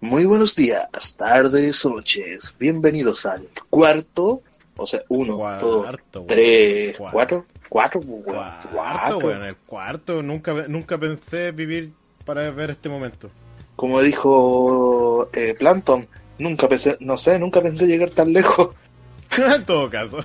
Muy 0.00 0.26
buenos 0.26 0.54
días, 0.54 1.16
tardes 1.16 1.84
o 1.86 1.90
noches. 1.90 2.54
Bienvenidos 2.58 3.24
al 3.24 3.48
cuarto, 3.70 4.42
o 4.76 4.86
sea, 4.86 5.00
uno, 5.08 5.38
Cuarto, 5.38 5.84
dos, 6.12 6.26
tres, 6.26 6.96
Cuarto. 6.98 7.14
cuatro, 7.16 7.46
cuatro, 7.68 8.00
Cuarto, 8.02 8.68
cuatro. 8.72 9.18
weón, 9.18 9.42
el 9.44 9.56
cuarto. 9.56 10.22
Nunca, 10.22 10.52
nunca 10.68 10.98
pensé 10.98 11.50
vivir 11.50 11.92
para 12.26 12.50
ver 12.50 12.70
este 12.72 12.90
momento. 12.90 13.30
Como 13.74 14.02
dijo 14.02 15.30
eh, 15.32 15.54
Planton, 15.58 16.06
nunca 16.38 16.68
pensé, 16.68 16.98
no 17.00 17.16
sé, 17.16 17.38
nunca 17.38 17.62
pensé 17.62 17.86
llegar 17.86 18.10
tan 18.10 18.34
lejos. 18.34 18.76
en 19.54 19.64
todo 19.64 19.88
caso. 19.88 20.18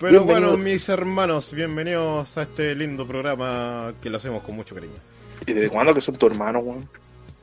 Pero 0.00 0.24
bueno, 0.24 0.56
mis 0.56 0.88
hermanos, 0.88 1.52
bienvenidos 1.52 2.36
a 2.36 2.42
este 2.42 2.74
lindo 2.74 3.06
programa 3.06 3.94
que 4.02 4.10
lo 4.10 4.16
hacemos 4.16 4.42
con 4.42 4.56
mucho 4.56 4.74
cariño. 4.74 4.94
¿Y 5.46 5.52
desde 5.52 5.68
cuándo 5.70 5.94
que 5.94 6.00
son 6.00 6.16
tu 6.16 6.26
hermano, 6.26 6.60
weón? 6.60 6.88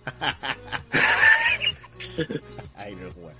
Ay, 2.75 2.95
no, 2.95 3.09
weón. 3.21 3.33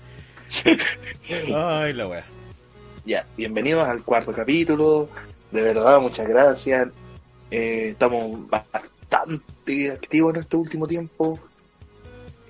Ay, 1.54 1.92
la 1.92 2.08
wea. 2.08 2.24
Ya, 3.04 3.26
bienvenidos 3.36 3.86
al 3.88 4.02
cuarto 4.02 4.32
capítulo. 4.32 5.08
De 5.50 5.62
verdad, 5.62 6.00
muchas 6.00 6.26
gracias. 6.28 6.88
Eh, 7.50 7.88
estamos 7.90 8.48
bastante 8.48 9.92
activos 9.92 10.34
en 10.34 10.40
este 10.40 10.56
último 10.56 10.86
tiempo. 10.86 11.38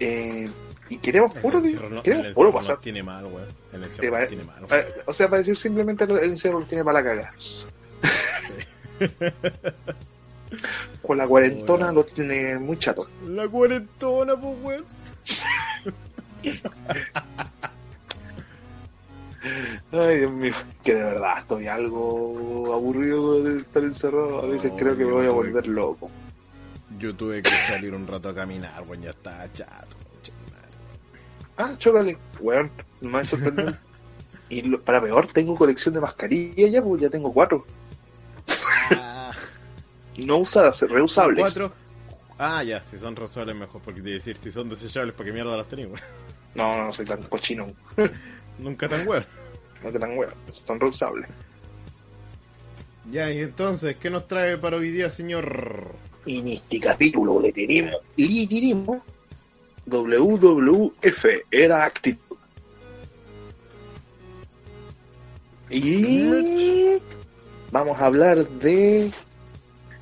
Eh, 0.00 0.48
y 0.88 0.96
queremos 0.98 1.34
puro, 1.34 1.58
encierro 1.58 1.90
no, 1.90 2.02
queremos 2.02 2.26
el 2.26 2.34
puro 2.34 2.52
pasar. 2.52 2.78
tiene 2.78 3.02
mal, 3.02 3.24
weón. 3.26 3.48
El 3.72 3.80
Sí, 3.82 3.86
encierro 3.86 4.26
tiene 4.26 4.44
mal. 4.44 4.64
Eh, 4.70 4.86
O 5.06 5.12
sea, 5.12 5.28
para 5.28 5.38
decir 5.38 5.56
simplemente 5.56 6.04
el 6.04 6.10
encierro 6.18 6.60
lo 6.60 6.66
tiene 6.66 6.84
para 6.84 7.02
la 7.02 7.08
caga. 7.08 7.34
Con 11.02 11.18
la 11.18 11.26
cuarentona 11.28 11.92
lo 11.92 12.04
tiene 12.04 12.58
muy 12.58 12.78
chato. 12.78 13.06
La 13.26 13.46
cuarentona, 13.48 14.34
pues, 14.36 14.56
weón. 14.62 14.84
Ay, 19.92 20.18
Dios 20.18 20.32
mío, 20.32 20.54
que 20.82 20.94
de 20.94 21.02
verdad 21.04 21.38
estoy 21.38 21.66
algo 21.68 22.72
aburrido 22.74 23.42
de 23.42 23.60
estar 23.60 23.84
encerrado. 23.84 24.42
A 24.42 24.46
veces 24.46 24.72
No, 24.72 24.76
creo 24.76 24.96
que 24.96 25.04
me 25.04 25.12
voy 25.12 25.26
a 25.26 25.30
volver 25.30 25.66
loco. 25.66 26.10
Yo 26.98 27.14
tuve 27.14 27.42
que 27.42 27.50
salir 27.50 27.94
un 27.94 28.06
rato 28.06 28.28
a 28.30 28.34
caminar, 28.34 28.82
weón. 28.88 29.02
Ya 29.02 29.10
estaba 29.10 29.50
chato. 29.52 29.96
Ah, 31.56 31.74
chócale. 31.78 32.16
No 33.00 33.10
me 33.10 33.24
sorprendido. 33.24 33.74
y 34.48 34.62
lo- 34.62 34.80
para 34.80 35.00
peor, 35.00 35.28
tengo 35.32 35.56
colección 35.56 35.94
de 35.94 36.00
mascarillas 36.00 36.70
ya, 36.70 36.82
pues 36.82 37.00
ya 37.02 37.10
tengo 37.10 37.32
cuatro. 37.32 37.64
No 40.18 40.38
usadas, 40.38 40.82
reusables. 40.82 41.40
Cuatro. 41.40 41.72
Ah, 42.38 42.62
ya, 42.62 42.80
si 42.80 42.98
son 42.98 43.16
reusables 43.16 43.54
mejor, 43.56 43.80
porque 43.82 44.00
a 44.00 44.04
decir, 44.04 44.36
si 44.36 44.50
son 44.50 44.68
desechables, 44.68 45.14
¿para 45.14 45.26
qué 45.26 45.32
mierda 45.32 45.56
las 45.56 45.68
tenía, 45.68 45.86
weón? 45.86 46.00
No, 46.54 46.76
no, 46.76 46.84
no 46.86 46.92
soy 46.92 47.04
tan 47.04 47.22
cochino. 47.24 47.66
Nunca 48.58 48.88
tan 48.88 49.06
weón. 49.06 49.24
Que 49.80 49.98
tan 49.98 50.16
bueno, 50.16 50.32
son 50.50 50.80
reusables. 50.80 51.28
Ya, 53.10 53.30
y 53.30 53.40
entonces, 53.40 53.96
¿qué 53.96 54.10
nos 54.10 54.26
trae 54.26 54.58
para 54.58 54.76
hoy 54.76 54.90
día, 54.90 55.08
señor? 55.08 55.94
Y 56.26 56.40
en 56.40 56.48
este 56.48 56.80
capítulo 56.80 57.40
le 57.40 57.52
tenemos, 57.52 57.94
le 58.16 58.46
tenemos 58.46 58.98
WWF, 59.86 61.24
era 61.50 61.84
actitud. 61.84 62.36
Y 65.70 66.98
vamos 67.70 67.98
a 67.98 68.06
hablar 68.06 68.46
de 68.48 69.10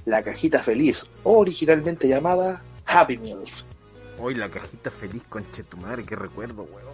la 0.06 0.22
cajita 0.22 0.62
feliz, 0.62 1.04
originalmente 1.24 2.08
llamada 2.08 2.62
Happy 2.86 3.18
Meals. 3.18 3.64
Hoy 4.18 4.34
la 4.34 4.48
cajita 4.48 4.90
feliz, 4.90 5.22
conche 5.28 5.62
tu 5.64 5.76
madre, 5.76 6.04
qué 6.04 6.16
recuerdo, 6.16 6.66
weón. 6.72 6.86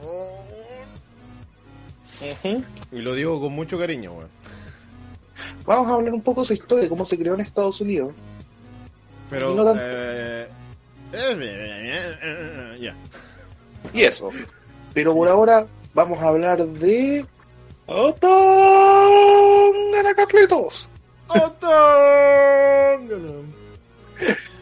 Y 2.90 2.96
lo 2.98 3.14
digo 3.14 3.40
con 3.40 3.52
mucho 3.52 3.78
cariño, 3.78 4.12
weón. 4.14 4.28
Vamos 5.66 5.88
a 5.88 5.94
hablar 5.94 6.12
un 6.14 6.22
poco 6.22 6.40
de 6.40 6.48
su 6.48 6.52
historia, 6.54 6.88
cómo 6.88 7.04
se 7.06 7.16
creó 7.18 7.34
en 7.34 7.40
Estados 7.40 7.80
Unidos. 7.80 8.12
Pero, 9.30 9.52
Y 9.52 9.54
no 9.54 9.64
tanto. 9.64 9.80
eh, 9.84 10.48
eh, 11.12 12.78
ya. 12.80 12.96
Y 13.92 14.02
eso. 14.02 14.30
Pero 14.94 15.14
por 15.14 15.28
ahora 15.28 15.66
vamos 15.94 16.20
a 16.20 16.28
hablar 16.28 16.66
de... 16.66 17.24
¡Otón! 17.86 18.32
Carlitos! 20.16 20.88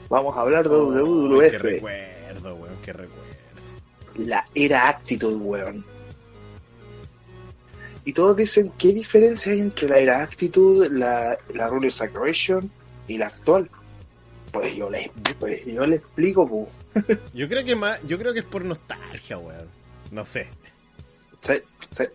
Vamos 0.09 0.37
a 0.37 0.41
hablar 0.41 0.65
de 0.65 0.71
Qué 0.71 0.77
WWF, 0.77 1.53
recuerdo, 1.63 2.55
weón, 2.57 2.77
qué 2.85 2.93
recuerdo. 2.93 3.25
la 4.17 4.45
era 4.55 4.89
Actitude, 4.89 5.37
weón. 5.37 5.85
Y 8.05 8.13
todos 8.13 8.37
dicen, 8.37 8.73
¿qué 8.79 8.89
diferencia 8.93 9.53
hay 9.53 9.61
entre 9.61 9.89
la 9.89 9.99
era 9.99 10.23
Actitude, 10.23 10.89
la, 10.91 11.39
la 11.55 11.69
Rules 11.69 12.01
Aggression 12.01 12.71
y 13.07 13.19
la 13.19 13.27
actual? 13.27 13.71
Pues 14.51 14.75
yo 14.75 14.91
les, 14.91 15.09
pues 15.39 15.65
yo 15.65 15.87
les 15.87 16.01
explico, 16.01 16.49
pu. 16.49 16.69
Yo 17.35 17.49
creo 17.49 17.65
que 17.65 17.77
más, 17.77 18.03
yo 18.09 18.19
creo 18.19 18.33
que 18.33 18.41
es 18.41 18.45
por 18.45 18.65
nostalgia, 18.65 19.39
weón. 19.39 19.69
No 20.11 20.27
sé. 20.27 20.49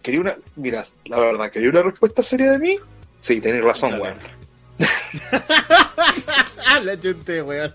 ¿Quería 0.03 0.19
una... 0.19 0.35
Mira, 0.57 0.83
la 1.05 1.17
verdad, 1.19 1.49
¿quería 1.49 1.69
una 1.69 1.81
respuesta 1.83 2.21
seria 2.21 2.51
de 2.51 2.59
mí? 2.59 2.77
Sí, 3.21 3.39
tenés 3.39 3.63
razón, 3.63 3.91
Dale. 3.91 4.03
weón. 4.03 4.17
la 6.83 6.99
chunté, 6.99 7.41
weón. 7.41 7.73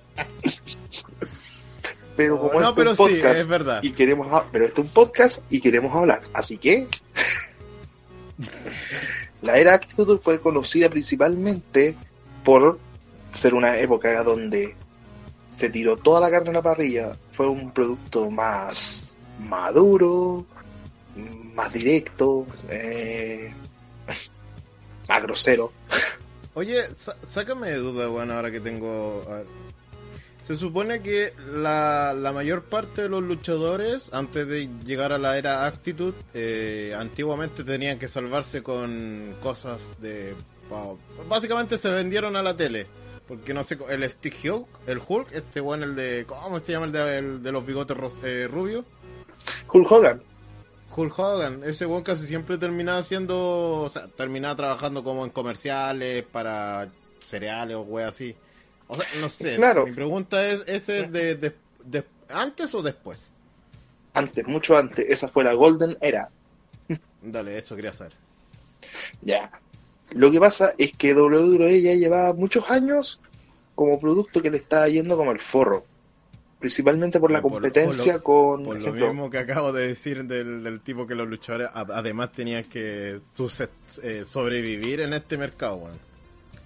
Pero 2.16 2.38
como 2.38 2.60
no, 2.60 2.62
esto 2.68 2.74
pero 2.74 2.90
es 2.90 2.98
un 2.98 3.08
sí, 3.08 3.14
podcast 3.14 3.38
es 3.38 3.46
verdad. 3.46 3.82
y 3.82 3.92
queremos 3.92 4.44
pero 4.52 4.66
esto 4.66 4.82
es 4.82 4.86
un 4.88 4.92
podcast 4.92 5.42
y 5.48 5.60
queremos 5.60 5.94
hablar 5.94 6.20
así 6.34 6.58
que 6.58 6.86
la 9.42 9.56
era 9.56 9.74
Actitude 9.74 10.18
fue 10.18 10.38
conocida 10.38 10.90
principalmente 10.90 11.96
por 12.44 12.78
ser 13.30 13.54
una 13.54 13.78
época 13.78 14.22
donde 14.22 14.74
se 15.46 15.70
tiró 15.70 15.96
toda 15.96 16.20
la 16.20 16.30
carne 16.30 16.50
a 16.50 16.54
la 16.54 16.62
parrilla 16.62 17.12
fue 17.32 17.48
un 17.48 17.72
producto 17.72 18.30
más 18.30 19.16
maduro 19.38 20.44
más 21.54 21.72
directo 21.72 22.46
eh, 22.68 23.52
más 25.08 25.22
grosero 25.22 25.72
Oye, 26.54 26.82
sácame 27.26 27.70
de 27.70 27.76
duda, 27.76 28.10
weón, 28.10 28.30
ahora 28.30 28.50
que 28.50 28.60
tengo... 28.60 29.22
a 29.28 29.34
ver. 29.36 29.46
Se 30.42 30.56
supone 30.56 31.02
que 31.02 31.32
la, 31.52 32.14
la 32.14 32.32
mayor 32.32 32.64
parte 32.64 33.02
de 33.02 33.08
los 33.08 33.22
luchadores, 33.22 34.12
antes 34.12 34.48
de 34.48 34.68
llegar 34.84 35.12
a 35.12 35.18
la 35.18 35.36
era 35.36 35.66
Actitude, 35.66 36.16
eh, 36.34 36.94
antiguamente 36.98 37.62
tenían 37.62 37.98
que 37.98 38.08
salvarse 38.08 38.62
con 38.62 39.34
cosas 39.40 40.00
de... 40.00 40.34
básicamente 41.28 41.76
se 41.76 41.90
vendieron 41.90 42.36
a 42.36 42.42
la 42.42 42.56
tele. 42.56 42.86
Porque 43.28 43.54
no 43.54 43.62
sé, 43.62 43.78
el 43.90 44.10
Stick 44.10 44.44
Hulk, 44.44 44.66
el 44.88 45.00
Hulk, 45.06 45.32
este 45.32 45.60
weón, 45.60 45.84
el 45.84 45.94
de... 45.94 46.24
¿Cómo 46.26 46.58
se 46.58 46.72
llama 46.72 46.86
el 46.86 46.92
de, 46.92 47.18
el 47.18 47.42
de 47.42 47.52
los 47.52 47.64
bigotes 47.64 47.96
eh, 48.24 48.48
rubios? 48.50 48.84
Hulk 49.72 49.92
Hogan 49.92 50.29
Hulk 50.94 51.18
Hogan, 51.18 51.62
ese 51.64 51.86
weón 51.86 52.02
casi 52.02 52.26
siempre 52.26 52.58
terminaba 52.58 52.98
haciendo, 52.98 53.82
o 53.82 53.88
sea, 53.88 54.08
terminaba 54.08 54.56
trabajando 54.56 55.04
como 55.04 55.24
en 55.24 55.30
comerciales 55.30 56.24
para 56.24 56.88
cereales 57.20 57.76
o 57.76 57.82
weas 57.82 58.08
así. 58.10 58.34
O 58.88 58.96
sea, 58.96 59.06
no 59.20 59.28
sé. 59.28 59.56
Claro. 59.56 59.86
Mi 59.86 59.92
pregunta 59.92 60.44
es, 60.46 60.64
¿ese 60.66 61.04
de, 61.04 61.36
de- 61.36 61.54
de- 61.84 62.04
antes 62.28 62.74
o 62.74 62.82
después? 62.82 63.30
antes 64.12 64.44
mucho 64.48 64.76
antes 64.76 65.06
esa 65.08 65.28
fue 65.28 65.44
la 65.44 65.54
Golden 65.54 65.96
Era 66.00 66.28
Dale, 67.22 67.56
eso 67.58 67.76
quería 67.76 67.92
saber. 67.92 68.14
Ya. 69.22 69.50
Lo 70.10 70.30
que 70.32 70.40
pasa 70.40 70.74
es 70.78 70.92
que 70.94 71.14
WWE 71.14 71.80
ya 71.80 71.94
llevaba 71.94 72.34
muchos 72.34 72.68
años 72.70 73.20
como 73.76 74.00
producto 74.00 74.42
que 74.42 74.50
le 74.50 74.56
estaba 74.56 74.88
yendo 74.88 75.16
como 75.16 75.30
el 75.30 75.38
forro. 75.38 75.84
Principalmente 76.60 77.18
por 77.18 77.30
la 77.30 77.40
Por- 77.40 77.52
por 77.52 77.62
lo- 77.62 77.68
competencia 77.68 78.18
con, 78.20 78.64
Por 78.64 78.74
lo 78.76 78.80
ejemplo, 78.80 79.06
mismo 79.08 79.30
que 79.30 79.38
acabo 79.38 79.72
de 79.72 79.88
decir 79.88 80.24
del, 80.24 80.62
del 80.62 80.80
tipo 80.80 81.06
que 81.06 81.14
los 81.14 81.26
luchadores 81.26 81.68
a- 81.72 81.86
además 81.94 82.30
tenían 82.32 82.64
que 82.64 83.18
eh, 84.02 84.22
sobrevivir 84.26 85.00
en 85.00 85.14
este 85.14 85.36
mercado, 85.38 85.88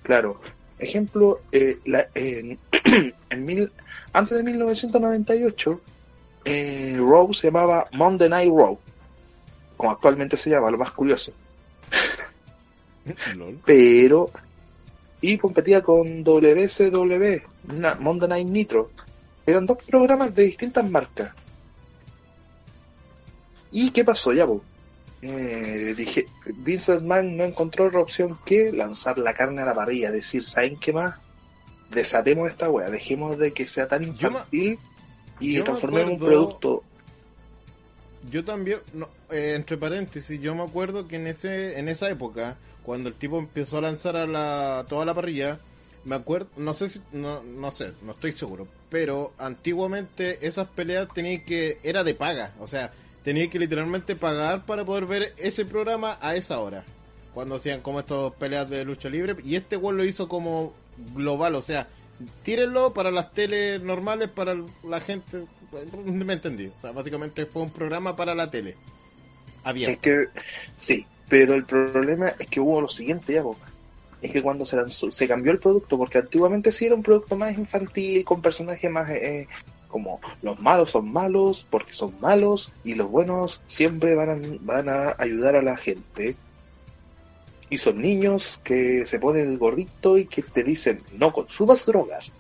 claro. 0.02 0.40
Ejemplo, 0.80 1.40
eh, 1.52 1.78
la- 1.86 2.08
en, 2.14 2.58
en 3.30 3.46
mil, 3.46 3.70
antes 4.12 4.36
de 4.36 4.42
1998, 4.42 5.80
eh, 6.44 6.96
Raw 6.98 7.32
se 7.32 7.46
llamaba 7.46 7.86
Monday 7.92 8.28
Night 8.28 8.52
Raw, 8.52 8.76
como 9.76 9.92
actualmente 9.92 10.36
se 10.36 10.50
llama, 10.50 10.72
lo 10.72 10.78
más 10.78 10.90
curioso. 10.90 11.32
Pero 13.64 14.30
y 15.20 15.38
competía 15.38 15.82
con 15.82 16.24
WCW, 16.24 17.40
una- 17.72 17.94
Monday 17.94 18.28
Night 18.28 18.48
Nitro. 18.48 18.90
Eran 19.46 19.66
dos 19.66 19.78
programas 19.86 20.34
de 20.34 20.44
distintas 20.44 20.88
marcas. 20.88 21.34
¿Y 23.70 23.90
qué 23.90 24.04
pasó 24.04 24.32
ya, 24.32 24.46
po? 24.46 24.62
Eh, 25.20 25.94
dije, 25.96 26.26
Vince 26.46 26.92
McMahon 26.92 27.36
no 27.36 27.44
encontró 27.44 27.86
otra 27.86 28.00
opción 28.00 28.38
que 28.44 28.70
lanzar 28.72 29.16
la 29.18 29.34
carne 29.34 29.62
a 29.62 29.64
la 29.64 29.74
parrilla, 29.74 30.12
decir, 30.12 30.44
¿saben 30.46 30.76
qué 30.78 30.92
más? 30.92 31.16
Desatemos 31.90 32.50
esta 32.50 32.70
wea, 32.70 32.90
dejemos 32.90 33.38
de 33.38 33.52
que 33.52 33.66
sea 33.66 33.88
tan 33.88 34.04
infantil 34.04 34.78
y 35.40 35.54
Yo 35.54 35.60
me 35.60 35.64
transformó 35.64 35.98
en 35.98 36.08
un 36.10 36.18
producto. 36.18 36.84
Yo 38.30 38.44
también, 38.44 38.80
no, 38.92 39.08
eh, 39.30 39.54
entre 39.56 39.76
paréntesis, 39.76 40.40
yo 40.40 40.54
me 40.54 40.62
acuerdo 40.62 41.08
que 41.08 41.16
en 41.16 41.26
ese 41.26 41.78
en 41.78 41.88
esa 41.88 42.10
época, 42.10 42.56
cuando 42.82 43.08
el 43.08 43.14
tipo 43.14 43.38
empezó 43.38 43.78
a 43.78 43.82
lanzar 43.82 44.16
a 44.16 44.26
la 44.26 44.84
toda 44.88 45.04
la 45.04 45.14
parrilla, 45.14 45.58
me 46.04 46.16
acuerdo, 46.16 46.48
no 46.56 46.74
sé 46.74 46.88
si, 46.88 47.00
no, 47.12 47.42
no 47.42 47.72
sé, 47.72 47.92
no 48.02 48.12
estoy 48.12 48.32
seguro, 48.32 48.68
pero 48.90 49.32
antiguamente 49.38 50.46
esas 50.46 50.68
peleas 50.68 51.08
tenían 51.14 51.44
que, 51.44 51.78
era 51.82 52.04
de 52.04 52.14
paga, 52.14 52.52
o 52.60 52.66
sea, 52.66 52.92
tenía 53.22 53.48
que 53.48 53.58
literalmente 53.58 54.16
pagar 54.16 54.66
para 54.66 54.84
poder 54.84 55.06
ver 55.06 55.34
ese 55.38 55.64
programa 55.64 56.18
a 56.20 56.36
esa 56.36 56.60
hora, 56.60 56.84
cuando 57.32 57.54
hacían 57.56 57.80
como 57.80 58.00
estas 58.00 58.32
peleas 58.34 58.68
de 58.68 58.84
lucha 58.84 59.08
libre, 59.08 59.36
y 59.42 59.56
este 59.56 59.76
güey 59.76 59.96
lo 59.96 60.04
hizo 60.04 60.28
como 60.28 60.74
global, 61.14 61.54
o 61.54 61.62
sea, 61.62 61.88
tírenlo 62.42 62.92
para 62.92 63.10
las 63.10 63.32
teles 63.32 63.80
normales, 63.82 64.28
para 64.28 64.56
la 64.84 65.00
gente, 65.00 65.46
me 66.04 66.34
entendí, 66.34 66.66
o 66.66 66.80
sea, 66.80 66.92
básicamente 66.92 67.46
fue 67.46 67.62
un 67.62 67.70
programa 67.70 68.14
para 68.14 68.34
la 68.34 68.50
tele, 68.50 68.70
Es 68.70 68.76
abierto. 69.64 70.00
que, 70.02 70.26
sí, 70.76 71.06
pero 71.28 71.54
el 71.54 71.64
problema 71.64 72.28
es 72.38 72.46
que 72.48 72.60
hubo 72.60 72.82
lo 72.82 72.88
siguiente, 72.88 73.32
ya. 73.32 73.42
Es 74.24 74.32
que 74.32 74.42
cuando 74.42 74.64
se 74.64 74.76
lanzó, 74.76 75.12
se 75.12 75.28
cambió 75.28 75.52
el 75.52 75.58
producto, 75.58 75.98
porque 75.98 76.16
antiguamente 76.16 76.72
sí 76.72 76.86
era 76.86 76.94
un 76.94 77.02
producto 77.02 77.36
más 77.36 77.58
infantil, 77.58 78.24
con 78.24 78.40
personajes 78.40 78.90
más 78.90 79.10
eh, 79.10 79.46
como 79.86 80.18
los 80.40 80.58
malos 80.58 80.90
son 80.90 81.12
malos 81.12 81.66
porque 81.68 81.92
son 81.92 82.18
malos 82.20 82.72
y 82.84 82.94
los 82.94 83.10
buenos 83.10 83.60
siempre 83.66 84.14
van 84.14 84.30
a, 84.30 84.58
van 84.62 84.88
a 84.88 85.14
ayudar 85.18 85.56
a 85.56 85.62
la 85.62 85.76
gente. 85.76 86.36
Y 87.68 87.76
son 87.76 87.98
niños 87.98 88.60
que 88.64 89.04
se 89.04 89.18
ponen 89.18 89.46
el 89.46 89.58
gorrito 89.58 90.16
y 90.16 90.24
que 90.24 90.40
te 90.40 90.64
dicen 90.64 91.02
no 91.12 91.32
consumas 91.32 91.84
drogas. 91.86 92.32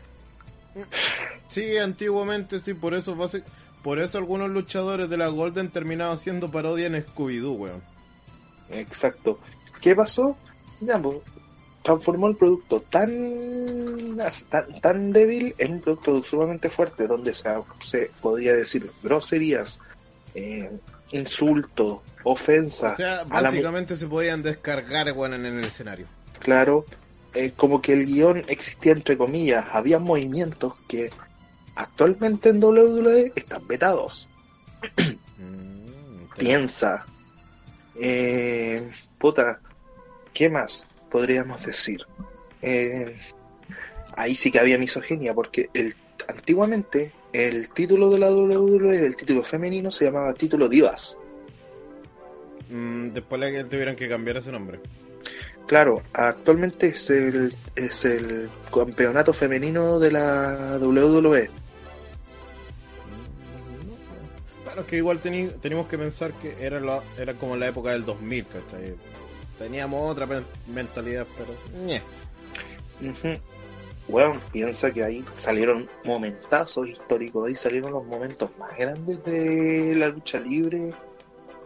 Sí, 1.46 1.76
antiguamente 1.76 2.58
sí, 2.58 2.74
por 2.74 2.94
eso 2.94 3.16
por 3.84 4.00
eso 4.00 4.18
algunos 4.18 4.50
luchadores 4.50 5.08
de 5.08 5.16
la 5.16 5.28
Golden 5.28 5.70
terminaban 5.70 6.14
haciendo 6.14 6.50
parodia 6.50 6.88
en 6.88 6.94
Scooby-Doo, 6.94 7.52
weón. 7.52 7.82
Exacto. 8.70 9.38
¿Qué 9.80 9.94
pasó? 9.94 10.36
Ya, 10.80 11.00
pues, 11.00 11.18
transformó 11.84 12.28
el 12.28 12.36
producto 12.36 12.80
tan, 12.80 14.16
tan, 14.48 14.80
tan 14.80 15.12
débil 15.12 15.54
en 15.58 15.74
un 15.74 15.80
producto 15.80 16.22
sumamente 16.22 16.70
fuerte, 16.70 17.06
donde 17.06 17.34
se, 17.34 17.50
se 17.80 18.10
podía 18.22 18.54
decir 18.54 18.90
groserías, 19.02 19.80
eh, 20.34 20.70
insultos, 21.12 22.00
ofensas. 22.24 22.94
O 22.94 22.96
sea, 22.96 23.16
la 23.16 23.24
básicamente 23.24 23.96
se 23.96 24.06
podían 24.06 24.42
descargar, 24.42 25.12
weón, 25.12 25.34
en 25.34 25.44
el 25.44 25.60
escenario. 25.62 26.06
claro, 26.38 26.86
eh, 27.34 27.52
como 27.54 27.82
que 27.82 27.92
el 27.92 28.06
guion 28.06 28.44
existía 28.48 28.92
entre 28.92 29.18
comillas, 29.18 29.66
había 29.70 29.98
movimientos 29.98 30.72
que 30.88 31.10
actualmente 31.74 32.48
en 32.48 32.64
WWE 32.64 33.32
están 33.36 33.66
vetados. 33.68 34.30
Mm, 35.36 36.38
Piensa, 36.38 37.04
eh, 38.00 38.88
puta, 39.18 39.60
¿qué 40.32 40.48
más 40.48 40.86
podríamos 41.14 41.64
decir? 41.64 42.00
Eh, 42.60 43.16
ahí 44.16 44.34
sí 44.34 44.50
que 44.50 44.58
había 44.58 44.78
misoginia, 44.78 45.32
porque 45.32 45.70
el, 45.72 45.94
antiguamente 46.26 47.12
el 47.32 47.70
título 47.70 48.10
de 48.10 48.18
la 48.18 48.32
WWE, 48.32 49.06
el 49.06 49.14
título 49.14 49.44
femenino, 49.44 49.92
se 49.92 50.06
llamaba 50.06 50.34
título 50.34 50.68
Divas. 50.68 51.16
Mm, 52.68 53.10
después 53.10 53.40
le 53.40 53.62
tuvieron 53.62 53.94
que 53.94 54.08
cambiar 54.08 54.38
ese 54.38 54.50
nombre. 54.50 54.80
Claro, 55.68 56.02
actualmente 56.14 56.88
es 56.88 57.08
el, 57.10 57.54
es 57.76 58.04
el 58.04 58.50
campeonato 58.74 59.32
femenino 59.32 60.00
de 60.00 60.10
la 60.10 60.78
WWE. 60.80 61.48
Claro, 64.64 64.80
es 64.80 64.86
que 64.88 64.96
igual 64.96 65.20
teníamos 65.20 65.86
que 65.86 65.96
pensar 65.96 66.32
que 66.32 66.56
era, 66.58 66.80
la, 66.80 67.04
era 67.16 67.34
como 67.34 67.54
la 67.54 67.68
época 67.68 67.92
del 67.92 68.04
2000, 68.04 68.46
¿cachai? 68.48 68.96
Teníamos 69.58 70.10
otra 70.10 70.26
men- 70.26 70.44
mentalidad, 70.66 71.26
pero... 71.36 71.52
Bueno, 74.08 74.38
piensa 74.52 74.90
que 74.92 75.02
ahí 75.02 75.24
salieron 75.32 75.88
momentazos 76.04 76.88
históricos, 76.88 77.46
ahí 77.48 77.54
salieron 77.54 77.92
los 77.92 78.06
momentos 78.06 78.50
más 78.58 78.76
grandes 78.76 79.24
de 79.24 79.94
la 79.96 80.08
lucha 80.08 80.38
libre 80.38 80.92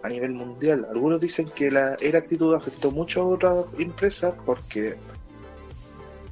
a 0.02 0.08
nivel 0.08 0.32
mundial. 0.32 0.86
Algunos 0.90 1.20
dicen 1.20 1.48
que 1.50 1.70
la 1.70 1.96
era 2.00 2.20
actitud 2.20 2.54
afectó 2.54 2.92
mucho 2.92 3.22
a 3.22 3.26
otras 3.26 3.64
empresas 3.78 4.34
porque 4.46 4.94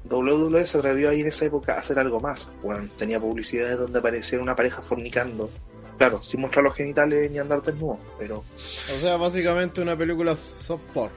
WWE 0.08 0.64
se 0.66 0.78
atrevió 0.78 1.10
ahí 1.10 1.22
en 1.22 1.26
esa 1.26 1.46
época 1.46 1.74
a 1.74 1.78
hacer 1.80 1.98
algo 1.98 2.20
más. 2.20 2.52
Bueno, 2.62 2.88
tenía 2.96 3.18
publicidades 3.18 3.78
donde 3.78 3.98
aparecía 3.98 4.40
una 4.40 4.54
pareja 4.54 4.82
fornicando. 4.82 5.50
Claro, 5.98 6.22
sin 6.22 6.40
mostrar 6.42 6.62
los 6.62 6.76
genitales 6.76 7.28
ni 7.30 7.38
andar 7.38 7.62
desnudo, 7.62 7.98
pero 8.18 8.38
O 8.38 9.00
sea, 9.00 9.16
básicamente 9.16 9.80
una 9.80 9.96
película 9.96 10.36
soft 10.36 10.82
porn. 10.92 11.12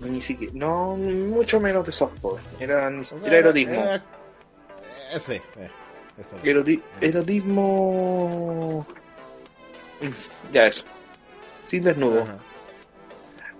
Ni 0.00 0.20
siquiera, 0.20 0.52
no, 0.54 0.96
mucho 0.96 1.60
menos 1.60 1.84
de 1.86 1.92
softball. 1.92 2.38
Era 2.60 2.90
ni 2.90 3.04
siquiera 3.04 3.38
erotismo. 3.38 3.74
era- 3.74 3.96
eh, 3.96 5.20
sí, 5.20 5.32
eh, 5.34 5.70
eso. 6.18 6.36
Eroti- 6.42 6.82
erotismo. 7.00 8.86
Mm, 10.00 10.52
Ya 10.52 10.66
eso. 10.66 10.84
Sin 11.64 11.84
desnudo. 11.84 12.22
Ajá. 12.22 12.38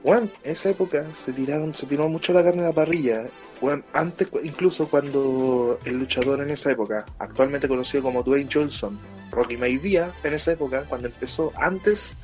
Bueno, 0.03 0.29
en 0.45 0.53
esa 0.53 0.71
época 0.71 1.05
se 1.17 1.33
tiraron, 1.33 1.75
se 1.75 1.87
tiró 1.87 2.09
mucho 2.09 2.33
la 2.33 2.45
carne 2.45 2.63
a 2.63 2.67
la 2.69 2.73
parrilla. 2.73 3.27
Bueno, 3.61 3.83
antes, 3.93 4.29
incluso 4.45 4.87
cuando 4.89 5.79
el 5.85 5.97
luchador 5.99 6.41
en 6.43 6.51
esa 6.51 6.71
época, 6.71 7.07
actualmente 7.19 7.67
conocido 7.67 8.03
como 8.05 8.23
Dwayne 8.23 8.51
Johnson, 8.53 8.99
Rocky 9.33 9.57
Maivia, 9.57 10.13
en 10.23 10.35
esa 10.35 10.53
época, 10.53 10.85
cuando 10.89 11.09
empezó 11.09 11.53
antes 11.57 12.15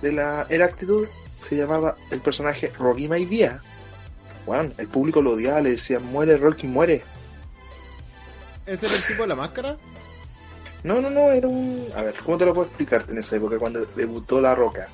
de 0.00 0.12
la 0.12 0.46
era 0.48 0.66
actitud, 0.66 1.06
se 1.36 1.56
llamaba 1.56 1.96
el 2.10 2.20
personaje 2.20 2.72
Rocky 2.78 3.08
Maivia. 3.08 3.62
Bueno, 4.46 4.70
el 4.78 4.88
público 4.88 5.20
lo 5.22 5.32
odiaba, 5.32 5.60
le 5.60 5.70
decían 5.72 6.04
muere 6.06 6.36
Rocky, 6.36 6.66
muere. 6.66 7.02
¿Ese 8.66 8.86
era 8.86 8.96
el 8.96 9.02
tipo 9.02 9.22
de 9.22 9.28
la 9.28 9.36
máscara? 9.36 9.76
No, 10.82 11.00
no, 11.00 11.10
no, 11.10 11.30
era 11.32 11.48
un... 11.48 11.88
A 11.96 12.02
ver, 12.02 12.14
¿cómo 12.24 12.38
te 12.38 12.44
lo 12.46 12.54
puedo 12.54 12.66
explicarte 12.68 13.12
en 13.12 13.18
esa 13.18 13.36
época 13.36 13.58
cuando 13.58 13.84
debutó 13.96 14.40
La 14.40 14.54
Roca? 14.54 14.88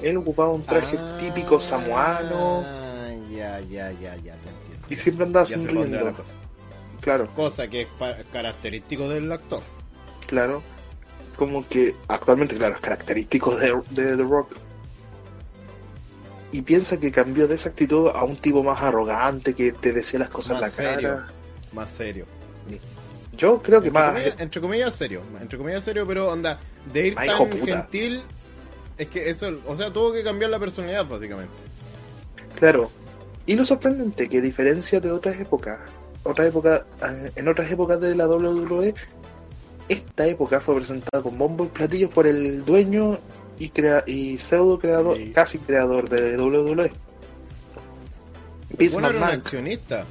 Él 0.00 0.16
ocupaba 0.16 0.50
un 0.50 0.64
traje 0.64 0.96
Ah, 0.98 1.16
típico 1.20 1.58
samoano 1.60 2.64
Ya, 3.30 3.60
ya, 3.60 3.90
ya, 3.92 4.14
ya, 4.16 4.34
te 4.36 4.48
entiendo. 4.48 4.86
y 4.88 4.96
siempre 4.96 5.26
andaba 5.26 5.44
sonriendo. 5.46 6.14
cosa. 6.14 6.34
Claro, 7.00 7.28
Cosa 7.34 7.68
que 7.68 7.82
es 7.82 7.88
característico 8.32 9.08
del 9.08 9.30
actor. 9.32 9.62
claro. 10.26 10.62
Como 11.36 11.66
que 11.68 11.94
actualmente, 12.08 12.56
claro, 12.56 12.74
es 12.74 12.80
característico 12.80 13.54
de, 13.56 13.72
de 13.90 14.16
The 14.16 14.22
Rock. 14.24 14.56
Y 16.50 16.62
piensa 16.62 16.98
que 16.98 17.12
cambió 17.12 17.46
de 17.46 17.56
esa 17.56 17.68
actitud 17.68 18.08
a 18.08 18.24
un 18.24 18.36
tipo 18.36 18.62
más 18.62 18.82
arrogante 18.82 19.54
que 19.54 19.72
te 19.72 19.92
decía 19.92 20.18
las 20.18 20.30
cosas 20.30 20.60
Más 20.60 20.78
en 20.78 20.84
la 20.86 20.92
serio. 20.94 21.08
cara. 21.10 21.28
Más 21.72 21.90
serio. 21.90 22.26
Yo 23.36 23.62
creo 23.62 23.80
que 23.80 23.88
Entre, 23.88 24.02
más... 24.02 24.12
comillas, 24.14 24.40
entre 24.40 24.60
comillas, 24.60 24.94
serio. 24.94 25.22
Entre 25.40 25.58
comillas, 25.58 25.84
serio, 25.84 26.06
pero 26.06 26.28
onda, 26.30 26.58
de 26.92 27.08
ir 27.08 27.14
tan 27.14 27.52
gentil. 27.64 28.22
Es 28.96 29.08
que 29.08 29.30
eso, 29.30 29.60
o 29.66 29.76
sea, 29.76 29.92
tuvo 29.92 30.12
que 30.12 30.24
cambiar 30.24 30.50
la 30.50 30.58
personalidad, 30.58 31.06
básicamente. 31.06 31.52
Claro. 32.58 32.90
Y 33.46 33.54
lo 33.54 33.64
sorprendente 33.64 34.28
que 34.28 34.38
a 34.38 34.40
diferencia 34.40 34.98
de 35.00 35.12
otras 35.12 35.38
épocas, 35.38 35.78
otras 36.24 36.48
épocas, 36.48 36.82
eh, 37.02 37.30
en 37.36 37.46
otras 37.48 37.70
épocas 37.70 38.00
de 38.00 38.14
la 38.14 38.26
WWE, 38.26 38.94
esta 39.88 40.26
época 40.26 40.60
fue 40.60 40.74
presentada 40.76 41.22
con 41.22 41.38
bombo 41.38 41.64
y 41.64 41.68
platillos 41.68 42.10
por 42.10 42.26
el 42.26 42.64
dueño 42.64 43.18
y, 43.58 43.68
crea 43.70 44.04
y 44.06 44.38
pseudo 44.38 44.78
creador, 44.78 45.18
casi 45.32 45.58
creador 45.58 46.08
de 46.08 46.36
WWE. 46.36 46.92
Vince 48.76 48.94
Bueno, 48.94 49.08
era 49.08 49.18
un 49.18 49.24
accionista. 49.24 50.04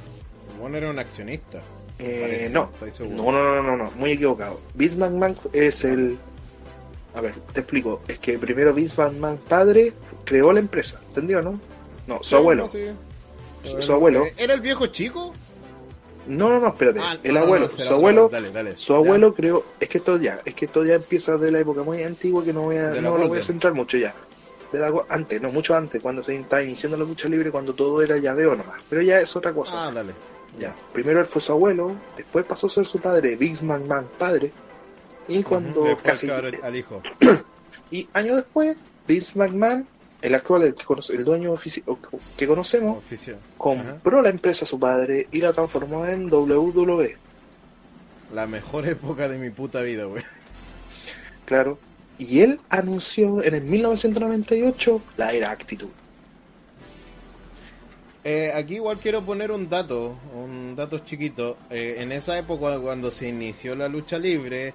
Bueno, 0.60 0.76
era 0.76 0.90
un 0.90 0.98
accionista. 0.98 1.58
Eh, 1.98 2.50
parece, 2.80 3.04
no, 3.08 3.22
no, 3.32 3.32
no, 3.32 3.54
no, 3.56 3.62
no, 3.62 3.76
no, 3.76 3.90
muy 3.92 4.12
equivocado. 4.12 4.60
Vince 4.74 4.96
McMahon 4.98 5.36
es 5.52 5.84
el... 5.84 6.16
A 7.14 7.20
ver, 7.20 7.34
te 7.52 7.60
explico. 7.60 8.02
Es 8.06 8.18
que 8.18 8.38
primero 8.38 8.72
Vince 8.72 8.94
McMahon 9.00 9.38
padre 9.48 9.92
creó 10.24 10.52
la 10.52 10.60
empresa, 10.60 11.00
¿entendió, 11.08 11.40
no? 11.42 11.60
No, 12.06 12.18
su 12.22 12.30
Sí, 12.30 12.34
abuelo. 12.36 12.64
no, 12.66 12.70
sí. 12.72 12.84
Su- 13.64 13.82
su 13.82 13.92
abuelo. 13.92 14.24
¿Era 14.36 14.54
el 14.54 14.60
viejo 14.60 14.86
chico? 14.86 15.32
No, 16.28 16.48
no, 16.50 16.60
no, 16.60 16.68
espérate. 16.68 17.00
Ah, 17.02 17.16
el 17.22 17.34
no, 17.34 17.40
abuelo, 17.40 17.68
no, 17.68 17.84
su 17.84 17.92
abuelo, 17.92 18.28
Dale, 18.28 18.50
dale. 18.50 18.76
su 18.76 18.92
Ya. 18.92 18.98
abuelo 18.98 19.34
creó, 19.34 19.64
es 19.80 19.88
que 19.88 19.98
esto 19.98 20.18
ya, 20.18 20.40
es 20.44 20.54
que 20.54 20.66
esto 20.66 20.84
ya 20.84 20.94
empieza 20.94 21.36
de 21.38 21.50
la 21.50 21.60
época 21.60 21.82
muy 21.82 22.02
antigua 22.02 22.44
que 22.44 22.52
no 22.52 22.62
voy 22.62 22.76
a, 22.76 22.90
no 23.00 23.16
lo 23.16 23.28
voy 23.28 23.38
a 23.38 23.42
centrar 23.42 23.72
mucho 23.74 23.96
ya. 23.96 24.14
De 24.72 24.78
la 24.78 24.92
antes, 25.08 25.40
no, 25.40 25.50
mucho 25.50 25.74
antes, 25.74 26.02
cuando 26.02 26.22
se 26.22 26.36
estaba 26.36 26.62
iniciando 26.62 26.98
la 26.98 27.04
lucha 27.04 27.28
libre, 27.28 27.50
cuando 27.50 27.72
todo 27.74 28.02
era 28.02 28.18
llaveo 28.18 28.54
nomás. 28.54 28.80
Pero 28.90 29.00
ya 29.00 29.18
es 29.20 29.34
otra 29.34 29.52
cosa. 29.54 29.88
Ah, 29.88 29.90
dale. 29.90 30.12
ya. 30.58 30.76
Primero 30.92 31.20
él 31.20 31.26
fue 31.26 31.40
su 31.40 31.52
abuelo, 31.52 31.92
después 32.16 32.44
pasó 32.44 32.66
a 32.66 32.70
ser 32.70 32.84
su 32.84 32.98
padre, 33.00 33.34
Vince 33.36 33.64
McMahon 33.64 34.08
padre. 34.18 34.52
Y 35.26 35.42
cuando 35.42 35.98
casi 36.02 36.26
cabrón, 36.26 36.52
al 36.62 36.76
hijo. 36.76 37.00
y 37.90 38.06
años 38.12 38.36
después, 38.36 38.76
Vince 39.06 39.38
McMahon, 39.38 39.86
el 40.20 40.34
actual, 40.34 40.62
el, 40.64 40.74
que 40.74 40.84
conoce- 40.84 41.14
el 41.14 41.24
dueño 41.24 41.54
que 42.36 42.46
conocemos, 42.46 42.98
Oficial. 42.98 43.38
compró 43.56 44.20
la 44.22 44.30
empresa 44.30 44.64
a 44.64 44.68
su 44.68 44.78
padre 44.78 45.28
y 45.30 45.40
la 45.40 45.52
transformó 45.52 46.04
en 46.06 46.28
WWE. 46.32 47.16
La 48.34 48.46
mejor 48.46 48.86
época 48.88 49.28
de 49.28 49.38
mi 49.38 49.50
puta 49.50 49.80
vida, 49.82 50.04
güey. 50.04 50.24
Claro. 51.44 51.78
Y 52.18 52.40
él 52.40 52.60
anunció 52.68 53.42
en 53.42 53.54
el 53.54 53.62
1998 53.62 55.00
la 55.16 55.32
era 55.32 55.50
actitud. 55.52 55.88
Eh, 58.24 58.52
aquí 58.54 58.74
igual 58.74 58.98
quiero 58.98 59.22
poner 59.24 59.50
un 59.52 59.68
dato, 59.70 60.16
un 60.34 60.74
dato 60.76 60.98
chiquito. 60.98 61.56
Eh, 61.70 61.96
en 62.00 62.12
esa 62.12 62.36
época, 62.38 62.78
cuando 62.80 63.10
se 63.10 63.28
inició 63.28 63.74
la 63.76 63.88
lucha 63.88 64.18
libre, 64.18 64.74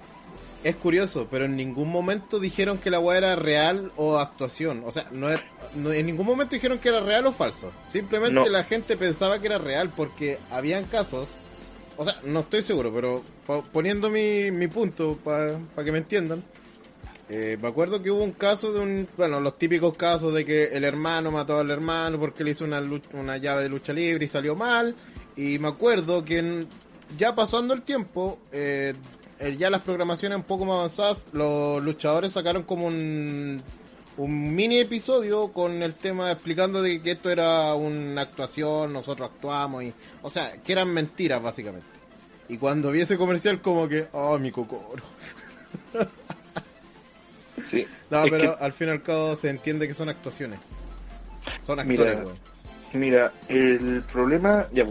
es 0.64 0.74
curioso, 0.76 1.28
pero 1.30 1.44
en 1.44 1.54
ningún 1.56 1.90
momento 1.90 2.40
dijeron 2.40 2.78
que 2.78 2.90
la 2.90 2.98
weá 2.98 3.18
era 3.18 3.36
real 3.36 3.92
o 3.96 4.18
actuación. 4.18 4.82
O 4.86 4.90
sea, 4.92 5.06
no, 5.12 5.28
es, 5.30 5.40
no- 5.76 5.92
en 5.92 6.06
ningún 6.06 6.26
momento 6.26 6.54
dijeron 6.56 6.78
que 6.78 6.88
era 6.88 7.00
real 7.00 7.26
o 7.26 7.32
falso. 7.32 7.70
Simplemente 7.88 8.34
No. 8.34 8.48
la 8.48 8.64
gente 8.64 8.96
pensaba 8.96 9.38
que 9.38 9.46
era 9.46 9.58
real 9.58 9.92
porque 9.94 10.38
habían 10.50 10.84
casos. 10.86 11.28
O 11.96 12.04
sea, 12.04 12.16
no 12.24 12.40
estoy 12.40 12.62
seguro, 12.62 12.92
pero 12.92 13.22
po- 13.46 13.62
poniendo 13.72 14.10
mi, 14.10 14.50
mi 14.50 14.66
punto 14.66 15.16
para 15.22 15.58
que 15.84 15.92
me 15.92 15.98
entiendan. 15.98 16.42
Eh, 17.28 17.56
me 17.60 17.68
acuerdo 17.68 18.02
que 18.02 18.10
hubo 18.10 18.22
un 18.22 18.32
caso 18.32 18.72
de 18.72 18.80
un, 18.80 19.08
bueno, 19.16 19.40
los 19.40 19.56
típicos 19.58 19.94
casos 19.96 20.34
de 20.34 20.44
que 20.44 20.64
el 20.64 20.84
hermano 20.84 21.30
mató 21.30 21.58
al 21.58 21.70
hermano 21.70 22.18
porque 22.18 22.44
le 22.44 22.50
hizo 22.50 22.64
una, 22.64 22.80
lu- 22.80 23.00
una 23.14 23.36
llave 23.38 23.62
de 23.62 23.68
lucha 23.70 23.92
libre 23.92 24.24
y 24.24 24.28
salió 24.28 24.54
mal. 24.56 24.94
Y 25.36 25.58
me 25.58 25.68
acuerdo 25.68 26.24
que 26.24 26.38
en- 26.38 26.68
ya 27.18 27.34
pasando 27.34 27.74
el 27.74 27.82
tiempo, 27.82 28.38
eh, 28.52 28.94
ya 29.58 29.70
las 29.70 29.82
programaciones 29.82 30.36
un 30.36 30.44
poco 30.44 30.64
más 30.64 30.76
avanzadas, 30.76 31.26
los 31.32 31.82
luchadores 31.82 32.32
sacaron 32.32 32.62
como 32.62 32.86
un, 32.86 33.62
un 34.16 34.54
mini 34.54 34.78
episodio 34.78 35.52
con 35.52 35.82
el 35.82 35.94
tema 35.94 36.30
explicando 36.30 36.82
de 36.82 37.00
que 37.02 37.12
esto 37.12 37.30
era 37.30 37.74
una 37.74 38.22
actuación, 38.22 38.92
nosotros 38.92 39.30
actuamos 39.34 39.84
y, 39.84 39.92
o 40.22 40.30
sea, 40.30 40.52
que 40.62 40.72
eran 40.72 40.92
mentiras 40.92 41.42
básicamente. 41.42 41.86
Y 42.48 42.58
cuando 42.58 42.90
vi 42.90 43.00
ese 43.00 43.16
comercial 43.16 43.60
como 43.60 43.88
que, 43.88 44.06
oh, 44.12 44.38
mi 44.38 44.50
cocoro. 44.50 45.02
Sí. 47.64 47.86
No, 48.10 48.24
pero 48.28 48.58
al 48.60 48.72
fin 48.72 48.88
y 48.88 48.90
al 48.90 49.02
cabo 49.02 49.34
se 49.36 49.48
entiende 49.48 49.88
que 49.88 49.94
son 49.94 50.10
actuaciones. 50.10 50.58
Son 51.62 51.78
Mira, 51.86 52.04
actores, 52.04 52.24
weón. 52.26 52.38
Mira, 52.92 53.32
el 53.48 54.02
problema, 54.12 54.68
ya 54.72 54.84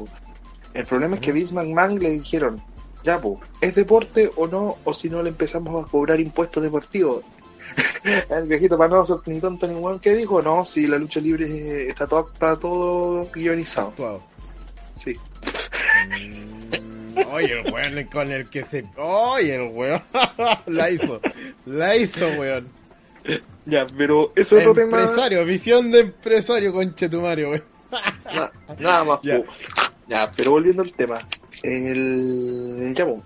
el 0.73 0.85
problema 0.85 1.15
es 1.15 1.21
que 1.21 1.31
Vince 1.31 1.53
McMahon 1.53 1.99
le 1.99 2.09
dijeron, 2.11 2.63
ya 3.03 3.19
po, 3.19 3.39
¿es 3.61 3.75
deporte 3.75 4.31
o 4.35 4.47
no? 4.47 4.77
O 4.83 4.93
si 4.93 5.09
no 5.09 5.21
le 5.21 5.29
empezamos 5.29 5.83
a 5.83 5.87
cobrar 5.89 6.19
impuestos 6.19 6.63
deportivos. 6.63 7.23
el 8.29 8.43
viejito 8.47 8.77
para 8.77 8.89
no 8.95 9.05
ser 9.05 9.17
ni 9.25 9.39
tonto 9.39 9.67
ni 9.67 9.73
weón 9.75 9.99
que 9.99 10.15
dijo, 10.15 10.41
no, 10.41 10.63
si 10.65 10.85
la 10.87 10.97
lucha 10.97 11.19
libre 11.19 11.87
está 11.89 12.07
todo, 12.07 12.29
está 12.33 12.57
todo 12.59 13.27
guionizado. 13.33 13.89
Actuado. 13.89 14.23
Sí. 14.95 15.15
Mm, 16.19 17.17
Oye, 17.31 17.59
el 17.61 17.73
weón 17.73 18.03
con 18.05 18.31
el 18.31 18.49
que 18.49 18.63
se. 18.63 18.85
Oye, 18.97 19.55
el 19.55 19.71
weón. 19.73 20.01
la 20.67 20.89
hizo. 20.89 21.19
La 21.65 21.95
hizo, 21.95 22.27
weón. 22.37 22.67
Ya, 23.65 23.85
pero 23.97 24.31
ese 24.35 24.57
otro 24.57 24.73
tema. 24.73 24.99
Empresario, 24.99 25.45
visión 25.45 25.91
de 25.91 25.99
empresario, 26.01 26.73
conchetumario, 26.73 27.49
weón. 27.51 27.63
Na- 28.35 28.51
nada 28.79 29.03
más. 29.03 29.19
Ya. 29.23 29.37
po. 29.41 29.45
Ya, 30.07 30.31
pero 30.35 30.51
volviendo 30.51 30.81
al 30.81 30.91
tema. 30.93 31.17
El. 31.63 32.93
Ya, 32.95 33.05
po. 33.05 33.23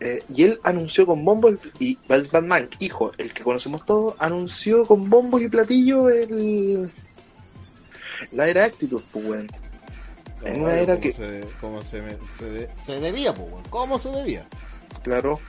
Eh, 0.00 0.22
y 0.28 0.42
él 0.44 0.60
anunció 0.64 1.06
con 1.06 1.24
bombo 1.24 1.50
y- 1.50 1.58
y 1.78 1.98
McMahon, 2.08 2.68
hijo, 2.78 3.12
el 3.16 3.32
que 3.32 3.42
conocemos 3.42 3.84
todos, 3.86 4.14
anunció 4.18 4.84
con 4.86 5.08
bombos 5.08 5.40
y 5.42 5.48
platillo 5.48 6.08
el. 6.10 6.90
La 8.32 8.48
era 8.48 8.64
actitud, 8.64 9.02
pues, 9.12 9.24
weón. 9.24 9.46
En 10.44 10.62
una 10.62 10.78
era 10.78 11.00
que- 11.00 11.12
Se, 11.12 11.40
como 11.60 11.80
se, 11.82 12.02
me- 12.02 12.18
se, 12.30 12.44
de- 12.44 12.68
se 12.84 13.00
debía, 13.00 13.34
pues, 13.34 13.50
weón. 13.50 13.64
¿Cómo 13.70 13.98
se 13.98 14.10
debía? 14.10 14.44
Claro. 15.02 15.40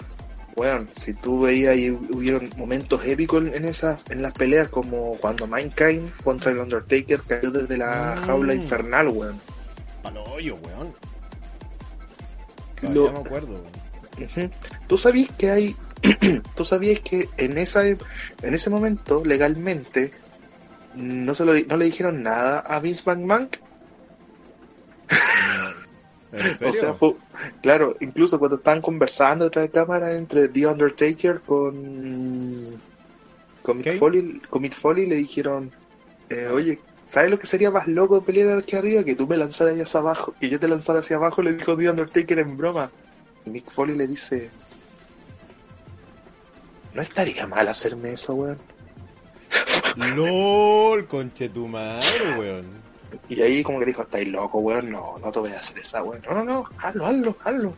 Bueno, 0.56 0.88
si 0.96 1.14
tú 1.14 1.42
veías 1.42 1.74
ahí 1.74 1.90
hubieron 1.90 2.50
momentos 2.56 3.04
épicos 3.04 3.42
en 3.44 3.54
en 3.56 3.66
esas, 3.66 4.00
en 4.10 4.22
las 4.22 4.32
peleas 4.32 4.70
como 4.70 5.18
cuando 5.18 5.48
Mankind 5.48 6.16
contra 6.24 6.52
el 6.52 6.60
Undertaker 6.60 7.20
cayó 7.28 7.52
desde 7.52 7.78
la 7.78 8.16
Mm. 8.18 8.26
jaula 8.26 8.54
infernal, 8.56 9.10
weón. 9.10 9.36
Palo 10.06 10.24
hoyo, 10.26 10.56
weón. 10.58 10.94
Ya 12.84 13.12
me 13.12 13.20
acuerdo, 13.20 13.60
weón. 14.18 14.52
¿Tú 14.88 14.98
sabías 15.00 15.30
que 15.36 15.50
hay, 15.50 15.76
tú 16.56 16.64
sabías 16.64 17.00
que 17.00 17.28
en 17.38 17.58
esa, 17.58 17.84
ep- 17.88 18.04
en 18.44 18.54
ese 18.54 18.70
momento 18.70 19.26
legalmente 19.26 20.12
no 20.94 21.34
se 21.34 21.44
lo, 21.44 21.54
no 21.56 21.76
le 21.78 21.86
dijeron 21.86 22.22
nada 22.22 22.60
a 22.60 22.80
Vince 22.80 23.02
McMahon? 23.08 23.50
O 26.68 26.74
sea, 26.74 26.94
fue- 26.96 27.16
claro, 27.62 27.96
incluso 28.02 28.38
cuando 28.38 28.58
estaban 28.58 28.82
conversando 28.82 29.46
detrás 29.46 29.66
de 29.66 29.72
cámara 29.72 30.18
entre 30.18 30.50
The 30.50 30.68
Undertaker 30.68 31.40
con 31.42 32.74
con 33.64 33.78
Mick. 33.78 33.98
Foley, 33.98 34.42
con 34.50 34.62
Mick 34.62 34.74
Foley 34.76 35.08
le 35.08 35.16
dijeron, 35.16 35.72
eh, 36.30 36.48
oye, 36.54 36.80
¿sabes 37.08 37.30
lo 37.30 37.40
que 37.40 37.48
sería 37.48 37.72
más 37.72 37.88
loco 37.88 38.20
de 38.20 38.26
pelear 38.26 38.58
aquí 38.60 38.76
arriba? 38.76 39.04
Que 39.04 39.16
tú 39.16 39.28
me 39.28 39.38
lanzaras 39.38 39.80
hacia 39.80 40.00
abajo, 40.00 40.34
que 40.40 40.50
yo 40.50 40.60
te 40.60 40.68
lanzara 40.68 41.00
hacia 41.00 41.18
abajo, 41.18 41.42
le 41.42 41.54
dijo 41.54 41.76
The 41.78 41.90
Undertaker 41.90 42.40
en 42.40 42.58
broma. 42.58 42.92
Y 43.46 43.50
Mick 43.50 43.70
Foley 43.70 43.96
le 43.96 44.08
dice, 44.08 44.50
no 46.94 47.02
estaría 47.02 47.46
mal 47.48 47.68
hacerme 47.68 48.14
eso, 48.14 48.34
weón. 48.34 48.58
LOL, 50.16 51.06
conchetumadre, 51.08 52.40
weón. 52.40 52.86
Y 53.30 53.42
ahí 53.42 53.64
como 53.64 53.80
que 53.80 53.86
dijo, 53.86 54.02
estáis 54.02 54.28
loco, 54.28 54.60
weón, 54.60 54.92
no, 54.92 55.18
no 55.20 55.32
te 55.32 55.40
voy 55.40 55.52
a 55.52 55.60
hacer 55.60 55.80
esa, 55.80 56.04
weón. 56.04 56.22
No, 56.28 56.34
no, 56.36 56.44
no, 56.44 56.70
hazlo, 56.80 57.06
hazlo, 57.06 57.38
hazlo. 57.44 57.74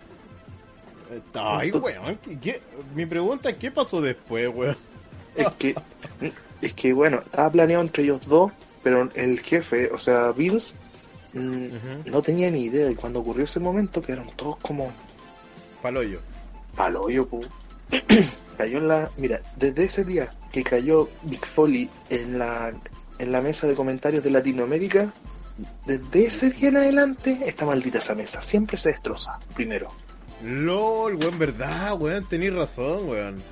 Ay, 1.33 1.71
weón. 1.71 2.17
¿qué- 2.23 2.39
qué? 2.39 2.61
Mi 2.95 3.05
pregunta 3.05 3.49
es: 3.49 3.55
¿qué 3.57 3.71
pasó 3.71 4.01
después, 4.01 4.49
weón? 4.53 4.77
Es 5.35 5.47
que, 5.59 5.75
es 6.61 6.73
que 6.73 6.93
bueno, 6.93 7.21
estaba 7.25 7.49
planeado 7.51 7.83
entre 7.83 8.03
ellos 8.03 8.25
dos, 8.27 8.51
pero 8.87 9.09
el 9.15 9.41
jefe, 9.41 9.89
o 9.91 9.97
sea, 9.97 10.31
Vince, 10.31 10.73
mm, 11.33 12.09
no 12.09 12.21
tenía 12.21 12.49
ni 12.49 12.61
idea. 12.63 12.89
Y 12.89 12.95
cuando 12.95 13.19
ocurrió 13.19 13.43
ese 13.43 13.59
momento, 13.59 14.01
quedaron 14.01 14.31
todos 14.37 14.55
como 14.61 14.93
Paloyo. 15.81 16.21
paloyo, 16.73 17.27
pu. 17.27 17.45
cayó 18.57 18.77
en 18.77 18.87
la. 18.87 19.11
Mira, 19.17 19.41
desde 19.57 19.83
ese 19.83 20.05
día 20.05 20.33
que 20.53 20.63
cayó 20.63 21.09
Big 21.23 21.45
Foley 21.45 21.89
en 22.09 22.39
la, 22.39 22.73
en 23.19 23.31
la 23.33 23.41
mesa 23.41 23.67
de 23.67 23.75
comentarios 23.75 24.23
de 24.23 24.31
Latinoamérica, 24.31 25.13
desde 25.85 26.27
ese 26.27 26.51
día 26.51 26.69
en 26.69 26.77
adelante, 26.77 27.41
está 27.45 27.65
maldita 27.65 27.97
esa 27.97 28.15
mesa. 28.15 28.41
Siempre 28.41 28.77
se 28.77 28.91
destroza, 28.91 29.37
primero. 29.53 29.89
LOL, 30.45 31.15
weón, 31.15 31.37
verdad, 31.37 31.99
weón, 31.99 32.25
tenés 32.29 32.53
razón, 32.53 33.09
weón. 33.09 33.43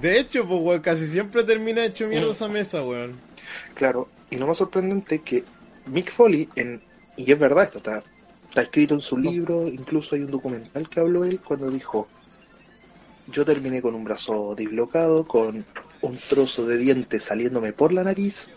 De 0.00 0.18
hecho, 0.18 0.48
pues, 0.48 0.58
weón, 0.62 0.80
casi 0.80 1.06
siempre 1.06 1.44
termina 1.44 1.84
hecho 1.84 2.08
mierda 2.08 2.32
esa 2.32 2.48
mesa, 2.48 2.82
weón. 2.82 3.27
Claro, 3.74 4.08
y 4.30 4.36
lo 4.36 4.46
más 4.46 4.56
sorprendente 4.58 5.16
es 5.16 5.20
que 5.22 5.44
Mick 5.86 6.10
Foley, 6.10 6.48
en, 6.56 6.82
y 7.16 7.30
es 7.32 7.38
verdad, 7.38 7.64
esto 7.64 7.78
está, 7.78 8.02
está 8.48 8.62
escrito 8.62 8.94
en 8.94 9.00
su 9.00 9.16
libro, 9.16 9.66
incluso 9.68 10.14
hay 10.14 10.22
un 10.22 10.30
documental 10.30 10.88
que 10.88 11.00
habló 11.00 11.24
él 11.24 11.40
cuando 11.40 11.70
dijo, 11.70 12.08
yo 13.28 13.44
terminé 13.44 13.80
con 13.82 13.94
un 13.94 14.04
brazo 14.04 14.54
dislocado, 14.54 15.26
con 15.26 15.64
un 16.00 16.16
trozo 16.16 16.66
de 16.66 16.78
diente 16.78 17.20
saliéndome 17.20 17.72
por 17.72 17.92
la 17.92 18.04
nariz, 18.04 18.52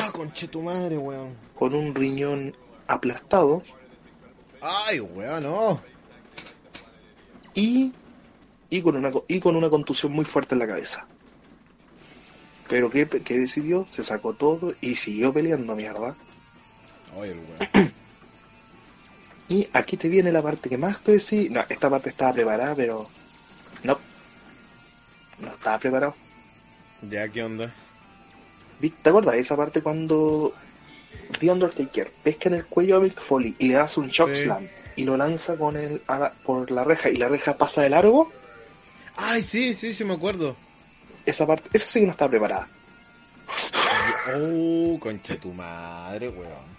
Ah, 0.00 0.10
conchetumadre, 0.12 0.96
weón. 0.96 1.34
con 1.56 1.74
un 1.74 1.92
riñón 1.94 2.54
aplastado 2.86 3.62
Ay, 4.60 5.00
weón, 5.00 5.42
no. 5.42 5.80
y, 7.54 7.92
y, 8.70 8.80
con, 8.82 8.96
una, 8.96 9.10
y 9.28 9.40
con 9.40 9.56
una 9.56 9.68
contusión 9.70 10.12
muy 10.12 10.24
fuerte 10.24 10.54
en 10.54 10.60
la 10.60 10.66
cabeza. 10.68 11.06
Pero 12.72 12.88
¿qué, 12.90 13.06
qué 13.06 13.36
decidió? 13.38 13.84
Se 13.90 14.02
sacó 14.02 14.32
todo 14.32 14.74
y 14.80 14.94
siguió 14.94 15.30
peleando, 15.30 15.76
mierda. 15.76 16.16
Oye, 17.14 17.32
el 17.32 17.38
weón. 17.40 17.92
Y 19.46 19.68
aquí 19.74 19.98
te 19.98 20.08
viene 20.08 20.32
la 20.32 20.40
parte 20.40 20.70
que 20.70 20.78
más 20.78 20.98
tú 21.00 21.12
decís. 21.12 21.50
No, 21.50 21.60
esta 21.68 21.90
parte 21.90 22.08
estaba 22.08 22.32
preparada, 22.32 22.74
pero. 22.74 23.10
No. 23.82 23.98
No 25.38 25.48
estaba 25.48 25.78
preparado. 25.78 26.14
Ya, 27.10 27.28
¿qué 27.28 27.42
onda? 27.42 27.74
¿Te 28.80 29.10
acuerdas 29.10 29.34
de 29.34 29.40
esa 29.40 29.54
parte 29.54 29.82
cuando 29.82 30.54
The 31.40 31.50
Undertaker 31.52 32.10
pesca 32.22 32.48
en 32.48 32.54
el 32.54 32.64
cuello 32.64 32.96
a 32.96 33.00
Mick 33.00 33.20
Foley 33.20 33.54
y 33.58 33.68
le 33.68 33.76
hace 33.76 34.00
un 34.00 34.08
shock 34.08 34.30
Sí. 34.32 34.44
slam 34.44 34.66
y 34.96 35.04
lo 35.04 35.18
lanza 35.18 35.58
con 35.58 35.76
el, 35.76 36.00
la- 36.08 36.32
por 36.42 36.70
la 36.70 36.84
reja 36.84 37.10
y 37.10 37.18
la 37.18 37.28
reja 37.28 37.58
pasa 37.58 37.82
de 37.82 37.90
largo? 37.90 38.32
Ay, 39.14 39.42
sí, 39.42 39.74
sí, 39.74 39.92
sí, 39.92 40.04
me 40.06 40.14
acuerdo. 40.14 40.56
Esa 41.26 41.46
parte, 41.46 41.70
esa 41.72 41.88
sí 41.88 42.00
que 42.00 42.06
no 42.06 42.12
estaba 42.12 42.30
preparada. 42.30 42.68
Oh, 44.34 44.98
conchetumadre, 45.00 46.28
weón. 46.28 46.72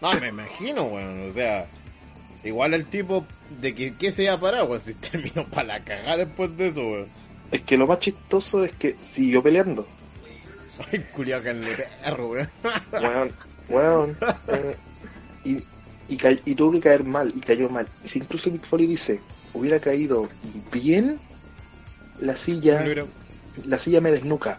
No, 0.00 0.12
me 0.20 0.28
imagino, 0.28 0.84
weón. 0.84 1.30
O 1.30 1.32
sea, 1.32 1.66
igual 2.44 2.74
el 2.74 2.86
tipo 2.86 3.26
de 3.60 3.74
que, 3.74 3.94
¿qué 3.94 4.12
se 4.12 4.24
iba 4.24 4.34
a 4.34 4.40
parar, 4.40 4.64
weón? 4.64 4.80
Si 4.80 4.94
terminó 4.94 5.46
para 5.46 5.78
la 5.78 5.84
cagada 5.84 6.18
después 6.18 6.56
de 6.56 6.68
eso, 6.68 6.80
weón. 6.80 7.08
Es 7.50 7.60
que 7.62 7.76
lo 7.78 7.86
más 7.86 8.00
chistoso 8.00 8.64
es 8.64 8.72
que 8.72 8.96
siguió 9.00 9.42
peleando. 9.42 9.86
Ay, 10.92 11.06
culiao 11.14 11.40
de 11.40 11.86
perro, 12.04 12.28
weón. 12.30 12.50
Weón, 12.92 13.32
weón. 13.68 14.16
eh, 14.48 14.76
y, 15.44 15.62
y, 16.08 16.16
ca- 16.16 16.32
y 16.44 16.54
tuvo 16.54 16.72
que 16.72 16.80
caer 16.80 17.04
mal, 17.04 17.32
y 17.34 17.40
cayó 17.40 17.68
mal. 17.70 17.88
Y 18.04 18.08
si 18.08 18.18
incluso 18.18 18.50
Mick 18.50 18.64
Foley 18.64 18.86
dice, 18.86 19.20
hubiera 19.54 19.78
caído 19.80 20.28
bien, 20.72 21.18
la 22.20 22.34
silla, 22.36 22.82
la 23.64 23.78
silla 23.78 24.00
me 24.00 24.10
desnuca. 24.10 24.58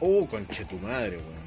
Uh, 0.00 0.26
conche 0.26 0.64
tu 0.66 0.76
madre, 0.78 1.18
weón. 1.18 1.44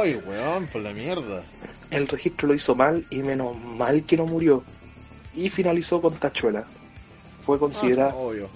Ay, 0.00 0.16
weón, 0.26 0.66
por 0.66 0.82
la 0.82 0.92
mierda. 0.92 1.44
El 1.90 2.08
registro 2.08 2.48
lo 2.48 2.54
hizo 2.54 2.74
mal 2.74 3.06
y 3.10 3.22
menos 3.22 3.56
mal 3.56 4.04
que 4.04 4.16
no 4.16 4.26
murió. 4.26 4.62
Y 5.34 5.48
finalizó 5.50 6.00
con 6.02 6.14
tachuela. 6.18 6.64
Fue 7.40 7.58
considerada, 7.58 8.10
Ah, 8.10 8.16
obvio. 8.16 8.48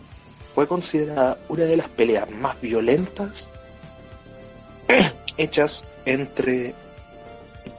fue 0.55 0.67
considerada 0.67 1.39
una 1.49 1.65
de 1.65 1.77
las 1.77 1.89
peleas 1.89 2.31
más 2.31 2.61
violentas 2.61 3.51
hechas 5.37 5.85
entre 6.05 6.75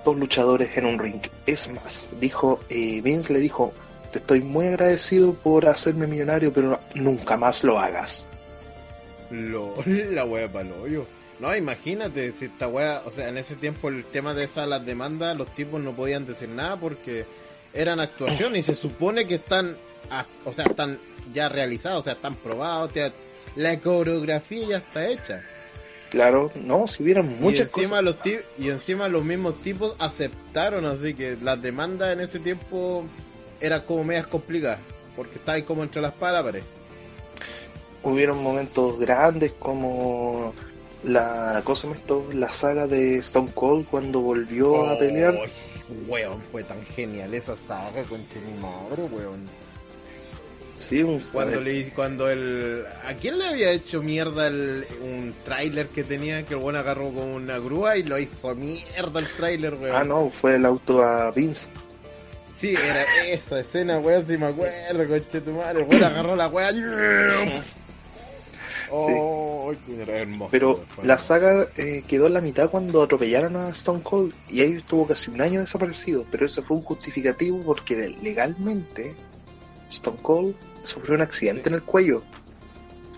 dos 0.06 0.18
luchadores 0.18 0.76
en 0.78 0.86
un 0.86 1.00
ring. 1.00 1.22
Es 1.46 1.72
más, 1.72 2.10
dijo 2.20 2.60
eh, 2.70 3.02
Vince 3.02 3.34
le 3.34 3.40
dijo, 3.40 3.74
te 4.12 4.20
estoy 4.20 4.42
muy 4.42 4.68
agradecido 4.68 5.34
por 5.34 5.68
hacerme 5.68 6.08
millonario, 6.08 6.54
pero 6.54 6.80
nunca 6.96 7.38
más 7.38 7.64
lo 7.64 7.80
hagas. 7.80 8.28
Lo, 9.32 9.76
la 9.86 10.26
wea 10.26 10.48
para 10.52 10.70
hoyo. 10.76 11.06
No, 11.40 11.56
imagínate, 11.56 12.34
si 12.38 12.46
esta 12.46 12.68
wea, 12.68 13.02
o 13.06 13.12
sea, 13.12 13.30
en 13.30 13.38
ese 13.38 13.56
tiempo 13.56 13.88
el 13.90 14.04
tema 14.06 14.34
de 14.34 14.44
esas 14.44 14.68
las 14.68 14.86
demandas, 14.86 15.38
los 15.38 15.48
tipos 15.56 15.80
no 15.80 15.94
podían 15.94 16.26
decir 16.26 16.50
nada 16.50 16.76
porque 16.76 17.26
eran 17.74 18.00
actuaciones 18.02 18.60
y 18.68 18.74
se 18.74 18.76
supone 18.76 19.26
que 19.26 19.36
están, 19.36 19.78
o 20.44 20.52
sea, 20.52 20.66
están 20.66 21.00
ya 21.34 21.48
realizados, 21.48 22.00
o 22.00 22.04
sea, 22.04 22.14
están 22.14 22.36
probados, 22.36 22.92
te- 22.92 23.14
la 23.56 23.80
coreografía 23.80 24.68
ya 24.68 24.78
está 24.78 25.08
hecha. 25.08 25.42
Claro, 26.10 26.52
no, 26.56 26.88
si 26.88 27.04
hubieran 27.04 27.32
y 27.32 27.36
muchas 27.36 27.68
encima 27.68 28.02
cosas. 28.02 28.04
los 28.04 28.16
y 28.58 28.70
encima 28.70 29.08
los 29.08 29.24
mismos 29.24 29.62
tipos 29.62 29.96
aceptaron, 30.00 30.86
así 30.86 31.14
que 31.14 31.38
las 31.42 31.62
demandas 31.62 32.12
en 32.14 32.20
ese 32.20 32.40
tiempo 32.40 33.06
eran 33.62 33.82
como 33.82 34.04
medias 34.04 34.28
complicadas, 34.28 34.80
porque 35.16 35.36
estaba 35.36 35.56
ahí 35.56 35.64
como 35.64 35.84
entre 35.84 36.02
las 36.02 36.12
pared. 36.14 36.64
Hubieron 38.04 38.42
momentos 38.42 39.00
grandes 39.00 39.52
como 39.60 40.54
la 41.04 41.62
cosa 41.64 41.88
la 42.34 42.52
saga 42.52 42.88
de 42.88 43.18
Stone 43.20 43.52
Cold 43.54 43.88
cuando 43.90 44.20
volvió 44.20 44.90
a 44.90 44.98
pelear. 44.98 45.40
Weón, 46.08 46.42
fue 46.42 46.64
tan 46.64 46.84
genial 46.86 47.34
esa 47.34 47.56
saga, 47.56 48.04
conche 48.04 48.40
mi 48.42 48.54
madre, 48.60 49.04
weón. 49.04 49.46
Sí, 50.76 51.04
un 51.04 51.20
Cuando 51.20 51.60
le 51.60 51.90
cuando 51.90 52.30
el 52.30 52.86
¿a 53.06 53.14
quién 53.14 53.38
le 53.38 53.48
había 53.48 53.72
hecho 53.72 54.02
mierda 54.02 54.48
el, 54.48 54.86
un 55.02 55.34
tráiler 55.44 55.88
que 55.88 56.06
tenía 56.06 56.46
que 56.46 56.54
el 56.54 56.62
weón 56.62 56.78
agarró 56.78 57.12
con 57.12 57.28
una 57.28 57.60
grúa 57.60 57.98
y 57.98 58.04
lo 58.04 58.18
hizo 58.18 58.56
mierda 58.56 59.20
el 59.20 59.28
tráiler, 59.28 59.74
weón? 59.74 59.96
Ah, 59.96 60.04
no, 60.06 60.30
fue 60.30 60.56
el 60.56 60.66
auto 60.66 61.04
a 61.04 61.32
Vince. 61.32 61.70
Sí, 62.56 62.74
era 62.74 63.34
esa 63.34 63.60
escena, 63.60 64.00
weón, 64.00 64.26
si 64.26 64.38
me 64.38 64.48
acuerdo, 64.48 65.08
conche 65.08 65.42
tu 65.42 65.52
madre, 65.52 65.82
el 65.82 65.88
weón 65.88 66.04
agarró 66.04 66.36
la 66.36 66.48
weá. 66.48 66.72
Oh, 68.92 69.74
hermoso. 70.08 70.52
Pero 70.52 70.84
la 71.04 71.20
saga 71.20 71.68
eh, 71.78 72.04
quedó 72.08 72.28
en 72.28 72.34
la 72.34 72.42
mitad 72.42 72.70
cuando 72.70 73.04
atropellaron 73.04 73.56
a 73.56 73.70
Stone 73.70 74.02
Cold 74.02 74.34
y 74.50 74.62
ahí 74.62 74.74
estuvo 74.74 75.06
casi 75.08 75.32
un 75.32 75.42
año 75.42 75.60
desaparecido. 75.60 76.26
Pero 76.32 76.46
eso 76.46 76.62
fue 76.64 76.78
un 76.78 76.84
justificativo 76.84 77.60
porque 77.62 78.16
legalmente 78.22 79.16
Stone 79.90 80.18
Cold 80.22 80.56
sufrió 80.84 81.16
un 81.16 81.22
accidente 81.22 81.70
en 81.70 81.76
el 81.76 81.84
cuello 81.84 82.24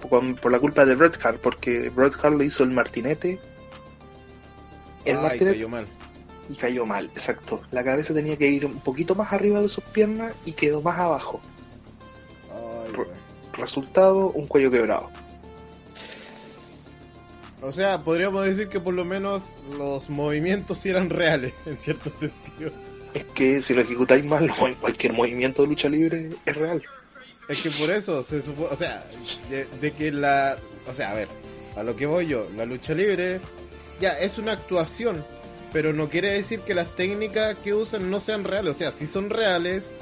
por, 0.02 0.40
por 0.40 0.52
la 0.52 0.60
culpa 0.60 0.86
de 0.86 0.96
Bret 0.96 1.24
Hart, 1.24 1.40
porque 1.42 1.90
Bret 1.90 2.14
Hart 2.22 2.36
le 2.38 2.46
hizo 2.46 2.64
el 2.64 2.72
martinete. 2.72 3.40
El 5.06 5.18
martinete 5.18 5.52
cayó 5.52 5.70
mal. 5.70 5.88
y 6.50 6.56
cayó 6.56 6.86
mal, 6.86 7.06
exacto. 7.06 7.62
La 7.72 7.84
cabeza 7.84 8.14
tenía 8.14 8.38
que 8.38 8.48
ir 8.48 8.66
un 8.66 8.80
poquito 8.80 9.16
más 9.16 9.32
arriba 9.34 9.62
de 9.62 9.70
sus 9.70 9.84
piernas 9.86 10.34
y 10.46 10.54
quedó 10.54 10.82
más 10.82 11.00
abajo. 11.00 11.40
Ay. 12.52 13.04
Resultado, 13.54 14.32
un 14.32 14.48
cuello 14.48 14.72
quebrado. 14.72 15.10
O 17.62 17.72
sea, 17.72 18.00
podríamos 18.00 18.46
decir 18.46 18.70
que 18.70 18.80
por 18.80 18.94
lo 18.94 19.06
menos 19.06 19.44
los 19.78 20.10
movimientos 20.10 20.80
sí 20.80 20.90
eran 20.90 21.10
reales, 21.10 21.54
en 21.66 21.78
cierto 21.78 22.10
sentido. 22.10 22.72
Es 23.14 23.26
que 23.26 23.62
si 23.62 23.74
lo 23.74 23.82
ejecutáis 23.82 24.26
mal, 24.26 24.52
cualquier 24.82 25.14
movimiento 25.14 25.62
de 25.62 25.68
lucha 25.68 25.90
libre 25.90 26.30
es 26.46 26.56
real. 26.56 26.82
Es 27.48 27.62
que 27.62 27.70
por 27.72 27.92
eso 27.92 28.24
se 28.24 28.42
supone, 28.42 28.70
o 28.72 28.76
sea, 28.76 29.04
de, 29.50 29.66
de 29.80 29.92
que 29.92 30.12
la, 30.12 30.58
o 30.88 30.94
sea, 30.94 31.12
a 31.12 31.16
ver, 31.16 31.28
a 31.76 31.84
lo 31.84 31.96
que 31.96 32.06
voy 32.06 32.28
yo, 32.28 32.48
la 32.56 32.66
lucha 32.66 32.94
libre 32.94 33.40
ya 34.00 34.18
es 34.20 34.38
una 34.38 34.54
actuación, 34.54 35.26
pero 35.74 35.92
no 35.92 36.10
quiere 36.10 36.32
decir 36.32 36.62
que 36.62 36.74
las 36.74 36.96
técnicas 36.96 37.58
que 37.58 37.74
usan 37.74 38.10
no 38.10 38.20
sean 38.20 38.44
reales, 38.44 38.76
o 38.76 38.78
sea, 38.78 38.92
si 38.92 39.06
son 39.06 39.30
reales 39.30 39.96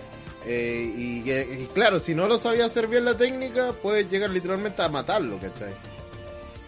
eh, 0.46 0.94
y, 0.96 1.30
y 1.30 1.68
claro, 1.74 2.00
si 2.00 2.14
no 2.14 2.28
lo 2.28 2.38
sabía 2.38 2.66
hacer 2.66 2.88
bien 2.88 3.06
la 3.06 3.18
técnica, 3.18 3.74
puedes 3.82 4.10
llegar 4.10 4.30
literalmente 4.30 4.82
a 4.82 4.90
matarlo, 4.90 5.38
¿cachai? 5.38 5.74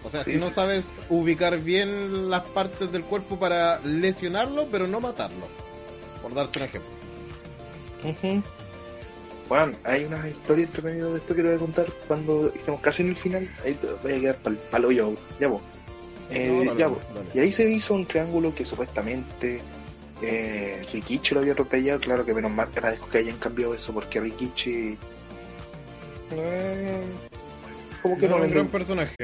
O 0.03 0.09
sea, 0.09 0.23
Sí, 0.23 0.31
si 0.33 0.37
no 0.37 0.47
sí. 0.47 0.53
sabes 0.53 0.89
ubicar 1.09 1.59
bien 1.59 2.29
las 2.29 2.43
partes 2.47 2.91
del 2.91 3.03
cuerpo 3.03 3.37
para 3.39 3.79
lesionarlo, 3.81 4.67
pero 4.71 4.87
no 4.87 4.99
matarlo. 4.99 5.47
Por 6.21 6.33
darte 6.33 6.59
un 6.59 6.65
ejemplo. 6.65 6.89
Ujú. 8.03 8.41
Bueno, 9.47 9.73
hay 9.83 10.05
unas 10.05 10.25
historias 10.27 10.69
entre 10.69 10.81
medio 10.81 11.13
después 11.13 11.35
que 11.35 11.41
te 11.41 11.47
voy 11.49 11.57
a 11.57 11.59
contar 11.59 11.85
cuando 12.07 12.51
estemos 12.55 12.79
casi 12.81 13.03
en 13.03 13.09
el 13.09 13.15
final. 13.15 13.49
Ahí 13.65 13.73
te 13.75 13.87
voy 14.01 14.13
a 14.13 14.19
quedar 14.21 14.35
pal, 14.37 14.57
palo 14.71 14.91
yo, 14.91 15.13
ya 15.39 15.47
vos. 15.49 15.61
Eh, 16.29 16.47
No, 16.49 16.63
dale, 16.65 16.79
ya 16.79 16.87
vos. 16.87 16.99
Y 17.33 17.39
ahí 17.39 17.51
se 17.51 17.69
hizo 17.69 17.93
un 17.93 18.05
triángulo 18.05 18.55
que 18.55 18.65
supuestamente 18.65 19.61
eh, 20.21 20.81
Rikichi 20.93 21.35
lo 21.35 21.41
había 21.41 21.51
atropellado. 21.53 21.99
Claro 21.99 22.23
que 22.25 22.33
menos 22.33 22.49
mal 22.51 22.69
te 22.69 22.79
agradezco 22.79 23.09
que 23.09 23.17
hayan 23.19 23.37
cambiado 23.37 23.75
eso 23.75 23.93
porque 23.93 24.19
Rikichi. 24.21 24.97
eh, 26.31 27.01
como 28.01 28.17
que 28.17 28.27
No 28.27 28.31
no, 28.31 28.37
era 28.37 28.45
un 28.47 28.51
gran 28.53 28.67
personaje. 28.67 29.15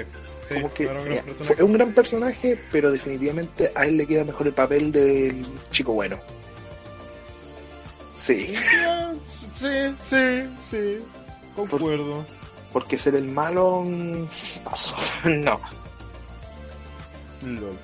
Sí, 0.48 0.54
como 0.56 0.74
que 0.74 0.84
eh, 0.86 0.88
personaje. 0.88 1.56
fue 1.56 1.64
un 1.64 1.74
gran 1.74 1.92
personaje, 1.94 2.60
pero 2.72 2.92
definitivamente 2.92 3.72
a 3.76 3.86
él 3.86 3.98
le 3.98 4.08
queda 4.08 4.24
mejor 4.24 4.48
el 4.48 4.54
papel 4.54 4.92
del 4.92 5.46
chico 5.72 5.94
bueno. 5.94 6.18
Sí. 8.16 8.56
Sí, 9.60 9.96
sí, 10.10 10.50
sí. 10.70 10.98
Concuerdo. 11.56 12.26
Porque 12.74 12.98
ser 12.98 13.16
el 13.16 13.26
malo. 13.26 13.84
mm, 13.86 14.26
Paso. 14.64 14.96
no. 15.26 15.60
Lol. 17.44 17.78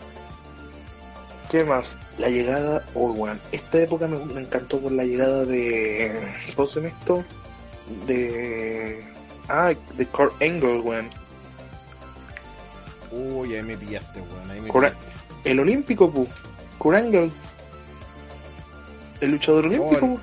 ¿Qué 1.49 1.63
más? 1.63 1.97
La 2.17 2.30
llegada. 2.30 2.84
Oh, 2.95 3.12
weón. 3.12 3.39
Esta 3.52 3.80
época 3.80 4.08
me, 4.08 4.17
me 4.26 4.41
encantó 4.41 4.80
por 4.80 4.91
la 4.91 5.04
llegada 5.04 5.45
de. 5.45 6.19
¿Cómo 6.56 6.67
se 6.67 6.88
esto? 6.88 7.23
De. 8.08 9.04
Ah, 9.49 9.73
de 9.95 10.06
Kurt 10.08 10.41
Angle, 10.41 10.80
weón. 10.80 11.10
Uy, 13.13 13.56
ahí 13.56 13.63
me 13.63 13.78
pillaste, 13.78 14.19
weón. 14.21 14.52
Ahí 14.52 14.62
me 14.62 14.69
Cora- 14.69 14.91
pillaste. 14.91 15.52
El 15.52 15.60
olímpico, 15.60 16.12
pu. 16.12 16.28
Kurt 16.78 16.97
Angle. 16.97 17.32
El 19.21 19.32
luchador 19.32 19.65
olímpico, 19.65 20.06
Oh. 20.06 20.19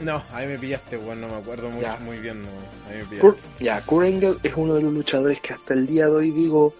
No, 0.00 0.22
ahí 0.32 0.46
me 0.48 0.58
pillaste, 0.58 0.96
weón. 0.96 1.20
No 1.20 1.28
me 1.28 1.34
acuerdo 1.36 1.70
muy, 1.70 1.80
Ya. 1.82 1.96
muy 1.98 2.18
bien, 2.18 2.42
no. 2.42 2.48
Ahí 2.90 2.98
me 2.98 3.04
pillaste. 3.04 3.40
Ya, 3.60 3.80
Kurt 3.82 4.06
Angle 4.06 4.36
es 4.42 4.52
uno 4.56 4.74
de 4.74 4.82
los 4.82 4.92
luchadores 4.92 5.40
que 5.40 5.52
hasta 5.54 5.74
el 5.74 5.86
día 5.86 6.06
de 6.06 6.12
hoy 6.12 6.30
digo. 6.30 6.74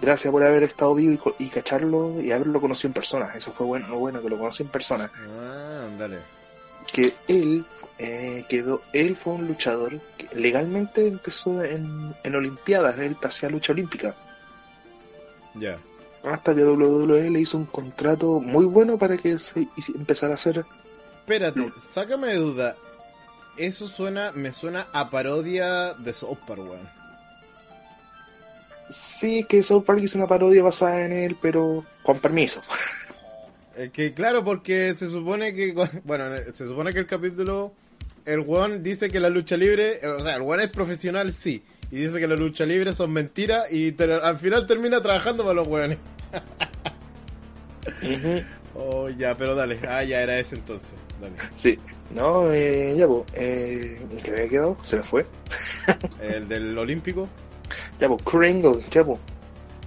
Gracias 0.00 0.30
por 0.30 0.42
haber 0.44 0.62
estado 0.62 0.94
vivo 0.94 1.34
y, 1.38 1.44
y 1.44 1.48
cacharlo 1.48 2.20
y 2.20 2.30
haberlo 2.30 2.60
conocido 2.60 2.88
en 2.88 2.94
persona. 2.94 3.32
Eso 3.34 3.50
fue 3.50 3.66
bueno, 3.66 3.88
lo 3.88 3.98
bueno 3.98 4.22
que 4.22 4.28
lo 4.28 4.38
conocí 4.38 4.62
en 4.62 4.68
persona. 4.68 5.10
Ah, 5.40 5.86
dale. 5.98 6.18
que 6.92 7.12
él 7.26 7.66
eh, 7.98 8.44
quedó, 8.48 8.82
él 8.92 9.16
fue 9.16 9.34
un 9.34 9.46
luchador 9.48 9.98
que 10.16 10.28
legalmente 10.34 11.06
empezó 11.06 11.62
en, 11.64 12.14
en 12.22 12.34
Olimpiadas, 12.34 12.98
él 12.98 13.16
hacía 13.22 13.48
lucha 13.50 13.72
olímpica, 13.72 14.14
Ya. 15.54 15.78
hasta 16.24 16.54
que 16.54 16.64
WWE 16.64 17.30
le 17.30 17.40
hizo 17.40 17.56
un 17.58 17.66
contrato 17.66 18.40
muy 18.40 18.64
bueno 18.66 18.98
para 18.98 19.16
que 19.16 19.38
se 19.38 19.66
empezara 19.94 20.32
a 20.32 20.36
hacer, 20.36 20.64
Espérate, 21.20 21.70
sácame 21.92 22.28
de 22.28 22.36
duda. 22.36 22.76
Eso 23.58 23.86
suena, 23.88 24.32
me 24.32 24.50
suena 24.52 24.86
a 24.92 25.10
parodia 25.10 25.92
de 25.94 26.12
South 26.14 26.38
Park, 26.46 26.60
weón. 26.60 26.88
sí 28.88 29.44
que 29.48 29.62
South 29.62 29.84
Park 29.84 30.00
hizo 30.02 30.16
una 30.18 30.26
parodia 30.26 30.62
basada 30.62 31.04
en 31.04 31.12
él, 31.12 31.36
pero 31.40 31.84
con 32.02 32.18
permiso. 32.20 32.62
Es 33.76 33.90
que 33.92 34.14
claro, 34.14 34.42
porque 34.44 34.94
se 34.94 35.08
supone 35.10 35.54
que, 35.54 35.72
bueno, 36.04 36.24
se 36.52 36.66
supone 36.66 36.92
que 36.92 37.00
el 37.00 37.06
capítulo, 37.06 37.72
el 38.28 38.40
weón 38.40 38.82
dice 38.82 39.08
que 39.08 39.20
la 39.20 39.30
lucha 39.30 39.56
libre, 39.56 40.00
o 40.06 40.22
sea, 40.22 40.36
el 40.36 40.42
weón 40.42 40.60
es 40.60 40.68
profesional, 40.68 41.32
sí, 41.32 41.62
y 41.90 41.96
dice 41.96 42.20
que 42.20 42.26
la 42.26 42.36
lucha 42.36 42.66
libre 42.66 42.92
son 42.92 43.10
mentiras 43.10 43.72
y 43.72 43.94
al 44.02 44.38
final 44.38 44.66
termina 44.66 45.00
trabajando 45.00 45.42
para 45.42 45.54
los 45.54 45.66
weones. 45.66 45.98
Oh, 48.74 49.08
ya, 49.08 49.36
pero 49.36 49.54
dale, 49.54 49.80
ah, 49.88 50.04
ya 50.04 50.20
era 50.20 50.38
ese 50.38 50.54
entonces, 50.54 50.94
dale. 51.20 51.34
Sí, 51.54 51.78
no, 52.14 52.50
eh, 52.52 52.94
ya 52.96 53.08
pues, 53.08 53.24
eh, 53.34 53.98
¿en 54.10 54.18
qué 54.18 54.30
había 54.30 54.48
quedado? 54.48 54.76
Se 54.82 54.98
me 54.98 55.02
fue. 55.02 55.26
El 56.20 56.46
del 56.48 56.76
olímpico, 56.78 57.28
Ya 57.98 58.08
pues, 58.08 58.22
Kurt 58.22 58.46
Angle, 58.46 58.82
ya 58.90 59.04
pues. 59.04 59.18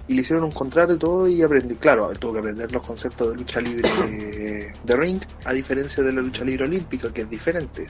Y 0.08 0.14
le 0.14 0.22
hicieron 0.22 0.44
un 0.44 0.50
contrato 0.50 0.94
y 0.94 0.98
todo 0.98 1.28
y 1.28 1.42
aprendí, 1.42 1.76
claro, 1.76 2.10
él 2.10 2.18
tuvo 2.18 2.34
que 2.34 2.40
aprender 2.40 2.72
los 2.72 2.82
conceptos 2.82 3.30
de 3.30 3.36
lucha 3.36 3.60
libre 3.60 3.88
de, 3.88 4.74
de 4.84 4.96
ring, 4.96 5.22
a 5.44 5.52
diferencia 5.52 6.02
de 6.02 6.12
la 6.12 6.20
lucha 6.20 6.44
libre 6.44 6.64
olímpica, 6.64 7.12
que 7.12 7.22
es 7.22 7.30
diferente. 7.30 7.86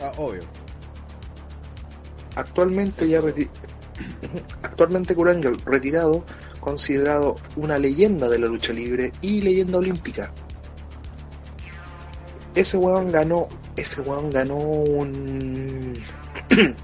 Ah, 0.00 0.12
obvio. 0.16 0.42
Actualmente 2.34 3.08
ya 3.08 3.20
reti- 3.20 3.48
actualmente 4.62 5.14
Kurt 5.14 5.30
Angle 5.30 5.56
retirado, 5.64 6.24
considerado 6.60 7.36
una 7.56 7.78
leyenda 7.78 8.28
de 8.28 8.38
la 8.38 8.46
lucha 8.46 8.72
libre 8.72 9.12
y 9.22 9.40
leyenda 9.40 9.78
olímpica. 9.78 10.32
Ese 12.54 12.76
weón 12.76 13.10
ganó, 13.12 13.48
ese 13.76 14.00
weón 14.02 14.30
ganó 14.30 14.56
un 14.56 15.98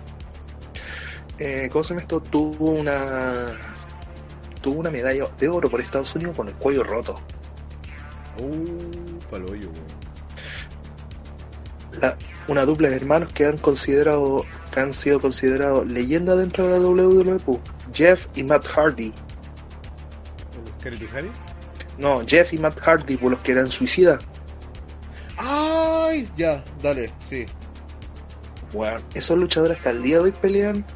eh, 1.39 1.69
¿cómo 1.73 1.83
se 1.85 1.91
llama 1.91 2.03
esto? 2.03 2.21
Tuvo 2.21 2.71
una 2.73 3.47
tuvo 4.61 4.79
una 4.81 4.91
medalla 4.91 5.29
de 5.41 5.49
oro 5.49 5.69
por 5.69 5.81
Estados 5.81 6.15
Unidos 6.15 6.37
con 6.37 6.49
el 6.49 6.55
cuello 6.55 6.85
roto. 6.85 7.19
Uh, 8.39 9.19
paloyo, 9.31 9.69
weón. 9.71 9.87
La- 12.01 12.17
una 12.49 12.65
dupla 12.65 12.89
de 12.91 12.97
hermanos 12.97 13.33
que 13.33 13.45
han 13.47 13.59
considerado 13.59 14.45
que 14.73 14.81
han 14.81 14.95
sido 14.95 15.21
considerados 15.21 15.87
leyenda 15.87 16.35
dentro 16.35 16.67
de 16.67 16.79
la 16.79 16.79
WWE, 16.87 17.61
Jeff 17.93 18.27
y 18.35 18.43
Matt 18.43 18.67
Hardy. 18.69 19.13
¿El 20.65 20.73
Scarlett 20.73 21.15
Harry? 21.15 21.31
No, 21.99 22.23
Jeff 22.27 22.53
y 22.55 22.59
Matt 22.59 22.81
Hardy 22.81 23.17
por 23.19 23.33
los 23.33 23.41
que 23.41 23.53
eran 23.53 23.71
suicidas. 23.71 24.19
¡Ay! 25.37 26.29
Ya, 26.37 26.65
dale, 26.83 27.13
sí. 27.21 27.45
Bueno, 28.73 29.03
esos 29.15 29.37
luchadores 29.37 29.77
hasta 29.77 29.91
el 29.91 30.03
día 30.03 30.17
de 30.17 30.23
hoy 30.25 30.33
pelean 30.33 30.87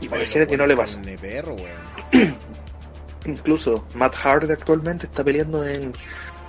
y 0.00 0.08
pareciera 0.08 0.46
que 0.46 0.56
no 0.56 0.66
le 0.66 0.76
pasa. 0.76 1.00
Perro. 1.20 1.56
Incluso 3.24 3.86
Matt 3.94 4.14
Hardy 4.16 4.52
actualmente 4.52 5.06
está 5.06 5.24
peleando 5.24 5.64
en, 5.66 5.92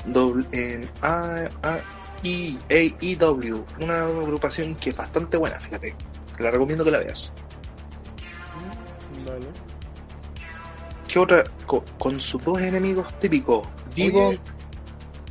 doble- 0.05 0.47
en 0.51 0.89
A- 1.01 1.49
A- 1.63 1.79
E- 2.23 2.57
AEW, 2.69 3.65
una 3.79 4.03
agrupación 4.03 4.75
que 4.75 4.89
es 4.91 4.97
bastante 4.97 5.37
buena, 5.37 5.59
fíjate. 5.59 5.95
Te 6.35 6.43
la 6.43 6.51
recomiendo 6.51 6.83
que 6.83 6.91
la 6.91 6.99
veas. 6.99 7.33
Dale. 9.25 9.47
¿Qué 11.07 11.19
otra? 11.19 11.43
Co- 11.65 11.83
Con, 11.97 12.19
sus 12.21 12.43
dos 12.43 12.61
enemigos 12.61 13.07
típicos, 13.19 13.67
Devon, 13.95 14.27
Oye, 14.27 14.39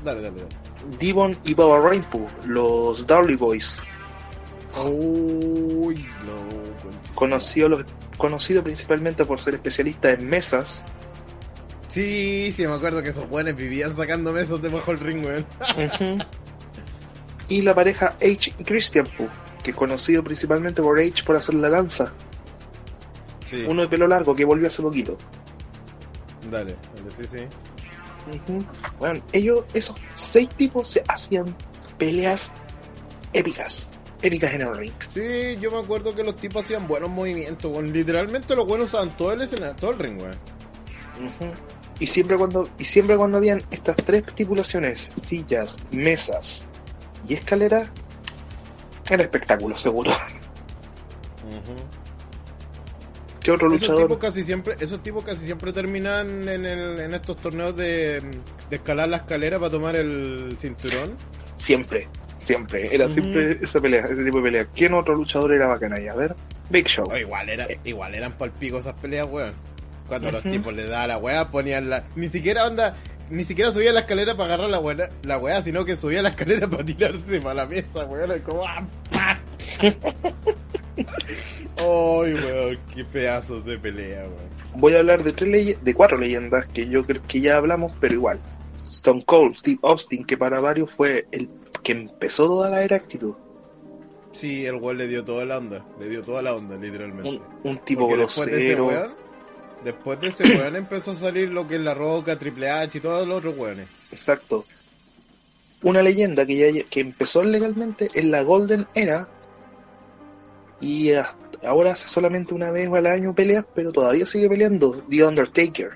Dale, 0.04 0.20
dale, 0.22 0.40
dale. 0.42 0.56
Devon 0.98 1.38
y 1.44 1.54
Baba 1.54 1.78
Rainbow, 1.80 2.28
los 2.44 3.06
Darley 3.06 3.36
Boys, 3.36 3.80
Uy, 4.84 6.04
no, 6.24 7.14
conocido, 7.14 7.68
los, 7.68 7.84
conocido 8.16 8.62
principalmente 8.62 9.24
por 9.24 9.40
ser 9.40 9.54
especialistas 9.54 10.18
en 10.18 10.28
mesas. 10.28 10.84
Sí, 11.88 12.52
sí, 12.54 12.66
me 12.66 12.74
acuerdo 12.74 13.02
que 13.02 13.08
esos 13.08 13.28
buenos 13.28 13.56
vivían 13.56 13.94
sacando 13.96 14.30
mesos 14.32 14.60
debajo 14.62 14.90
del 14.92 15.00
ring, 15.00 15.24
weón. 15.24 15.46
Ujú. 15.76 16.18
y 17.48 17.62
la 17.62 17.74
pareja 17.74 18.16
H 18.20 18.54
y 18.58 18.64
Christian 18.64 19.06
Pu, 19.06 19.28
que 19.62 19.70
es 19.70 19.76
conocido 19.76 20.22
principalmente 20.22 20.82
por 20.82 20.98
H 20.98 21.24
por 21.24 21.36
hacer 21.36 21.54
la 21.54 21.68
lanza. 21.68 22.12
Sí, 23.46 23.64
Uno 23.66 23.82
de 23.82 23.88
pelo 23.88 24.06
largo 24.06 24.34
que 24.36 24.44
volvió 24.44 24.66
hace 24.68 24.82
poquito. 24.82 25.16
dale, 26.50 26.76
dale, 26.94 27.16
sí, 27.16 27.24
sí. 27.24 27.38
Bueno, 28.98 29.22
ellos, 29.32 29.64
esos 29.72 29.96
seis 30.12 30.48
tipos 30.50 30.88
se 30.88 31.02
hacían 31.08 31.56
peleas 31.96 32.54
épicas. 33.32 33.90
Épicas 34.20 34.52
en 34.52 34.62
el 34.62 34.76
ring. 34.76 34.92
Sí, 35.08 35.56
yo 35.60 35.70
me 35.70 35.78
acuerdo 35.78 36.14
que 36.14 36.24
los 36.24 36.36
tipos 36.36 36.64
hacían 36.64 36.86
buenos 36.86 37.08
movimientos. 37.08 37.82
Literalmente 37.84 38.54
los 38.54 38.66
buenos 38.66 38.88
usaban 38.88 39.16
todo 39.16 39.32
el 39.32 39.42
escenario, 39.42 39.76
todo 39.76 39.92
el 39.92 39.98
ring, 39.98 40.20
weón. 40.20 40.36
Y 42.00 42.06
siempre 42.06 42.36
cuando, 42.36 42.68
y 42.78 42.84
siempre 42.84 43.16
cuando 43.16 43.38
habían 43.38 43.62
estas 43.70 43.96
tres 43.96 44.24
estipulaciones, 44.26 45.10
sillas, 45.14 45.78
mesas 45.90 46.66
y 47.26 47.34
escaleras, 47.34 47.90
era 49.08 49.22
espectáculo, 49.22 49.76
seguro. 49.78 50.10
¿Qué 53.40 53.52
otro 53.52 53.68
Esos 53.68 53.80
luchador? 53.80 54.02
tipos 54.08 54.18
casi 54.18 54.42
siempre, 54.42 54.76
esos 54.80 55.02
tipos 55.02 55.24
casi 55.24 55.44
siempre 55.46 55.72
terminan 55.72 56.48
en, 56.48 56.66
el, 56.66 57.00
en 57.00 57.14
estos 57.14 57.38
torneos 57.38 57.74
de, 57.76 58.20
de 58.68 58.76
escalar 58.76 59.08
la 59.08 59.18
escalera 59.18 59.58
para 59.58 59.70
tomar 59.70 59.96
el 59.96 60.54
cinturón. 60.58 61.14
Siempre, 61.56 62.08
siempre. 62.38 62.94
Era 62.94 63.08
siempre 63.08 63.58
esa 63.62 63.80
pelea, 63.80 64.06
ese 64.10 64.24
tipo 64.24 64.38
de 64.38 64.42
pelea. 64.42 64.66
¿Quién 64.74 64.92
otro 64.92 65.14
luchador 65.14 65.54
era 65.54 65.68
bacana 65.68 65.96
ahí? 65.96 66.08
A 66.08 66.14
ver, 66.14 66.36
Big 66.68 66.86
Show. 66.86 67.08
O 67.10 67.16
igual 67.16 67.48
era, 67.48 67.66
igual 67.84 68.14
eran 68.14 68.32
palpicos 68.32 68.80
esas 68.80 68.94
peleas, 69.00 69.26
weón. 69.30 69.54
Cuando 70.08 70.32
los 70.32 70.42
tipos 70.42 70.74
le 70.74 70.86
daban 70.86 71.08
la 71.08 71.18
weá, 71.18 71.50
ponían 71.50 71.88
la. 71.88 72.04
Ni 72.16 72.28
siquiera 72.28 72.66
onda. 72.66 72.96
Ni 73.30 73.44
siquiera 73.44 73.70
subía 73.70 73.92
la 73.92 74.00
escalera 74.00 74.36
para 74.36 74.54
agarrar 74.54 74.70
la 74.70 74.78
weá, 74.80 75.10
la 75.22 75.38
weá, 75.38 75.60
sino 75.60 75.84
que 75.84 75.96
subía 75.96 76.22
la 76.22 76.30
escalera 76.30 76.68
para 76.68 76.84
tirarse 76.84 77.40
para 77.40 77.54
la 77.54 77.66
mesa, 77.66 78.04
weón. 78.04 78.40
Como 78.40 78.66
¡ah, 78.66 78.86
pa! 79.10 79.40
Ay, 81.78 82.34
weón, 82.34 82.78
qué 82.94 83.04
pedazos 83.04 83.64
de 83.64 83.78
pelea, 83.78 84.22
weón. 84.22 84.48
Voy 84.76 84.94
a 84.94 85.00
hablar 85.00 85.22
de 85.22 85.32
tres 85.32 85.82
de 85.82 85.94
cuatro 85.94 86.16
leyendas 86.16 86.66
que 86.68 86.88
yo 86.88 87.04
creo 87.04 87.22
que 87.26 87.40
ya 87.40 87.56
hablamos, 87.56 87.92
pero 88.00 88.14
igual. 88.14 88.40
Stone 88.84 89.22
Cold, 89.26 89.56
Steve 89.56 89.78
Austin, 89.82 90.24
que 90.24 90.36
para 90.38 90.60
varios 90.60 90.90
fue 90.90 91.26
el 91.30 91.50
que 91.82 91.92
empezó 91.92 92.46
toda 92.46 92.70
la 92.70 92.82
era 92.82 92.96
actitud. 92.96 93.36
Sí, 94.32 94.64
el 94.66 94.76
weón 94.76 94.98
le 94.98 95.06
dio 95.06 95.24
toda 95.24 95.44
la 95.44 95.58
onda, 95.58 95.84
le 95.98 96.08
dio 96.08 96.22
toda 96.22 96.42
la 96.42 96.54
onda, 96.54 96.76
literalmente. 96.76 97.28
Un, 97.28 97.42
un 97.64 97.78
tipo 97.78 98.02
Porque 98.02 98.16
grosero. 98.16 99.16
Después 99.84 100.20
de 100.20 100.28
ese 100.28 100.44
weón 100.56 100.76
empezó 100.76 101.12
a 101.12 101.16
salir 101.16 101.50
lo 101.50 101.66
que 101.66 101.76
es 101.76 101.80
La 101.80 101.94
Roca, 101.94 102.38
Triple 102.38 102.70
H 102.70 102.98
y 102.98 103.00
todos 103.00 103.26
los 103.26 103.38
otros 103.38 103.56
weones. 103.56 103.88
Exacto. 104.10 104.64
Una 105.82 106.02
leyenda 106.02 106.44
que 106.44 106.56
ya 106.72 106.84
que 106.88 107.00
empezó 107.00 107.44
legalmente 107.44 108.08
en 108.14 108.30
la 108.32 108.42
Golden 108.42 108.86
Era 108.94 109.28
y 110.80 111.12
hasta 111.12 111.68
ahora 111.68 111.92
hace 111.92 112.08
solamente 112.08 112.54
una 112.54 112.70
vez 112.70 112.88
al 112.92 113.06
año 113.06 113.34
peleas, 113.34 113.64
pero 113.74 113.92
todavía 113.92 114.26
sigue 114.26 114.48
peleando 114.48 115.02
The 115.08 115.24
Undertaker. 115.24 115.90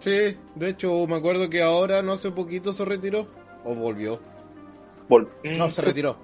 Sí, 0.00 0.36
de 0.54 0.68
hecho 0.68 1.06
me 1.06 1.16
acuerdo 1.16 1.48
que 1.48 1.62
ahora 1.62 2.02
no 2.02 2.12
hace 2.12 2.30
poquito 2.30 2.72
se 2.72 2.84
retiró 2.84 3.26
o 3.64 3.74
volvió. 3.74 4.20
Vol- 5.08 5.28
No, 5.56 5.70
se 5.70 5.82
retiró. 5.82 6.16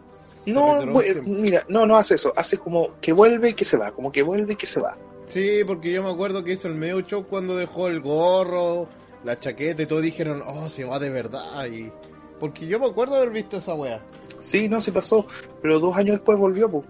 Se 0.45 0.53
No, 0.53 0.75
retiró 0.81 1.01
tiempo. 1.01 1.31
mira, 1.31 1.65
no, 1.69 1.87
no 1.87 1.97
hace 1.97 2.15
eso, 2.17 2.33
hace 2.37 2.59
como 2.59 2.99
que 3.01 3.13
vuelve 3.13 3.51
y 3.51 3.55
que 3.55 3.65
se 3.65 3.77
va, 3.77 3.93
como 3.93 4.11
que 4.13 4.23
vuelve 4.23 4.55
y 4.55 4.57
que 4.57 4.67
se 4.67 4.81
va. 4.81 4.97
Sí, 5.31 5.63
porque 5.67 5.93
yo 5.93 6.03
me 6.03 6.11
acuerdo 6.11 6.43
que 6.43 6.53
hizo 6.53 6.67
el 6.69 6.75
medio 6.75 7.01
show 7.03 7.25
cuando 7.25 7.57
dejó 7.57 7.87
el 7.89 8.01
gorro, 8.01 8.89
la 9.25 9.39
chaqueta 9.39 9.83
y 9.83 9.87
todo 9.87 10.01
dijeron, 10.01 10.43
oh, 10.47 10.69
se 10.69 10.85
va 10.85 10.99
de 10.99 11.11
verdad. 11.11 11.67
Y... 11.67 11.93
Porque 12.41 12.67
yo 12.67 12.81
me 12.81 12.87
acuerdo 12.87 13.17
haber 13.17 13.31
visto 13.31 13.59
esa 13.59 13.75
wea. 13.75 14.03
Sí, 14.39 14.69
no, 14.69 14.81
sí 14.81 14.91
pasó, 14.91 15.27
pero 15.63 15.79
dos 15.79 15.97
años 15.97 16.17
después 16.17 16.37
volvió, 16.39 16.69
pues. 16.71 16.85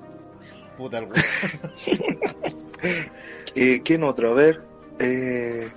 Puta 0.79 0.98
el. 0.98 1.09
Eh, 3.55 3.83
¿Quién 3.85 4.05
otro? 4.05 4.31
A 4.31 4.35
ver. 4.35 4.62
Eh, 5.00 5.68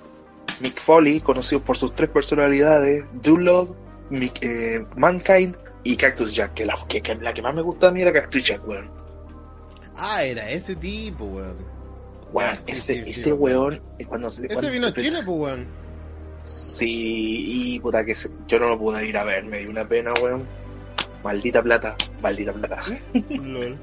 Mick 0.60 0.80
Foley, 0.80 1.20
conocido 1.20 1.60
por 1.60 1.76
sus 1.76 1.92
tres 1.94 2.08
personalidades: 2.08 3.04
Doolove, 3.14 3.72
Mick- 4.10 4.38
eh, 4.42 4.86
Mankind 4.96 5.56
y 5.82 5.96
Cactus 5.96 6.34
Jack. 6.34 6.54
Que 6.54 6.64
la 6.64 6.76
que, 6.88 7.02
que 7.02 7.16
la 7.16 7.34
que 7.34 7.42
más 7.42 7.52
me 7.54 7.62
gusta 7.62 7.88
a 7.88 7.90
mí 7.90 8.00
era 8.00 8.12
Cactus 8.12 8.46
Jack, 8.46 8.66
weón. 8.66 8.88
Ah, 9.96 10.22
era 10.22 10.48
ese 10.50 10.76
tipo, 10.76 11.24
weón. 11.24 11.56
Weón, 12.34 12.50
Ya, 12.56 12.62
sí, 12.66 12.72
ese, 12.72 12.94
sí, 12.94 13.02
sí, 13.04 13.10
ese 13.20 13.30
acuerdo. 13.30 13.62
weón. 13.62 13.82
eh, 13.98 14.04
Cuando, 14.06 14.28
Ese 14.28 14.48
cuando 14.48 14.70
vino 14.70 14.86
a 14.88 14.92
Chile, 14.92 15.18
pues, 15.24 15.38
weón. 15.38 15.66
Sí, 16.42 17.74
y 17.74 17.80
puta 17.80 18.04
que 18.04 18.14
se- 18.14 18.30
yo 18.48 18.58
no 18.58 18.68
lo 18.68 18.78
pude 18.78 19.06
ir 19.06 19.16
a 19.16 19.24
ver, 19.24 19.44
me 19.44 19.60
dio 19.60 19.70
una 19.70 19.88
pena, 19.88 20.12
weón. 20.22 20.44
Maldita 21.22 21.62
plata, 21.62 21.96
maldita 22.20 22.52
plata. 22.52 22.82
Lol. 23.30 23.78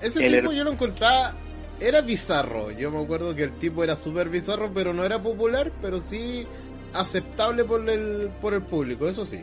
Ese 0.00 0.26
El 0.26 0.40
tipo 0.40 0.52
yo 0.52 0.64
lo 0.64 0.70
encontraba. 0.72 1.34
Era 1.78 2.00
bizarro. 2.02 2.70
Yo 2.70 2.90
me 2.90 3.02
acuerdo 3.02 3.34
que 3.34 3.42
el 3.44 3.52
tipo 3.52 3.82
era 3.84 3.96
súper 3.96 4.28
bizarro, 4.28 4.70
pero 4.72 4.92
no 4.94 5.02
era 5.04 5.20
popular, 5.22 5.72
pero 5.82 5.98
sí 5.98 6.46
aceptable 6.92 7.64
por 7.64 7.88
el, 7.88 8.28
por 8.40 8.52
el 8.54 8.62
público, 8.62 9.08
eso 9.08 9.24
sí. 9.24 9.40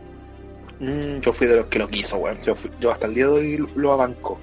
Mm, 0.80 1.20
yo 1.20 1.34
fui 1.34 1.48
de 1.48 1.56
los 1.58 1.66
que 1.66 1.80
lo 1.80 1.88
quiso, 1.88 2.18
weón. 2.18 2.40
Yo, 2.44 2.54
fui- 2.56 2.70
yo 2.80 2.92
hasta 2.92 3.08
el 3.08 3.14
día 3.16 3.26
de 3.26 3.32
hoy 3.32 3.58
lo- 3.58 3.70
lo 3.76 3.92
abanco. 3.92 4.40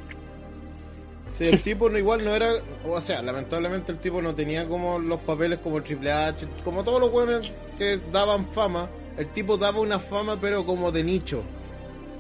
Sí, 1.37 1.47
el 1.49 1.61
tipo 1.63 1.91
no 1.91 1.99
igual 1.99 2.25
no 2.25 2.35
era, 2.35 2.49
o 2.87 3.01
sea, 3.01 3.21
lamentablemente 3.21 3.91
el 3.91 3.99
tipo 3.99 4.23
no 4.23 4.35
tenía 4.35 4.69
como 4.69 4.99
los 5.01 5.19
papeles 5.21 5.59
como 5.59 5.79
el 5.79 5.83
Triple 5.83 6.13
H, 6.13 6.47
como 6.63 6.85
todos 6.85 7.01
los 7.01 7.11
buenos 7.11 7.51
que 7.77 7.99
daban 8.13 8.47
fama. 8.53 8.89
El 9.17 9.29
tipo 9.29 9.57
daba 9.57 9.81
una 9.81 9.99
fama 9.99 10.39
pero 10.41 10.65
como 10.65 10.93
de 10.93 11.03
nicho. 11.05 11.43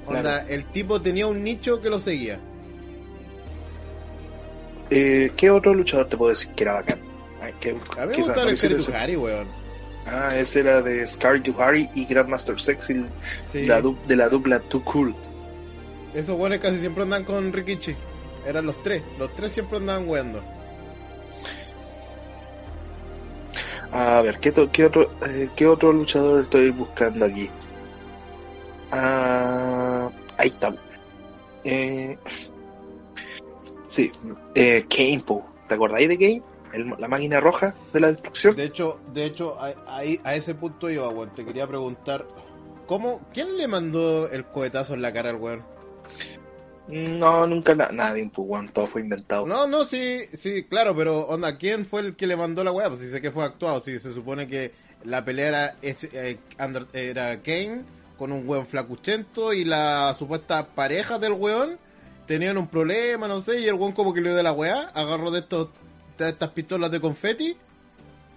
Onda, 0.06 0.20
Claro. 0.20 0.48
el 0.48 0.64
tipo 0.66 1.00
tenía 1.00 1.26
un 1.28 1.42
nicho 1.44 1.80
que 1.80 1.90
lo 1.90 1.98
seguía. 1.98 2.40
Eh, 4.90 5.32
¿Qué 5.36 5.50
otro 5.50 5.74
luchador 5.74 6.08
te 6.08 6.16
puedo 6.16 6.30
decir 6.30 6.48
que 6.50 6.64
era 6.64 6.74
bacán? 6.74 7.00
Que- 7.60 7.70
A 7.98 8.06
mí 8.06 8.16
me 8.16 8.22
gustaba 8.22 8.50
el 8.50 8.94
Harry, 8.96 9.16
weón. 9.16 9.46
Ah, 10.06 10.36
ese 10.36 10.60
era 10.60 10.82
de 10.82 11.06
Scar 11.06 11.40
Harry 11.58 11.88
y 11.94 12.04
Grandmaster 12.06 12.58
Sexy 12.60 13.04
Sí. 13.50 13.64
la 13.64 13.80
de 13.80 14.16
la 14.16 14.28
dupla 14.28 14.60
Too 14.60 14.82
Cool. 14.84 15.14
Esos 16.14 16.36
buenos 16.36 16.58
casi 16.58 16.78
siempre 16.80 17.02
andan 17.02 17.24
con 17.24 17.52
Rikichi. 17.52 17.94
Eran 18.46 18.66
los 18.66 18.82
tres. 18.82 19.02
Los 19.18 19.34
tres 19.34 19.52
siempre 19.52 19.78
andaban 19.78 20.08
weando. 20.08 20.40
A 23.92 24.22
ver, 24.22 24.38
¿qué, 24.40 24.50
otro, 24.84 25.10
eh, 25.28 25.48
¿qué 25.54 25.66
otro 25.66 25.92
luchador 25.92 26.40
estoy 26.40 26.70
buscando 26.70 27.24
aquí? 27.26 27.48
Ah, 28.90 30.10
ahí 30.38 30.48
está. 30.48 30.74
Eh, 31.64 32.18
Sí, 33.86 34.10
eh, 34.56 34.84
Kane, 34.88 35.22
po. 35.24 35.46
¿te 35.68 35.74
acordáis 35.74 36.08
de 36.08 36.18
Kane? 36.18 36.42
El- 36.72 36.94
la 36.98 37.06
máquina 37.06 37.38
roja 37.38 37.72
de 37.92 38.00
la 38.00 38.08
destrucción. 38.08 38.56
De 38.56 38.64
hecho, 38.64 38.98
de 39.12 39.24
hecho, 39.26 39.56
a, 39.60 39.72
ahí- 39.86 40.20
a 40.24 40.34
ese 40.34 40.54
punto 40.56 40.90
iba, 40.90 41.08
weón. 41.10 41.30
Te 41.34 41.44
quería 41.44 41.66
preguntar, 41.68 42.26
¿cómo, 42.86 43.20
¿quién 43.32 43.56
le 43.56 43.68
mandó 43.68 44.28
el 44.30 44.46
cohetazo 44.46 44.94
en 44.94 45.02
la 45.02 45.12
cara 45.12 45.30
al 45.30 45.36
weón? 45.36 45.62
No, 46.86 47.46
nunca 47.46 47.74
na- 47.74 47.90
nadie, 47.92 48.30
pues, 48.32 48.72
todo 48.72 48.86
fue 48.86 49.00
inventado. 49.00 49.46
No, 49.46 49.66
no, 49.66 49.84
sí, 49.84 50.20
sí, 50.34 50.64
claro, 50.64 50.94
pero 50.94 51.20
onda, 51.28 51.56
¿quién 51.56 51.86
fue 51.86 52.02
el 52.02 52.14
que 52.16 52.26
le 52.26 52.36
mandó 52.36 52.62
la 52.62 52.72
weá? 52.72 52.88
Pues 52.88 53.00
si 53.00 53.08
sé 53.08 53.22
que 53.22 53.30
fue 53.30 53.44
actuado, 53.44 53.80
si 53.80 53.98
se 53.98 54.12
supone 54.12 54.46
que 54.46 54.72
la 55.04 55.24
pelea 55.24 55.48
era, 55.48 55.76
ese, 55.80 56.10
eh, 56.12 56.38
era 56.92 57.40
Kane 57.42 57.82
con 58.18 58.32
un 58.32 58.46
weón 58.48 58.66
flacuchento 58.66 59.52
y 59.54 59.64
la 59.64 60.14
supuesta 60.18 60.66
pareja 60.66 61.18
del 61.18 61.32
weón 61.32 61.78
tenían 62.26 62.58
un 62.58 62.68
problema, 62.68 63.28
no 63.28 63.40
sé, 63.40 63.60
y 63.60 63.66
el 63.66 63.74
weón 63.74 63.92
como 63.92 64.12
que 64.12 64.20
le 64.20 64.28
dio 64.30 64.36
de 64.36 64.42
la 64.42 64.52
weá, 64.52 64.82
agarró 64.94 65.30
de 65.30 65.40
estos 65.40 65.68
de 66.18 66.28
estas 66.28 66.50
pistolas 66.50 66.90
de 66.90 67.00
confeti 67.00 67.56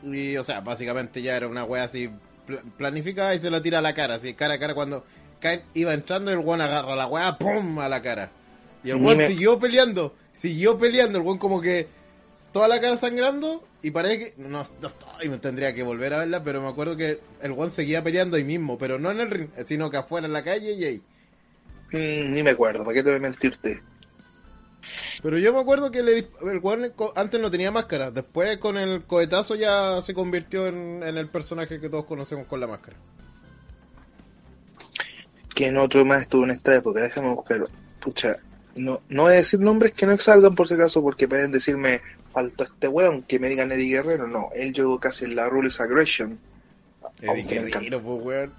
y, 0.04 0.36
o 0.38 0.44
sea, 0.44 0.62
básicamente 0.62 1.22
ya 1.22 1.36
era 1.38 1.48
una 1.48 1.64
weá 1.64 1.84
así 1.84 2.10
pl- 2.46 2.62
planificada 2.78 3.36
y 3.36 3.40
se 3.40 3.52
la 3.52 3.62
tira 3.62 3.80
a 3.80 3.82
la 3.82 3.94
cara, 3.94 4.16
así 4.16 4.34
cara 4.34 4.56
a 4.56 4.60
cara 4.60 4.74
cuando 4.74 5.04
iba 5.76 5.94
entrando 5.94 6.32
el 6.32 6.40
weón 6.40 6.62
agarra 6.62 6.96
la 6.96 7.08
weá, 7.08 7.38
¡pum! 7.38 7.78
a 7.80 7.88
la 7.90 8.02
cara. 8.02 8.32
Y 8.88 8.92
el 8.92 8.98
weón 8.98 9.18
me- 9.18 9.28
siguió 9.28 9.60
peleando, 9.60 10.16
siguió 10.34 10.78
peleando, 10.78 11.20
el 11.20 11.26
weón 11.26 11.38
como 11.38 11.60
que 11.62 11.88
toda 12.54 12.68
la 12.68 12.80
cara 12.80 12.96
sangrando 12.98 13.68
y 13.82 13.92
parece 13.92 14.20
que 14.20 14.34
no, 14.38 14.64
no 14.82 15.40
tendría 15.40 15.74
que 15.74 15.84
volver 15.84 16.14
a 16.14 16.20
verla, 16.20 16.42
pero 16.44 16.62
me 16.62 16.70
acuerdo 16.70 16.96
que 16.96 17.20
el 17.42 17.52
weón 17.52 17.70
seguía 17.72 18.04
peleando 18.04 18.38
ahí 18.38 18.44
mismo, 18.44 18.78
pero 18.78 18.98
no 18.98 19.12
en 19.12 19.20
el 19.20 19.30
ring, 19.30 19.50
sino 19.66 19.90
que 19.90 19.98
afuera 19.98 20.26
en 20.28 20.34
la 20.34 20.44
calle 20.44 20.74
y 20.74 20.84
ahí. 20.86 21.02
Mm, 21.92 22.34
ni 22.34 22.44
me 22.44 22.52
acuerdo, 22.52 22.84
¿para 22.84 22.94
qué 22.94 23.04
te 23.04 23.10
voy 23.10 23.18
a 23.18 23.22
mentirte? 23.22 23.82
Pero 25.22 25.38
yo 25.38 25.52
me 25.54 25.60
acuerdo 25.60 25.92
que 25.92 26.02
le, 26.04 26.18
el 26.20 26.62
co- 26.96 27.12
antes 27.16 27.42
no 27.42 27.52
tenía 27.52 27.72
máscara, 27.72 28.10
después 28.12 28.58
con 28.58 28.78
el 28.78 29.04
cohetazo 29.04 29.56
ya 29.56 30.02
se 30.02 30.14
convirtió 30.14 30.68
en, 30.68 31.04
en 31.04 31.18
el 31.18 31.28
personaje 31.28 31.80
que 31.80 31.90
todos 31.90 32.06
conocemos 32.06 32.48
con 32.48 32.60
la 32.62 32.68
máscara. 32.68 32.96
¿Quién 35.50 35.78
otro 35.78 36.06
más 36.06 36.22
estuvo 36.22 36.44
en 36.44 36.52
esta 36.52 36.76
época? 36.76 37.02
Déjame 37.02 37.30
buscar. 37.34 37.68
Pucha, 38.00 38.38
no, 38.78 39.02
no 39.10 39.24
voy 39.24 39.34
a 39.34 39.38
decir 39.38 39.60
nombres 39.60 39.94
que 39.94 40.06
no 40.06 40.18
salgan 40.18 40.56
por 40.56 40.68
si 40.68 40.76
acaso, 40.76 41.02
porque 41.02 41.28
pueden 41.28 41.52
decirme, 41.52 42.02
faltó 42.32 42.64
este 42.64 42.88
weón, 42.88 43.24
que 43.24 43.40
me 43.40 43.50
digan 43.50 43.72
Eddie 43.72 43.96
Guerrero. 43.96 44.28
No, 44.28 44.50
él 44.56 44.74
llegó 44.74 45.00
casi 45.00 45.26
en 45.26 45.36
la 45.36 45.50
Rules 45.50 45.82
Aggression. 45.82 46.40
Eddie 47.22 47.44
Guerrero, 47.44 48.02
pues 48.02 48.24
weón. 48.24 48.54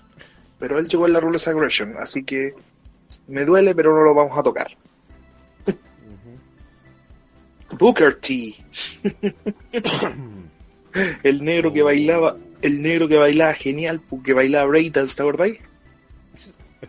Pero 0.58 0.78
él 0.78 0.88
llegó 0.88 1.06
en 1.06 1.12
la 1.12 1.20
Rules 1.20 1.46
Aggression, 1.46 1.94
así 1.98 2.24
que 2.24 2.54
me 3.28 3.44
duele, 3.44 3.74
pero 3.74 3.94
no 3.94 4.02
lo 4.02 4.14
vamos 4.14 4.36
a 4.36 4.42
tocar. 4.42 4.68
Booker 7.70 8.14
T. 8.14 8.54
el 11.22 11.44
negro 11.44 11.72
que 11.72 11.82
bailaba, 11.82 12.36
el 12.62 12.82
negro 12.82 13.08
que 13.08 13.16
bailaba 13.16 13.54
genial, 13.54 14.00
que 14.24 14.32
bailaba 14.32 14.68
breakdance, 14.68 15.14
¿te 15.14 15.22
acordáis? 15.22 15.58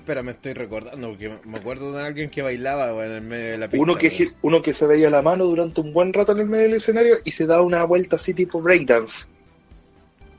Espera, 0.10 0.24
me 0.24 0.32
estoy 0.32 0.54
recordando, 0.54 1.10
porque 1.10 1.38
me 1.46 1.60
acuerdo 1.60 1.94
de 1.94 2.02
alguien 2.02 2.32
que 2.32 2.42
bailaba 2.42 3.06
en 3.06 3.12
el 3.12 3.22
medio 3.22 3.52
de 3.52 3.58
la 3.60 3.68
pista. 3.68 3.84
Uno 3.84 3.96
que, 3.96 4.32
uno 4.42 4.60
que 4.60 4.74
se 4.74 4.88
veía 4.88 5.08
la 5.12 5.22
mano 5.22 5.46
durante 5.46 5.82
un 5.82 5.94
buen 5.94 6.12
rato 6.14 6.32
en 6.32 6.40
el 6.40 6.48
medio 6.48 6.64
del 6.64 6.74
escenario 6.78 7.18
y 7.24 7.30
se 7.30 7.46
daba 7.46 7.62
una 7.62 7.84
vuelta 7.84 8.16
así 8.16 8.34
tipo 8.34 8.60
breakdance. 8.60 9.28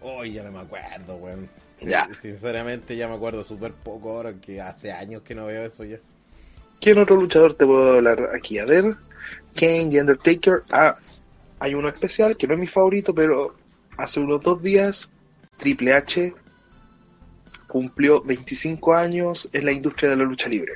Oh, 0.01 0.25
ya 0.25 0.43
no 0.43 0.51
me 0.51 0.59
acuerdo, 0.59 1.15
weón. 1.15 1.49
Ya. 1.81 2.09
Sinceramente 2.21 2.97
ya 2.97 3.07
me 3.07 3.15
acuerdo 3.15 3.45
súper 3.45 3.71
poco 3.71 4.11
ahora, 4.11 4.35
que 4.41 4.61
hace 4.61 4.91
años 4.91 5.23
que 5.23 5.37
no 5.37 5.47
veo 5.47 5.65
eso 5.65 5.85
ya. 5.85 6.01
¿Quién 6.81 6.99
otro 6.99 7.15
luchador 7.15 7.55
te 7.55 7.65
puedo 7.65 7.95
hablar 7.95 8.31
aquí? 8.35 8.59
A 8.59 8.67
ver, 8.67 8.97
Kane, 9.55 9.89
The 9.89 10.01
Undertaker. 10.01 10.65
Ah, 10.73 10.97
hay 11.61 11.75
uno 11.75 11.89
especial 11.89 12.37
que 12.37 12.49
no 12.49 12.55
es 12.55 12.59
mi 12.59 12.67
favorito, 12.67 13.15
pero 13.15 13.55
hace 13.97 14.19
unos 14.19 14.43
dos 14.43 14.61
días 14.61 15.09
Triple 15.59 15.93
H 15.93 16.35
cumplió 17.71 18.21
25 18.23 18.95
años 18.95 19.49
en 19.53 19.65
la 19.65 19.73
industria 19.73 20.11
de 20.11 20.17
la 20.17 20.25
lucha 20.25 20.49
libre. 20.49 20.75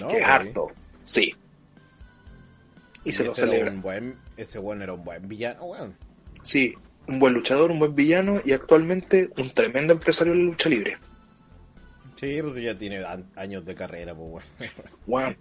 No, 0.00 0.08
que 0.08 0.18
es 0.18 0.26
harto, 0.26 0.72
sí. 1.04 1.34
Y 3.04 3.12
se 3.12 3.24
lo 3.24 3.34
celebra. 3.34 3.70
un 3.70 3.82
buen, 3.82 4.16
ese 4.36 4.58
weón 4.58 4.80
era 4.80 4.94
un 4.94 5.04
buen 5.04 5.28
villano, 5.28 5.64
weón. 5.64 5.94
Sí, 6.42 6.74
un 7.06 7.18
buen 7.18 7.34
luchador, 7.34 7.70
un 7.70 7.78
buen 7.78 7.94
villano 7.94 8.40
y 8.44 8.52
actualmente 8.52 9.30
un 9.36 9.50
tremendo 9.50 9.92
empresario 9.92 10.32
de 10.32 10.38
la 10.38 10.44
lucha 10.46 10.68
libre. 10.70 10.96
Sí, 12.16 12.40
pues 12.40 12.54
ya 12.56 12.76
tiene 12.76 13.04
años 13.36 13.64
de 13.64 13.74
carrera, 13.74 14.14
pues 14.14 14.44
weón. 14.58 14.66
Bueno, 15.06 15.36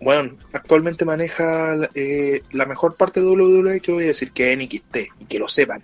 bueno, 0.00 0.36
actualmente 0.52 1.04
maneja 1.04 1.76
eh, 1.94 2.42
la 2.52 2.66
mejor 2.66 2.96
parte 2.96 3.20
de 3.20 3.26
WWE 3.26 3.80
que 3.80 3.92
voy 3.92 4.04
a 4.04 4.08
decir 4.08 4.32
que 4.32 4.52
es 4.52 4.58
NXT 4.58 4.96
y 5.20 5.24
que 5.26 5.38
lo 5.38 5.48
sepan. 5.48 5.82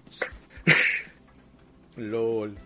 LOL. 1.97 2.57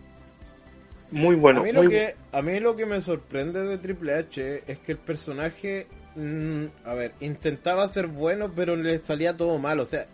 Muy 1.11 1.35
bueno, 1.35 1.61
a, 1.61 1.63
mí 1.63 1.71
lo 1.71 1.83
muy 1.83 1.91
que, 1.91 2.15
a 2.31 2.41
mí 2.41 2.59
lo 2.59 2.75
que 2.75 2.85
me 2.85 2.99
sorprende 3.01 3.63
de 3.63 3.77
Triple 3.77 4.15
H 4.15 4.63
es 4.67 4.79
que 4.79 4.93
el 4.93 4.97
personaje, 4.97 5.87
mm, 6.15 6.65
a 6.83 6.93
ver, 6.93 7.13
intentaba 7.19 7.87
ser 7.87 8.07
bueno, 8.07 8.51
pero 8.55 8.75
le 8.75 8.97
salía 8.99 9.37
todo 9.37 9.57
mal. 9.59 9.79
O 9.79 9.85
sea, 9.85 10.07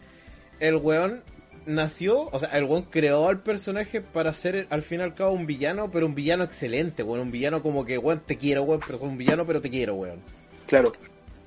el 0.60 0.76
weón 0.76 1.24
nació, 1.66 2.30
o 2.32 2.40
sea, 2.40 2.50
el 2.50 2.66
weón 2.66 2.84
creó 2.90 3.28
al 3.28 3.42
personaje 3.42 4.02
para 4.02 4.34
ser 4.34 4.68
al 4.70 4.84
fin 4.84 5.00
y 5.00 5.04
al 5.04 5.16
cabo 5.16 5.32
un 5.32 5.46
villano, 5.46 5.90
pero 5.92 6.06
un 6.06 6.16
villano 6.16 6.44
excelente, 6.44 7.04
weón. 7.04 7.22
Un 7.22 7.32
villano 7.32 7.62
como 7.62 7.86
que, 7.86 7.98
weón, 7.98 8.22
te 8.26 8.38
quiero, 8.38 8.64
weón, 8.64 8.82
pero 8.86 9.00
soy 9.00 9.08
un 9.08 9.18
villano, 9.18 9.46
pero 9.46 9.62
te 9.62 9.70
quiero, 9.70 9.96
weón. 9.96 10.20
claro. 10.68 10.94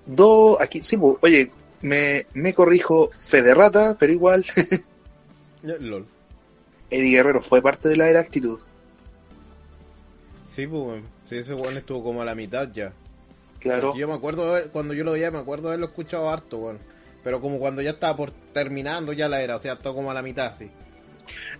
Dos, 0.07 0.61
aquí, 0.61 0.83
sí, 0.83 0.99
oye, 1.01 1.51
me, 1.81 2.27
me 2.35 2.53
corrijo, 2.53 3.11
Federata, 3.19 3.97
pero 3.99 4.13
igual, 4.13 4.45
LOL. 5.63 6.07
Eddie 6.91 7.17
Guerrero 7.17 7.41
fue 7.41 7.63
parte 7.63 7.89
de 7.89 7.97
la 7.97 8.11
era 8.11 8.21
actitud. 8.21 8.59
Sí, 10.45 10.67
pues. 10.67 11.03
Sí, 11.25 11.37
ese 11.37 11.55
weón 11.55 11.77
estuvo 11.77 12.03
como 12.05 12.23
a 12.23 12.25
la 12.25 12.35
mitad 12.35 12.71
ya. 12.73 12.93
Claro, 13.61 13.89
Porque 13.89 14.01
Yo 14.01 14.09
me 14.09 14.15
acuerdo, 14.15 14.55
de 14.55 14.65
cuando 14.65 14.95
yo 14.95 15.05
lo 15.05 15.13
veía, 15.13 15.31
me 15.31 15.39
acuerdo 15.39 15.65
de 15.65 15.69
haberlo 15.71 15.87
escuchado 15.87 16.31
harto, 16.31 16.59
weón. 16.59 16.79
Pero 17.23 17.41
como 17.41 17.59
cuando 17.59 17.81
ya 17.81 17.91
estaba 17.91 18.15
por 18.17 18.31
terminando 18.53 19.13
ya 19.15 19.29
la 19.29 19.41
era, 19.43 19.57
o 19.57 19.59
sea, 19.59 19.77
todo 19.77 19.95
como 19.95 20.11
a 20.11 20.15
la 20.15 20.23
mitad, 20.23 20.55
sí. 20.57 20.71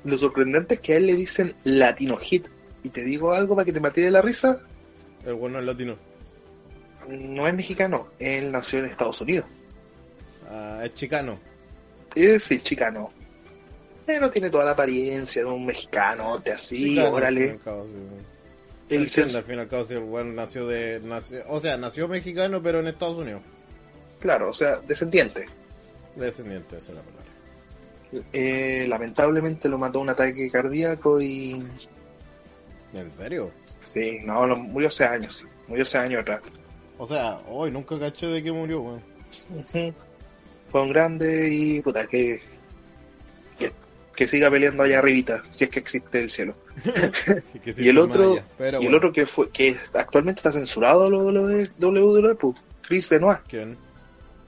lo 0.05 0.19
sorprendente 0.19 0.75
es 0.75 0.81
que 0.81 0.93
a 0.93 0.97
él 0.99 1.07
le 1.07 1.17
dicen 1.17 1.55
Latino 1.65 2.17
Hit. 2.19 2.49
Y 2.83 2.91
te 2.91 3.03
digo 3.03 3.33
algo 3.33 3.57
para 3.57 3.65
que 3.65 3.73
te 3.73 3.81
mate 3.81 4.03
de 4.03 4.11
la 4.11 4.21
risa, 4.21 4.61
El 5.25 5.33
weón 5.35 5.55
no 5.55 5.59
es 5.61 5.65
latino. 5.65 5.97
no 7.09 7.49
es 7.49 7.55
mexicano, 7.55 8.09
él 8.19 8.53
nació 8.53 8.81
en 8.81 8.85
Estados 8.85 9.21
Unidos. 9.23 9.47
Ah, 10.51 10.83
es 10.85 10.95
chicano. 10.95 11.39
Es 12.15 12.45
sí, 12.45 12.61
chicano. 12.61 13.11
Pero 14.05 14.29
tiene 14.29 14.51
toda 14.51 14.67
la 14.67 14.73
apariencia 14.73 15.43
de 15.43 15.51
un 15.51 15.65
mexicano, 15.65 16.37
de 16.39 16.53
así, 16.53 16.99
órale. 16.99 17.59
sí. 17.65 17.71
Entiende, 18.91 19.37
al 19.39 19.45
fin 19.45 19.57
y 19.57 19.59
al 19.61 19.69
cabo, 19.69 19.85
si 19.85 19.95
el 19.95 20.03
weón 20.03 20.35
nació 20.35 20.67
de... 20.67 21.01
Nació, 21.03 21.43
o 21.49 21.59
sea, 21.61 21.77
nació 21.77 22.07
mexicano, 22.09 22.63
pero 22.63 22.81
en 22.81 22.87
Estados 22.89 23.17
Unidos. 23.19 23.43
Claro, 24.21 24.51
o 24.51 24.53
sea, 24.53 24.81
descendiente. 24.81 25.47
Descendiente, 26.17 26.77
esa 26.77 26.93
es 26.93 26.97
la 26.99 27.03
palabra. 27.03 27.25
Eh, 28.33 28.85
lamentablemente 28.89 29.69
lo 29.69 29.79
mató 29.79 30.01
un 30.01 30.11
ataque 30.11 30.51
cardíaco 30.51 31.21
y... 31.21 31.65
¿En 32.93 33.11
serio? 33.11 33.51
Sí, 33.81 34.19
no, 34.25 34.47
lo- 34.47 34.57
murió 34.57 34.89
hace 34.89 35.05
años, 35.05 35.37
sí. 35.37 35.45
Murió 35.67 35.83
hace 35.83 35.99
años 35.99 36.21
atrás. 36.23 36.43
O 36.99 37.07
sea, 37.07 37.41
hoy 37.49 37.71
nunca 37.71 37.99
caché 37.99 38.27
de 38.27 38.43
que 38.43 38.53
murió, 38.53 38.83
weón. 38.83 39.03
Fue 40.69 40.83
un 40.83 40.91
grande 40.91 41.49
y 41.53 41.81
puta, 41.81 42.07
que, 42.07 42.41
que, 44.15 44.27
siga 44.27 44.51
peleando 44.51 44.83
allá 44.83 44.99
arribita, 44.99 45.45
si 45.51 45.65
es 45.65 45.71
que 45.71 45.81
existe 45.81 46.23
el 46.23 46.31
cielo. 46.31 46.55
Sí 47.53 47.59
que 47.61 47.73
sí 47.75 47.83
y 47.85 47.89
el 47.89 47.99
otro, 47.99 48.39
y 48.59 48.87
el 48.87 48.95
otro 48.95 49.13
que 49.13 49.27
fue, 49.27 49.51
que 49.51 49.77
actualmente 49.93 50.41
está 50.41 50.53
censurado 50.53 51.11
lo 51.11 51.47
de 51.47 51.71
WWE, 51.79 52.35
pues, 52.35 52.57
Chris 52.83 53.09
Benoit. 53.09 53.41
¿Quién? 53.49 53.77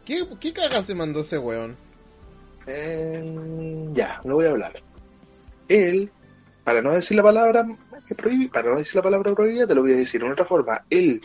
¿Qué, 0.05 0.25
¿Qué 0.41 0.53
caga 0.53 0.83
se 0.83 0.95
mandó 0.95 1.21
ese 1.21 1.39
weón? 1.39 1.77
Eh, 2.67 3.89
ya, 3.93 4.21
lo 4.25 4.35
voy 4.37 4.47
a 4.47 4.51
hablar. 4.51 4.83
Él, 5.69 6.11
para 6.65 6.83
no 6.83 6.93
decir 6.93 7.17
la 7.17 7.23
palabra 7.23 7.67
que 8.07 8.15
prohibí, 8.15 8.49
para 8.49 8.71
no 8.71 8.79
decir 8.79 8.97
la 8.97 9.03
palabra 9.03 9.35
prohibida, 9.35 9.67
te 9.67 9.75
lo 9.75 9.83
voy 9.83 9.93
a 9.93 9.97
decir 9.97 10.21
de 10.21 10.31
otra 10.31 10.45
forma. 10.45 10.85
Él 10.91 11.21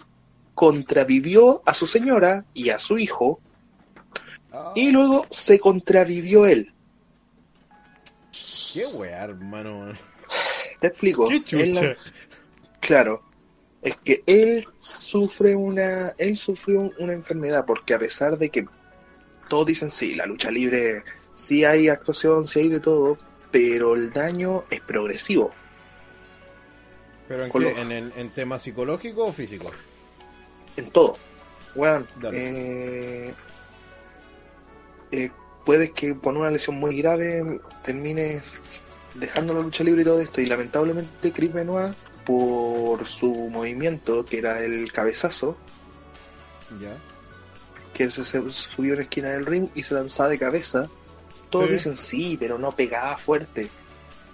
contravivió 0.54 1.62
a 1.66 1.74
su 1.74 1.88
señora 1.88 2.46
y 2.54 2.70
a 2.70 2.80
su 2.80 2.98
hijo, 2.98 3.40
Ah, 4.52 4.74
y 4.76 4.92
luego 4.92 5.26
se 5.30 5.60
contravivió 5.60 6.46
él. 6.46 6.74
Qué 8.74 8.86
weá, 8.98 9.24
hermano. 9.24 9.94
Te 10.80 10.88
explico. 10.88 11.28
Qué 11.46 11.66
la- 11.66 11.96
claro, 12.80 13.24
es 13.82 13.96
que 13.98 14.24
él 14.26 14.68
sufre 14.78 15.56
una, 15.56 16.14
él 16.18 16.38
sufrió 16.38 16.80
un- 16.82 16.94
una 17.00 17.14
enfermedad 17.14 17.66
porque 17.66 17.94
a 17.94 18.00
pesar 18.00 18.38
de 18.38 18.50
que 18.50 18.66
todos 19.50 19.66
dicen 19.68 19.92
sí, 19.92 20.16
la 20.16 20.26
lucha 20.26 20.50
libre, 20.52 21.04
sí 21.36 21.66
hay 21.66 21.90
actuación, 21.90 22.48
sí 22.48 22.60
hay 22.62 22.70
de 22.70 22.80
todo, 22.80 23.18
pero 23.52 23.94
el 23.96 24.12
daño 24.12 24.64
es 24.70 24.82
progresivo. 24.82 25.52
¿Pero 27.28 27.46
en 27.46 27.52
qué? 27.52 27.82
¿En, 27.82 27.92
el- 27.92 28.14
en 28.16 28.30
tema 28.34 28.60
psicológico 28.60 29.26
o 29.26 29.34
físico? 29.34 29.72
en 30.78 30.90
todo. 30.90 31.18
Dale. 32.22 33.28
eh, 33.30 33.34
eh, 35.12 35.32
puedes 35.66 35.92
que 35.92 36.14
por 36.16 36.36
una 36.36 36.50
lesión 36.52 36.78
muy 36.78 36.98
grave 37.02 37.60
termines 37.84 38.58
dejando 39.14 39.54
la 39.54 39.62
lucha 39.62 39.84
libre 39.84 40.02
y 40.02 40.06
todo 40.06 40.20
esto. 40.22 40.42
Y 40.42 40.46
lamentablemente 40.46 41.32
Chris 41.32 41.54
Benoit, 41.54 41.94
por 42.26 43.06
su 43.08 43.50
movimiento, 43.50 44.26
que 44.26 44.40
era 44.40 44.60
el 44.64 44.92
cabezazo, 44.92 45.58
Ya. 46.80 46.98
que 47.94 48.10
se, 48.10 48.24
subió 48.24 48.94
a 48.94 48.96
una 48.96 49.02
esquina 49.04 49.30
del 49.30 49.46
ring 49.46 49.68
y 49.76 49.84
se 49.84 49.94
lanzaba 49.94 50.30
de 50.30 50.40
cabeza, 50.40 50.90
todos 51.50 51.70
dicen 51.70 51.98
sí, 51.98 52.38
pero 52.40 52.58
no 52.58 52.72
pegaba 52.72 53.18
fuerte. 53.18 53.70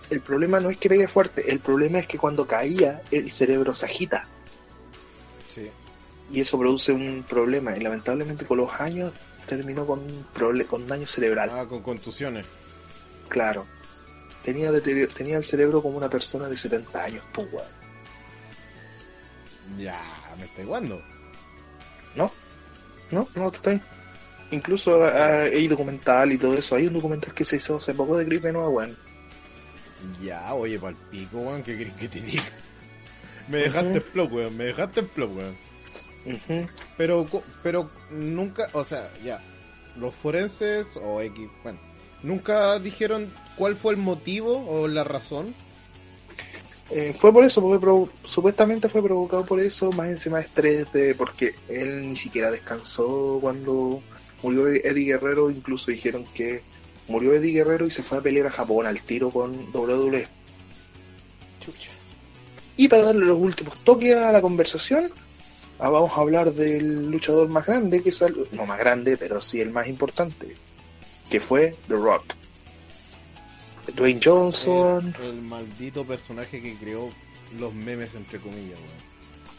El 0.09 0.21
problema 0.21 0.59
no 0.59 0.69
es 0.69 0.77
que 0.77 0.87
pegue 0.87 1.07
fuerte, 1.07 1.51
el 1.51 1.59
problema 1.59 1.97
es 1.99 2.07
que 2.07 2.17
cuando 2.17 2.45
caía 2.47 3.01
el 3.11 3.31
cerebro 3.31 3.73
se 3.73 3.85
agita 3.87 4.25
Sí. 5.53 5.69
y 6.31 6.39
eso 6.39 6.57
produce 6.59 6.93
un 6.93 7.25
problema 7.27 7.75
y 7.75 7.81
lamentablemente 7.81 8.45
con 8.45 8.59
los 8.59 8.71
años 8.79 9.11
terminó 9.47 9.85
con, 9.85 10.01
con 10.67 10.87
daño 10.87 11.07
cerebral. 11.07 11.49
Ah, 11.51 11.65
con 11.67 11.81
contusiones. 11.81 12.45
Claro. 13.29 13.65
Tenía, 14.43 14.71
tenía 14.81 15.37
el 15.37 15.43
cerebro 15.43 15.81
como 15.81 15.97
una 15.97 16.09
persona 16.09 16.47
de 16.47 16.55
70 16.55 17.03
años, 17.03 17.23
pues, 17.33 17.47
weón. 17.51 17.67
Ya, 19.77 19.99
me 20.37 20.45
está 20.45 20.61
igualando. 20.61 21.01
¿No? 22.15 22.31
No, 23.11 23.27
no 23.35 23.51
te 23.51 23.57
estoy. 23.57 23.81
Incluso 24.51 25.03
ah, 25.03 25.41
hay 25.41 25.67
documental 25.67 26.31
y 26.31 26.37
todo 26.37 26.57
eso. 26.57 26.75
Hay 26.75 26.87
un 26.87 26.93
documental 26.93 27.33
que 27.33 27.43
se 27.43 27.57
hizo 27.57 27.77
hace 27.77 27.93
poco 27.93 28.17
de 28.17 28.25
Chris 28.25 28.41
Benoit, 28.41 28.69
weón. 28.69 28.97
Ya, 30.21 30.53
oye, 30.53 30.79
pa'l 30.79 30.95
pico, 31.09 31.39
weón, 31.39 31.63
¿qué 31.63 31.77
querés 31.77 31.93
que 31.93 32.07
te 32.07 32.21
diga? 32.21 32.43
Me 33.47 33.59
dejaste 33.59 33.93
en 33.95 34.01
flop, 34.01 34.33
weón, 34.33 34.57
me 34.57 34.65
dejaste 34.65 34.99
en 34.99 35.09
flop, 35.09 35.31
Pero, 36.97 37.25
pero 37.63 37.89
nunca, 38.11 38.67
o 38.73 38.83
sea, 38.83 39.11
ya, 39.23 39.41
los 39.97 40.13
forenses 40.15 40.87
o 40.95 41.21
X, 41.21 41.47
bueno, 41.63 41.79
nunca 42.23 42.79
dijeron 42.79 43.33
cuál 43.55 43.75
fue 43.75 43.93
el 43.93 43.99
motivo 43.99 44.65
o 44.67 44.87
la 44.87 45.03
razón. 45.03 45.53
Eh, 46.89 47.13
fue 47.17 47.33
por 47.33 47.43
eso, 47.43 47.61
porque 47.61 48.11
supuestamente 48.23 48.87
fue 48.87 49.03
provocado 49.03 49.45
por 49.45 49.59
eso, 49.59 49.91
más 49.91 50.07
encima 50.07 50.37
de 50.37 50.45
estrés, 50.45 50.91
de, 50.93 51.15
porque 51.15 51.55
él 51.67 52.09
ni 52.09 52.15
siquiera 52.15 52.49
descansó 52.49 53.39
cuando 53.41 54.01
murió 54.41 54.67
Eddie 54.67 55.05
Guerrero, 55.13 55.49
incluso 55.49 55.91
dijeron 55.91 56.23
que 56.33 56.61
murió 57.07 57.33
Eddie 57.33 57.53
Guerrero 57.53 57.85
y 57.85 57.91
se 57.91 58.03
fue 58.03 58.19
a 58.19 58.21
pelear 58.21 58.47
a 58.47 58.51
Japón 58.51 58.85
al 58.85 59.01
tiro 59.01 59.31
con 59.31 59.69
WWE. 59.73 60.27
Chucha. 61.59 61.91
Y 62.77 62.87
para 62.87 63.05
darle 63.05 63.25
los 63.25 63.37
últimos 63.37 63.77
toques 63.83 64.15
a 64.15 64.31
la 64.31 64.41
conversación, 64.41 65.11
ah, 65.79 65.89
vamos 65.89 66.11
a 66.17 66.21
hablar 66.21 66.53
del 66.53 67.09
luchador 67.11 67.47
más 67.49 67.65
grande, 67.65 68.01
que 68.01 68.09
el- 68.09 68.47
no 68.51 68.65
más 68.65 68.79
grande, 68.79 69.17
pero 69.17 69.39
sí 69.41 69.61
el 69.61 69.71
más 69.71 69.87
importante, 69.87 70.55
que 71.29 71.39
fue 71.39 71.75
The 71.87 71.95
Rock. 71.95 72.33
Dwayne 73.95 74.19
Johnson, 74.23 75.15
el 75.23 75.41
maldito 75.41 76.03
personaje 76.05 76.61
que 76.61 76.75
creó 76.75 77.09
los 77.57 77.73
memes, 77.73 78.13
entre 78.15 78.39
comillas, 78.39 78.77
weón. 78.79 79.07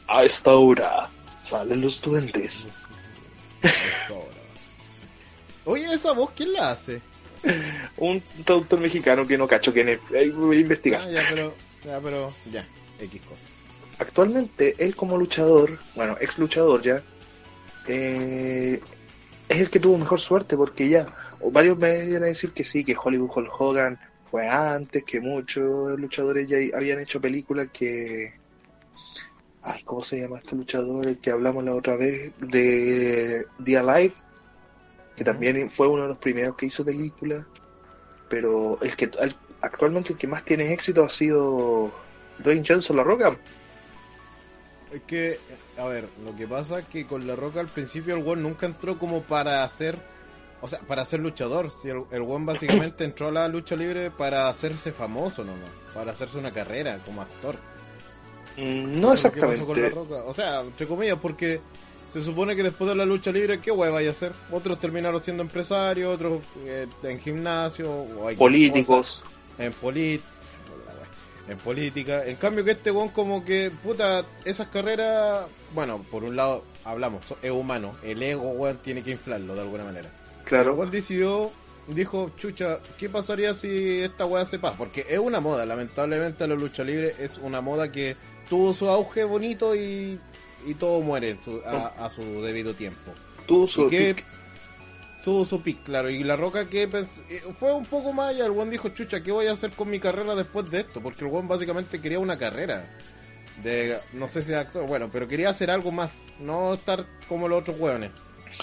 a 0.06 0.24
esta 0.24 0.54
hora 0.54 1.08
salen 1.42 1.80
los 1.80 2.00
duendes. 2.02 2.70
Eso 3.62 4.14
ahora. 4.16 4.34
Oye, 5.64 5.92
esa 5.94 6.12
voz, 6.12 6.30
¿quién 6.36 6.52
la 6.52 6.70
hace? 6.72 7.00
Un 7.96 8.22
traductor 8.44 8.80
mexicano 8.80 9.26
que 9.26 9.38
no 9.38 9.46
cacho 9.46 9.72
quién 9.72 9.88
es, 9.88 10.00
ahí 10.16 10.28
voy 10.30 10.58
a 10.58 10.60
investigar. 10.60 11.02
Ah, 11.02 11.10
ya, 11.10 11.22
pero, 11.30 11.54
ya, 11.84 12.00
pero, 12.00 12.32
ya, 12.52 12.66
X 13.00 13.22
cosa. 13.22 13.46
Actualmente, 13.98 14.76
él 14.78 14.94
como 14.94 15.18
luchador, 15.18 15.78
bueno, 15.96 16.16
ex 16.20 16.38
luchador 16.38 16.82
ya, 16.82 17.02
eh, 17.88 18.80
es 19.48 19.58
el 19.60 19.70
que 19.70 19.80
tuvo 19.80 19.98
mejor 19.98 20.20
suerte 20.20 20.56
porque 20.56 20.88
ya, 20.88 21.12
varios 21.52 21.76
me 21.78 22.02
vienen 22.02 22.22
a 22.22 22.26
decir 22.26 22.52
que 22.52 22.64
sí, 22.64 22.84
que 22.84 22.96
Hollywood 22.96 23.30
Hulk 23.34 23.60
Hogan 23.60 23.98
fue 24.30 24.46
antes, 24.46 25.04
que 25.04 25.20
muchos 25.20 25.98
luchadores 25.98 26.48
ya 26.48 26.58
habían 26.76 27.00
hecho 27.00 27.20
películas 27.20 27.68
que... 27.72 28.34
Ay, 29.62 29.82
¿cómo 29.84 30.02
se 30.02 30.20
llama 30.20 30.38
este 30.38 30.54
luchador? 30.54 31.08
El 31.08 31.18
que 31.18 31.30
hablamos 31.30 31.64
la 31.64 31.74
otra 31.74 31.96
vez, 31.96 32.30
de 32.38 33.46
The 33.64 33.78
Alive, 33.78 34.14
que 35.16 35.24
también 35.24 35.68
fue 35.70 35.88
uno 35.88 36.02
de 36.02 36.08
los 36.08 36.18
primeros 36.18 36.56
que 36.56 36.66
hizo 36.66 36.84
películas, 36.84 37.44
pero 38.28 38.78
el 38.80 38.94
que 38.94 39.06
el- 39.06 39.36
actualmente 39.60 40.12
el 40.12 40.18
que 40.18 40.28
más 40.28 40.44
tiene 40.44 40.72
éxito 40.72 41.02
ha 41.02 41.08
sido 41.08 41.90
Dwayne 42.38 42.64
Johnson 42.66 42.96
La 42.96 43.02
Roca. 43.02 43.36
Es 44.92 45.02
que, 45.06 45.38
a 45.76 45.84
ver, 45.84 46.08
lo 46.24 46.34
que 46.36 46.46
pasa 46.46 46.78
es 46.80 46.86
que 46.86 47.06
con 47.06 47.26
La 47.26 47.36
Roca 47.36 47.60
al 47.60 47.68
principio 47.68 48.14
el 48.14 48.22
weón 48.22 48.42
nunca 48.42 48.66
entró 48.66 48.98
como 48.98 49.22
para 49.22 49.62
hacer, 49.62 49.98
o 50.60 50.68
sea, 50.68 50.78
para 50.80 51.04
ser 51.04 51.20
luchador. 51.20 51.70
Si 51.70 51.88
el, 51.88 52.04
el 52.10 52.22
básicamente 52.22 53.04
entró 53.04 53.28
a 53.28 53.32
la 53.32 53.48
lucha 53.48 53.76
libre 53.76 54.10
para 54.10 54.48
hacerse 54.48 54.92
famoso 54.92 55.44
nomás, 55.44 55.70
para 55.94 56.12
hacerse 56.12 56.38
una 56.38 56.52
carrera 56.52 56.98
como 57.04 57.20
actor. 57.22 57.56
Mm, 58.56 58.84
No 58.94 59.00
con 59.00 59.08
La 59.08 59.14
exactamente. 59.14 59.90
Roca. 59.90 60.14
O 60.24 60.32
sea, 60.32 60.60
entre 60.60 60.86
comillas, 60.86 61.18
porque 61.20 61.60
se 62.12 62.22
supone 62.22 62.56
que 62.56 62.62
después 62.62 62.88
de 62.88 62.96
la 62.96 63.04
lucha 63.04 63.30
libre, 63.30 63.60
¿qué 63.60 63.70
weón 63.70 63.94
vaya 63.94 64.08
a 64.08 64.12
hacer? 64.12 64.32
Otros 64.50 64.78
terminaron 64.80 65.22
siendo 65.22 65.42
empresarios, 65.42 66.14
otros 66.14 66.40
eh, 66.64 66.86
en 67.02 67.20
gimnasio, 67.20 67.90
o 67.92 68.28
X 68.30 68.38
Políticos. 68.38 69.22
en 69.58 69.72
polit 69.74 70.22
en 71.48 71.58
política. 71.58 72.24
En 72.26 72.36
cambio 72.36 72.64
que 72.64 72.72
este 72.72 72.90
weón 72.90 73.08
como 73.10 73.44
que, 73.44 73.70
puta, 73.82 74.24
esas 74.44 74.68
carreras, 74.68 75.46
bueno, 75.74 76.04
por 76.10 76.24
un 76.24 76.36
lado 76.36 76.64
hablamos, 76.84 77.24
es 77.42 77.50
humano, 77.50 77.96
el 78.02 78.22
ego 78.22 78.50
weón 78.50 78.78
tiene 78.78 79.02
que 79.02 79.12
inflarlo 79.12 79.54
de 79.54 79.60
alguna 79.62 79.84
manera. 79.84 80.08
El 80.40 80.44
Claro. 80.44 80.74
weón 80.74 80.90
decidió, 80.90 81.50
dijo, 81.88 82.30
chucha, 82.36 82.78
¿qué 82.98 83.08
pasaría 83.08 83.52
si 83.54 84.00
esta 84.00 84.24
weá 84.26 84.44
se 84.44 84.58
pasa? 84.58 84.76
Porque 84.78 85.06
es 85.08 85.18
una 85.18 85.40
moda, 85.40 85.64
lamentablemente 85.66 86.46
la 86.46 86.54
lucha 86.54 86.84
libre 86.84 87.14
es 87.18 87.38
una 87.38 87.60
moda 87.60 87.90
que 87.92 88.16
tuvo 88.48 88.72
su 88.72 88.88
auge 88.88 89.24
bonito 89.24 89.74
y, 89.74 90.18
y 90.66 90.74
todo 90.74 91.00
muere 91.00 91.30
en 91.30 91.42
su- 91.42 91.60
a, 91.66 92.06
a 92.06 92.10
su 92.10 92.22
debido 92.42 92.72
tiempo. 92.74 93.12
Tuvo 93.46 93.66
su 93.66 93.86
¿Y 93.86 93.90
qué? 93.90 94.24
Tuvo 95.28 95.44
su 95.44 95.60
pick, 95.60 95.82
claro. 95.82 96.08
Y 96.08 96.24
la 96.24 96.36
roca 96.36 96.70
que 96.70 96.84
eh, 96.84 97.42
fue 97.60 97.74
un 97.74 97.84
poco 97.84 98.14
más 98.14 98.30
allá. 98.30 98.46
El 98.46 98.52
buen 98.52 98.70
dijo, 98.70 98.88
chucha, 98.88 99.22
¿qué 99.22 99.30
voy 99.30 99.46
a 99.46 99.52
hacer 99.52 99.72
con 99.72 99.90
mi 99.90 100.00
carrera 100.00 100.34
después 100.34 100.70
de 100.70 100.80
esto? 100.80 101.02
Porque 101.02 101.22
el 101.22 101.30
buen 101.30 101.46
básicamente 101.46 102.00
quería 102.00 102.18
una 102.18 102.38
carrera. 102.38 102.88
De, 103.62 103.98
no 104.14 104.26
sé 104.26 104.40
si 104.40 104.52
de 104.52 104.56
actor, 104.56 104.86
bueno, 104.86 105.10
pero 105.12 105.28
quería 105.28 105.50
hacer 105.50 105.70
algo 105.70 105.92
más. 105.92 106.22
No 106.40 106.72
estar 106.72 107.04
como 107.28 107.46
los 107.46 107.60
otros 107.60 107.78
hueones. 107.78 108.10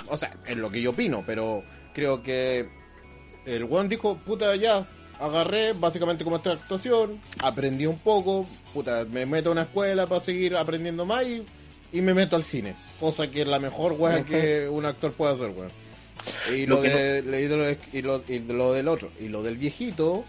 O 0.08 0.18
sea, 0.18 0.36
es 0.44 0.58
lo 0.58 0.72
que 0.72 0.82
yo 0.82 0.90
opino, 0.90 1.24
pero 1.24 1.64
creo 1.94 2.24
que 2.24 2.68
el 3.46 3.64
weón 3.66 3.88
dijo, 3.88 4.18
puta, 4.26 4.56
ya, 4.56 4.88
agarré 5.20 5.74
básicamente 5.74 6.24
como 6.24 6.38
esta 6.38 6.54
actuación, 6.54 7.22
aprendí 7.44 7.86
un 7.86 8.00
poco, 8.00 8.48
puta, 8.74 9.06
me 9.06 9.28
meto 9.28 9.50
a 9.50 9.52
una 9.52 9.62
escuela 9.62 10.08
para 10.08 10.20
seguir 10.20 10.56
aprendiendo 10.58 11.06
más 11.06 11.26
y, 11.28 11.46
y 11.94 12.02
me 12.02 12.16
meto 12.16 12.36
al 12.36 12.44
cine. 12.44 12.76
Cosa 13.00 13.30
que 13.30 13.44
es 13.44 13.48
la 13.48 13.60
mejor 13.60 13.92
Ujú. 13.92 14.26
que 14.26 14.68
un 14.68 14.84
actor 14.88 15.12
puede 15.12 15.34
hacer, 15.34 15.52
weón. 15.52 15.85
Y 16.54 16.66
lo, 16.66 16.82
de, 16.82 17.20
y 17.20 17.48
lo 17.48 17.70
y 17.94 18.02
lo- 18.02 18.24
y 18.28 18.40
lo 18.40 18.74
del 18.74 18.88
otro, 18.88 19.12
y 19.20 19.28
lo 19.28 19.44
del 19.44 19.58
viejito, 19.58 20.26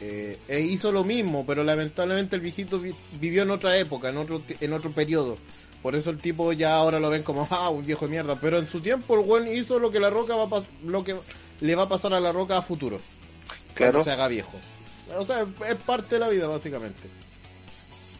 eh, 0.00 0.38
eh, 0.48 0.60
hizo 0.60 0.92
lo 0.92 1.04
mismo, 1.04 1.44
pero 1.46 1.62
lamentablemente 1.64 2.36
el 2.36 2.42
viejito 2.42 2.78
vi- 2.78 2.94
vivió 3.20 3.42
en 3.42 3.50
otra 3.50 3.76
época, 3.76 4.10
en 4.10 4.18
otro, 4.18 4.42
en 4.60 4.72
otro 4.72 4.90
periodo. 4.90 5.38
Por 5.82 5.96
eso 5.96 6.10
el 6.10 6.18
tipo 6.18 6.52
ya 6.52 6.76
ahora 6.76 7.00
lo 7.00 7.08
ven 7.10 7.22
como, 7.22 7.46
ah, 7.50 7.68
un 7.70 7.84
viejo 7.84 8.04
de 8.06 8.10
mierda. 8.12 8.36
Pero 8.40 8.58
en 8.58 8.66
su 8.66 8.80
tiempo 8.80 9.14
el 9.18 9.26
weón 9.26 9.48
hizo 9.48 9.78
lo 9.78 9.90
que 9.90 9.98
la 10.00 10.10
roca 10.10 10.34
va 10.36 10.58
a 10.58 10.62
lo 10.84 11.02
que 11.04 11.16
le 11.60 11.74
va 11.74 11.84
a 11.84 11.88
pasar 11.88 12.12
a 12.14 12.20
la 12.20 12.32
roca 12.32 12.58
a 12.58 12.62
futuro. 12.62 13.00
Claro. 13.74 13.92
Cuando 13.92 14.04
se 14.04 14.10
haga 14.10 14.28
viejo. 14.28 14.52
O 15.18 15.24
sea, 15.26 15.44
es 15.68 15.76
parte 15.84 16.14
de 16.16 16.18
la 16.20 16.28
vida, 16.28 16.46
básicamente. 16.46 17.08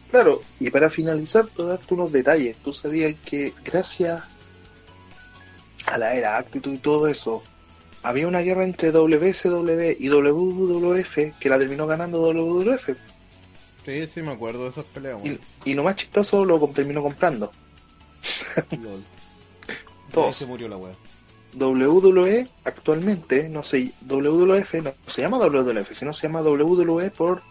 Claro, 0.09 0.41
y 0.59 0.69
para 0.69 0.89
finalizar, 0.89 1.45
te 1.47 1.63
darte 1.63 1.93
unos 1.93 2.11
detalles. 2.11 2.57
Tú 2.57 2.73
sabías 2.73 3.13
que 3.23 3.53
gracias 3.63 4.23
a 5.91 5.97
la 5.97 6.13
era 6.15 6.37
actitud 6.37 6.73
y 6.73 6.77
todo 6.77 7.07
eso, 7.07 7.43
había 8.03 8.27
una 8.27 8.39
guerra 8.39 8.63
entre 8.63 8.91
WCW 8.91 9.95
y 9.99 10.09
WWF 10.09 11.37
que 11.39 11.49
la 11.49 11.57
terminó 11.59 11.85
ganando 11.87 12.19
WWF. 12.21 12.89
Sí, 13.85 14.07
sí, 14.07 14.21
me 14.21 14.31
acuerdo 14.31 14.63
de 14.63 14.69
esas 14.69 14.85
peleas, 14.85 15.19
Y, 15.23 15.29
weón. 15.29 15.39
y 15.65 15.73
lo 15.73 15.83
más 15.83 15.95
chistoso 15.95 16.45
lo 16.45 16.59
terminó 16.69 17.01
comprando. 17.01 17.51
Lol. 18.71 19.03
Todos. 20.11 20.35
Se 20.35 20.45
murió 20.45 20.67
la 20.67 20.77
wea. 20.77 20.95
WWE 21.57 22.45
actualmente, 22.63 23.49
no 23.49 23.63
sé, 23.63 23.91
WWF 24.07 24.73
no 24.83 24.93
se 25.07 25.21
llama 25.21 25.37
WWF, 25.37 25.91
sino 25.93 26.13
se 26.13 26.23
llama 26.27 26.41
WWE 26.41 27.09
por 27.11 27.41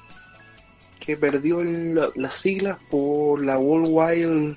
que 0.99 1.17
perdió 1.17 1.63
la- 1.63 2.11
las 2.15 2.35
siglas 2.35 2.79
por 2.91 3.45
la 3.45 3.59
World 3.59 3.89
Wide 3.91 4.57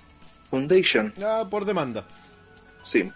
Foundation. 0.49 1.13
Ya, 1.17 1.43
por 1.49 1.65
demanda. 1.65 2.05
Sí. 2.83 3.09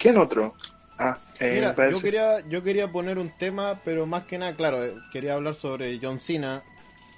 ¿Quién 0.00 0.16
otro? 0.18 0.54
Ah, 0.98 1.18
eh, 1.38 1.52
Mira, 1.54 1.68
me 1.68 1.74
parece- 1.74 1.96
yo 1.96 2.02
quería, 2.02 2.40
yo 2.48 2.62
quería 2.62 2.90
poner 2.90 3.18
un 3.18 3.30
tema, 3.38 3.80
pero 3.84 4.06
más 4.06 4.24
que 4.24 4.38
nada, 4.38 4.56
claro, 4.56 4.84
eh, 4.84 4.94
quería 5.12 5.34
hablar 5.34 5.54
sobre 5.54 5.98
John 6.02 6.18
Cena. 6.20 6.62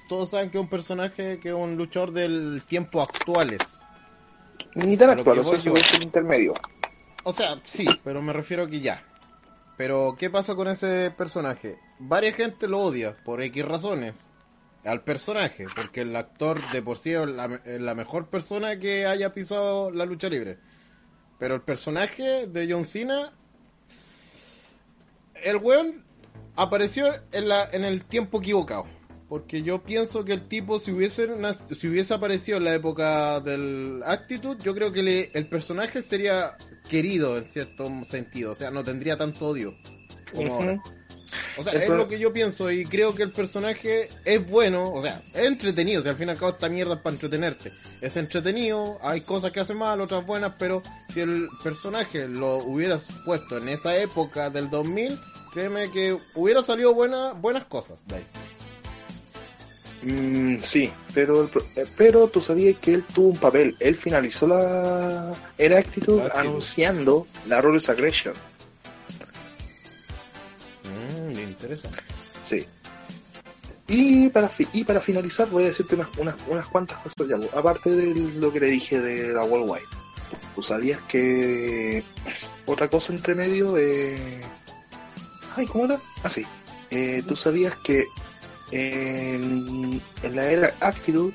Todos 0.08 0.30
saben 0.30 0.50
que 0.50 0.58
es 0.58 0.62
un 0.62 0.68
personaje 0.68 1.38
que 1.40 1.48
es 1.50 1.54
un 1.54 1.76
luchador 1.76 2.12
del 2.12 2.62
tiempo 2.66 3.00
actuales. 3.00 3.60
ni 4.74 4.96
tan 4.96 5.10
actual, 5.10 5.38
o 5.38 5.44
sea, 5.44 5.58
yo. 5.58 5.72
ve 5.74 5.82
el 5.96 6.02
intermedio. 6.02 6.54
O 7.24 7.32
sea, 7.32 7.60
sí, 7.64 7.86
pero 8.04 8.20
me 8.22 8.32
refiero 8.32 8.64
a 8.64 8.68
que 8.68 8.80
ya. 8.80 9.02
Pero, 9.76 10.16
¿qué 10.18 10.28
pasa 10.30 10.54
con 10.54 10.68
ese 10.68 11.10
personaje? 11.16 11.78
Varia 11.98 12.32
gente 12.32 12.68
lo 12.68 12.80
odia, 12.80 13.16
por 13.24 13.40
X 13.42 13.64
razones. 13.64 14.26
Al 14.84 15.02
personaje, 15.02 15.66
porque 15.76 16.00
el 16.00 16.14
actor 16.16 16.60
de 16.72 16.82
por 16.82 16.98
sí 16.98 17.12
es 17.12 17.26
la, 17.28 17.60
es 17.64 17.80
la 17.80 17.94
mejor 17.94 18.26
persona 18.26 18.78
que 18.78 19.06
haya 19.06 19.32
pisado 19.32 19.90
la 19.92 20.04
lucha 20.06 20.28
libre. 20.28 20.58
Pero 21.42 21.56
el 21.56 21.62
personaje 21.62 22.46
de 22.46 22.68
John 22.72 22.86
Cena, 22.86 23.32
el 25.42 25.56
weón 25.56 26.04
apareció 26.54 27.12
en, 27.32 27.48
la, 27.48 27.68
en 27.72 27.82
el 27.82 28.04
tiempo 28.04 28.38
equivocado. 28.38 28.86
Porque 29.28 29.64
yo 29.64 29.82
pienso 29.82 30.24
que 30.24 30.34
el 30.34 30.46
tipo, 30.46 30.78
si 30.78 30.92
hubiese, 30.92 31.26
si 31.76 31.88
hubiese 31.88 32.14
aparecido 32.14 32.58
en 32.58 32.64
la 32.64 32.74
época 32.74 33.40
del 33.40 34.02
Actitude, 34.06 34.62
yo 34.62 34.72
creo 34.72 34.92
que 34.92 35.02
le- 35.02 35.30
el 35.34 35.48
personaje 35.48 36.00
sería 36.00 36.56
querido 36.88 37.36
en 37.36 37.48
cierto 37.48 37.90
sentido. 38.04 38.52
O 38.52 38.54
sea, 38.54 38.70
no 38.70 38.84
tendría 38.84 39.16
tanto 39.16 39.48
odio 39.48 39.74
como 40.32 40.54
ahora. 40.54 40.80
O 41.56 41.62
sea, 41.62 41.72
El 41.72 41.82
es 41.82 41.88
lo 41.88 42.08
que 42.08 42.18
yo 42.18 42.32
pienso 42.32 42.70
y 42.70 42.84
creo 42.84 43.14
que 43.14 43.22
el 43.22 43.32
personaje 43.32 44.08
es 44.24 44.46
bueno, 44.48 44.92
o 44.92 45.00
sea, 45.02 45.22
es 45.34 45.44
entretenido, 45.46 46.00
o 46.00 46.02
sea, 46.02 46.12
al 46.12 46.18
fin 46.18 46.28
y 46.28 46.30
al 46.32 46.38
cabo 46.38 46.52
esta 46.52 46.68
mierda 46.68 46.94
es 46.94 47.00
para 47.00 47.14
entretenerte. 47.14 47.72
Es 48.00 48.16
entretenido, 48.16 48.98
hay 49.02 49.22
cosas 49.22 49.50
que 49.50 49.60
hacen 49.60 49.76
mal, 49.76 50.00
otras 50.00 50.24
buenas, 50.26 50.54
pero 50.58 50.82
si 51.12 51.20
el 51.20 51.48
personaje 51.62 52.28
lo 52.28 52.56
hubieras 52.58 53.08
puesto 53.24 53.58
en 53.58 53.68
esa 53.68 53.96
época 53.96 54.50
del 54.50 54.70
2000, 54.70 55.18
créeme 55.52 55.90
que 55.90 56.18
hubiera 56.34 56.62
salido 56.62 56.94
buena, 56.94 57.32
buenas 57.32 57.64
cosas 57.64 58.06
de 58.06 58.16
ahí. 58.16 58.26
Mm, 60.02 60.56
sí, 60.62 60.92
pero, 61.14 61.42
el 61.42 61.48
eh, 61.76 61.86
pero 61.96 62.26
tú 62.26 62.40
sabías 62.40 62.76
que 62.78 62.94
él 62.94 63.04
tuvo 63.04 63.28
un 63.28 63.36
papel. 63.36 63.76
Él 63.78 63.96
finalizó 63.96 64.48
la 64.48 65.32
era 65.56 65.78
actitud 65.78 66.20
anunciando 66.34 67.26
la 67.46 67.60
Ruthless 67.60 67.88
Aggression. 67.88 68.34
Interesa. 71.74 71.88
Sí. 72.42 72.66
Y 73.88 74.28
para, 74.30 74.48
fi- 74.48 74.68
y 74.72 74.84
para 74.84 75.00
finalizar 75.00 75.48
voy 75.50 75.64
a 75.64 75.66
decirte 75.66 75.96
unas, 75.96 76.08
unas, 76.16 76.36
unas 76.48 76.66
cuantas 76.68 76.98
cosas 76.98 77.28
ya, 77.28 77.58
aparte 77.58 77.90
de 77.90 78.14
lo 78.14 78.52
que 78.52 78.60
le 78.60 78.68
dije 78.68 79.00
de 79.00 79.32
la 79.32 79.44
Worldwide. 79.44 79.86
¿Tú 80.54 80.62
sabías 80.62 81.00
que 81.02 82.02
otra 82.66 82.88
cosa 82.88 83.12
entre 83.12 83.34
medio? 83.34 83.76
Eh... 83.76 84.40
Ay, 85.56 85.66
¿cómo 85.66 85.84
era? 85.84 85.98
Ah, 86.22 86.30
sí. 86.30 86.46
Eh, 86.90 87.22
¿Tú 87.26 87.36
sabías 87.36 87.74
que 87.84 88.06
en, 88.70 90.00
en 90.22 90.36
la 90.36 90.50
era 90.50 90.74
Actitude 90.80 91.34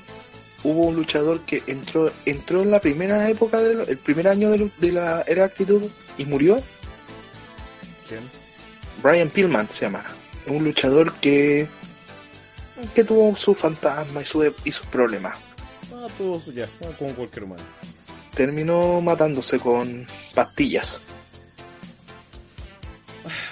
hubo 0.64 0.86
un 0.86 0.96
luchador 0.96 1.40
que 1.42 1.62
entró 1.68 2.12
entró 2.26 2.62
en 2.62 2.70
la 2.72 2.80
primera 2.80 3.28
época, 3.28 3.60
del 3.60 3.88
el 3.88 3.96
primer 3.98 4.26
año 4.26 4.50
de, 4.50 4.70
de 4.78 4.92
la 4.92 5.22
era 5.22 5.44
Actitude 5.44 5.88
y 6.16 6.24
murió? 6.24 6.60
¿Quién? 8.08 8.20
Brian 9.02 9.30
Pillman 9.30 9.68
se 9.70 9.84
llama. 9.86 10.04
Un 10.48 10.64
luchador 10.64 11.12
que 11.14 11.68
que 12.94 13.02
tuvo 13.04 13.34
su 13.34 13.54
fantasma 13.54 14.22
y, 14.22 14.24
su, 14.24 14.54
y 14.64 14.70
sus 14.72 14.86
problemas. 14.86 15.36
Ah, 15.92 16.06
todo 16.16 16.36
eso 16.38 16.52
ya, 16.52 16.68
como 16.98 17.12
cualquier 17.14 17.44
humano. 17.44 17.62
Terminó 18.34 19.00
matándose 19.00 19.58
con 19.58 20.06
pastillas. 20.34 21.00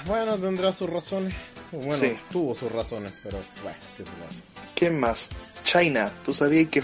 Bueno, 0.06 0.36
tendrá 0.36 0.72
sus 0.72 0.88
razones. 0.88 1.34
Bueno, 1.72 1.92
Sí. 1.94 2.16
tuvo 2.30 2.54
sus 2.54 2.70
razones, 2.70 3.12
pero 3.22 3.38
bueno, 3.62 3.78
qué 3.96 4.04
se. 4.04 4.42
¿Quién 4.76 5.00
más? 5.00 5.28
China. 5.64 6.12
¿Tú 6.24 6.32
sabías 6.32 6.68
que, 6.68 6.82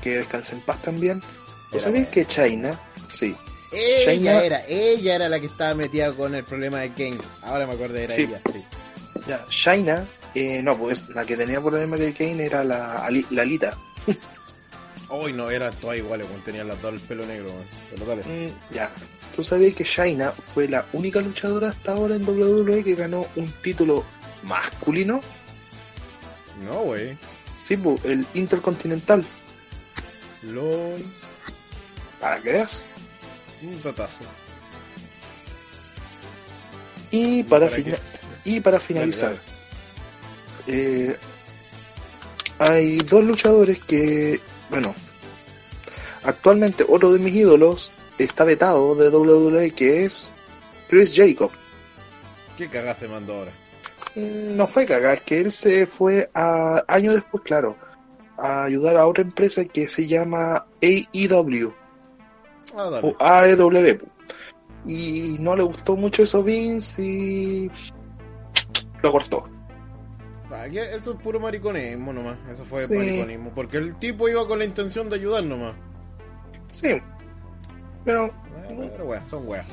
que 0.00 0.16
descansa 0.18 0.54
en 0.54 0.62
paz 0.62 0.80
también? 0.80 1.20
¿Tú 1.70 1.76
Era 1.76 1.80
sabías 1.82 2.08
que 2.08 2.24
China? 2.24 2.80
Sí. 3.10 3.36
Ella 3.72 4.12
China- 4.12 4.42
era, 4.44 4.66
ella 4.66 5.14
era 5.16 5.28
la 5.28 5.38
que 5.40 5.46
estaba 5.46 5.74
metida 5.74 6.12
con 6.12 6.34
el 6.34 6.44
problema 6.44 6.78
de 6.80 6.92
Kane. 6.94 7.18
Ahora 7.42 7.66
me 7.66 7.74
acordé, 7.74 8.04
era 8.04 8.14
Sí. 8.14 8.22
ella. 8.22 8.40
Sí. 8.50 8.64
Ya, 9.26 9.44
China, 9.48 10.04
eh, 10.34 10.62
no, 10.62 10.76
pues 10.76 11.08
la 11.10 11.24
que 11.24 11.36
tenía 11.36 11.60
problemas 11.60 12.00
de 12.00 12.12
Kane 12.12 12.44
era 12.46 12.64
la, 12.64 13.08
la 13.30 13.42
Alita. 13.42 13.76
Hoy 15.08 15.32
no, 15.34 15.50
eran 15.50 15.74
todas 15.74 15.98
iguales, 15.98 16.26
cuando 16.26 16.44
tenían 16.44 16.68
las 16.68 16.80
dos 16.80 16.94
el 16.94 17.00
pelo 17.00 17.26
negro. 17.26 17.52
Pero 17.90 18.06
dale. 18.06 18.22
Mm, 18.22 18.74
ya. 18.74 18.90
¿Tú 19.36 19.44
sabías 19.44 19.74
que 19.74 19.84
China 19.84 20.30
fue 20.32 20.68
la 20.68 20.84
única 20.92 21.20
luchadora 21.20 21.68
hasta 21.70 21.92
ahora 21.92 22.16
en 22.16 22.26
WWE 22.28 22.82
que 22.84 22.94
ganó 22.94 23.26
un 23.36 23.50
título 23.62 24.04
masculino? 24.42 25.20
No, 26.64 26.80
güey. 26.80 27.16
Sí, 27.66 27.76
bu, 27.76 27.98
el 28.04 28.26
Intercontinental. 28.34 29.24
LOL. 30.42 31.02
Para 32.20 32.40
que 32.40 32.52
veas. 32.52 32.84
Un 33.62 33.78
tatazo. 33.80 34.24
Y 37.10 37.42
para, 37.44 37.66
¿Para 37.68 37.76
fina- 37.82 37.96
qué? 37.96 38.11
Y 38.44 38.60
para 38.60 38.80
finalizar, 38.80 39.34
eh, 40.66 41.16
hay 42.58 42.98
dos 42.98 43.24
luchadores 43.24 43.78
que, 43.80 44.40
bueno, 44.70 44.94
actualmente 46.24 46.84
otro 46.88 47.12
de 47.12 47.18
mis 47.18 47.34
ídolos 47.34 47.90
está 48.18 48.44
vetado 48.44 48.94
de 48.94 49.08
WWE 49.08 49.70
que 49.72 50.04
es 50.04 50.32
Chris 50.88 51.14
Jacob. 51.16 51.50
¿Qué 52.56 52.68
cagada 52.68 52.94
se 52.94 53.08
mandó 53.08 53.34
ahora? 53.34 53.52
Mm, 54.14 54.56
No 54.56 54.66
fue 54.66 54.86
cagada, 54.86 55.14
es 55.14 55.20
que 55.22 55.40
él 55.40 55.50
se 55.52 55.86
fue 55.86 56.30
a, 56.34 56.84
años 56.86 57.14
después, 57.14 57.42
claro, 57.42 57.76
a 58.36 58.64
ayudar 58.64 58.96
a 58.96 59.06
otra 59.06 59.22
empresa 59.22 59.64
que 59.64 59.88
se 59.88 60.06
llama 60.06 60.66
AEW 60.82 61.72
Ah, 62.76 62.90
dale. 62.90 63.08
o 63.08 63.16
AEW. 63.18 63.98
Y 64.86 65.36
no 65.40 65.54
le 65.56 65.62
gustó 65.62 65.94
mucho 65.96 66.22
eso 66.24 66.42
Vince 66.42 67.02
y 67.02 67.70
lo 69.02 69.12
cortó. 69.12 69.48
Ah, 70.50 70.66
Eso 70.66 71.12
es 71.14 71.18
puro 71.22 71.40
mariconismo 71.40 72.12
nomás. 72.12 72.36
Eso 72.50 72.64
fue 72.64 72.80
Sí. 72.84 72.94
mariconismo. 72.94 73.50
Porque 73.54 73.78
el 73.78 73.94
tipo 73.96 74.28
iba 74.28 74.46
con 74.46 74.58
la 74.58 74.64
intención 74.66 75.08
de 75.08 75.16
ayudar 75.16 75.44
nomás. 75.44 75.74
Sí, 76.70 76.88
pero 78.04 78.26
Eh, 78.26 78.90
Pero 78.96 79.26
son 79.28 79.48
weas. 79.48 79.66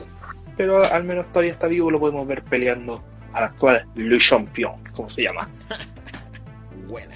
pero 0.57 0.83
al 0.83 1.03
menos 1.03 1.27
todavía 1.27 1.51
está 1.51 1.67
vivo, 1.67 1.91
lo 1.91 1.99
podemos 1.99 2.25
ver 2.27 2.43
peleando 2.43 3.03
al 3.33 3.43
actual 3.45 3.85
Le 3.95 4.17
Champion, 4.19 4.73
como 4.93 5.07
se 5.09 5.23
llama. 5.23 5.49
Buena. 6.87 7.15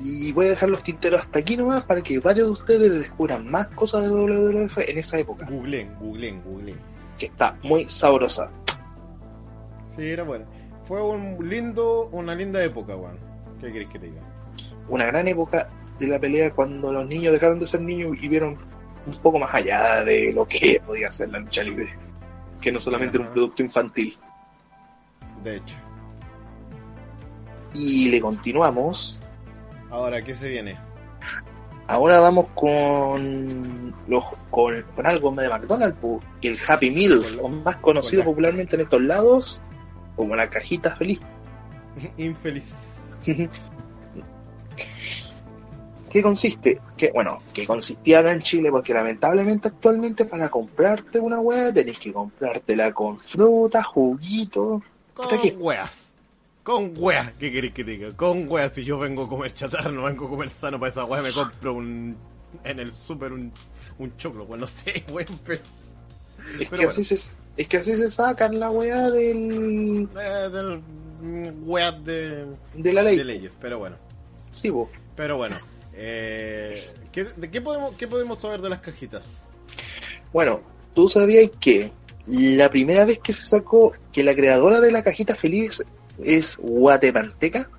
Y 0.00 0.32
voy 0.32 0.46
a 0.46 0.50
dejar 0.50 0.68
los 0.70 0.82
tinteros 0.82 1.20
hasta 1.20 1.38
aquí 1.38 1.56
nomás 1.56 1.82
para 1.84 2.02
que 2.02 2.18
varios 2.18 2.46
de 2.48 2.52
ustedes 2.52 2.92
descubran 3.00 3.48
más 3.50 3.68
cosas 3.68 4.02
de 4.04 4.08
WWF 4.10 4.78
en 4.78 4.98
esa 4.98 5.18
época, 5.18 5.46
Googleen, 5.48 5.94
googleen, 6.00 6.42
googleen. 6.42 6.76
que 7.18 7.26
está 7.26 7.56
muy 7.62 7.88
sabrosa. 7.88 8.50
Sí, 9.96 10.02
era 10.02 10.24
buena. 10.24 10.44
Fue 10.84 11.02
un 11.02 11.38
lindo, 11.48 12.08
una 12.12 12.34
linda 12.34 12.62
época, 12.62 12.94
weón. 12.96 13.18
¿Qué 13.60 13.72
querés 13.72 13.90
que 13.90 13.98
te 13.98 14.06
diga? 14.06 14.20
Una 14.88 15.06
gran 15.06 15.26
época 15.28 15.68
de 15.98 16.08
la 16.08 16.18
pelea 16.18 16.52
cuando 16.52 16.92
los 16.92 17.06
niños 17.06 17.32
dejaron 17.32 17.58
de 17.58 17.66
ser 17.66 17.80
niños 17.80 18.10
y 18.20 18.28
vieron 18.28 18.58
un 19.06 19.18
poco 19.22 19.38
más 19.38 19.54
allá 19.54 20.04
de 20.04 20.32
lo 20.32 20.46
que 20.46 20.80
podía 20.86 21.08
ser 21.08 21.30
la 21.30 21.38
lucha 21.38 21.62
libre, 21.62 21.88
que 22.60 22.70
no 22.72 22.80
solamente 22.80 23.16
era 23.16 23.26
un 23.26 23.32
producto 23.32 23.62
infantil. 23.62 24.18
De 25.42 25.56
hecho. 25.56 25.76
Y 27.72 28.08
le 28.10 28.20
continuamos 28.20 29.20
Ahora, 29.90 30.22
¿qué 30.22 30.34
se 30.34 30.48
viene? 30.48 30.76
Ahora 31.86 32.18
vamos 32.18 32.46
con 32.54 33.94
los 34.08 34.24
con, 34.50 34.82
con 34.96 35.06
algo 35.06 35.30
de 35.32 35.48
McDonald's, 35.48 35.98
el 36.42 36.58
Happy 36.66 36.90
Meal, 36.90 37.22
o 37.42 37.48
más 37.48 37.76
conocido 37.76 38.22
con 38.22 38.30
la- 38.30 38.34
popularmente 38.34 38.76
en 38.76 38.82
estos 38.82 39.02
lados 39.02 39.62
como 40.16 40.36
la 40.36 40.48
cajita 40.50 40.94
feliz. 40.96 41.20
Infeliz. 42.16 43.16
¿Qué 46.10 46.22
consiste? 46.22 46.80
Que, 46.96 47.10
bueno, 47.10 47.42
que 47.52 47.66
consistía 47.66 48.20
acá 48.20 48.32
en 48.32 48.40
Chile, 48.40 48.70
porque 48.70 48.94
lamentablemente 48.94 49.66
actualmente 49.66 50.24
para 50.24 50.48
comprarte 50.48 51.18
una 51.18 51.40
hueá 51.40 51.72
tenés 51.72 51.98
que 51.98 52.12
comprártela 52.12 52.92
con 52.92 53.18
fruta, 53.18 53.82
juguito. 53.82 54.80
Con 55.12 55.40
que- 55.40 55.56
weas. 55.58 56.12
Con 56.62 56.94
weas, 56.96 57.32
¿qué 57.32 57.50
querés 57.52 57.72
que 57.74 57.82
diga? 57.84 58.12
Con 58.16 58.48
weas, 58.48 58.72
si 58.72 58.84
yo 58.84 58.96
vengo 58.98 59.24
a 59.24 59.28
comer 59.28 59.52
chatarra, 59.52 59.90
no 59.90 60.04
vengo 60.04 60.26
a 60.26 60.30
comer 60.30 60.48
sano 60.50 60.78
para 60.78 60.92
esa 60.92 61.04
wea, 61.04 61.20
me 61.20 61.32
compro 61.32 61.74
un. 61.74 62.16
En 62.62 62.78
el 62.78 62.92
súper 62.92 63.32
un, 63.32 63.52
un 63.98 64.16
choclo, 64.16 64.44
weón, 64.44 64.60
no 64.60 64.66
sé, 64.68 65.04
weón, 65.10 65.40
pero. 65.44 65.60
Es 66.60 66.68
Pero 66.68 66.82
que, 66.82 66.88
así 66.88 67.02
se, 67.04 67.32
es 67.56 67.66
que 67.68 67.76
así 67.76 67.96
se 67.96 68.08
sacan 68.08 68.60
la 68.60 68.70
weá 68.70 69.10
del, 69.10 69.83
Del. 70.50 70.82
Weas 71.62 72.04
de, 72.04 72.44
de 72.74 72.92
la 72.92 73.02
ley. 73.02 73.16
de 73.16 73.24
leyes, 73.24 73.52
pero 73.60 73.78
bueno. 73.78 73.96
Sí. 74.50 74.70
Pero 75.16 75.36
bueno. 75.36 75.56
Eh, 75.94 76.82
¿qué, 77.12 77.24
de 77.24 77.50
qué, 77.50 77.60
podemos, 77.60 77.94
¿Qué 77.96 78.06
podemos 78.06 78.38
saber 78.40 78.60
de 78.60 78.68
las 78.68 78.80
cajitas? 78.80 79.50
Bueno, 80.32 80.60
¿tú 80.94 81.08
sabías 81.08 81.50
que 81.60 81.92
la 82.26 82.68
primera 82.68 83.04
vez 83.04 83.20
que 83.20 83.32
se 83.32 83.44
sacó 83.44 83.92
que 84.12 84.24
la 84.24 84.34
creadora 84.34 84.80
de 84.80 84.90
la 84.92 85.02
cajita 85.02 85.34
feliz 85.34 85.82
es 86.22 86.56
Guatemalteca? 86.58 87.70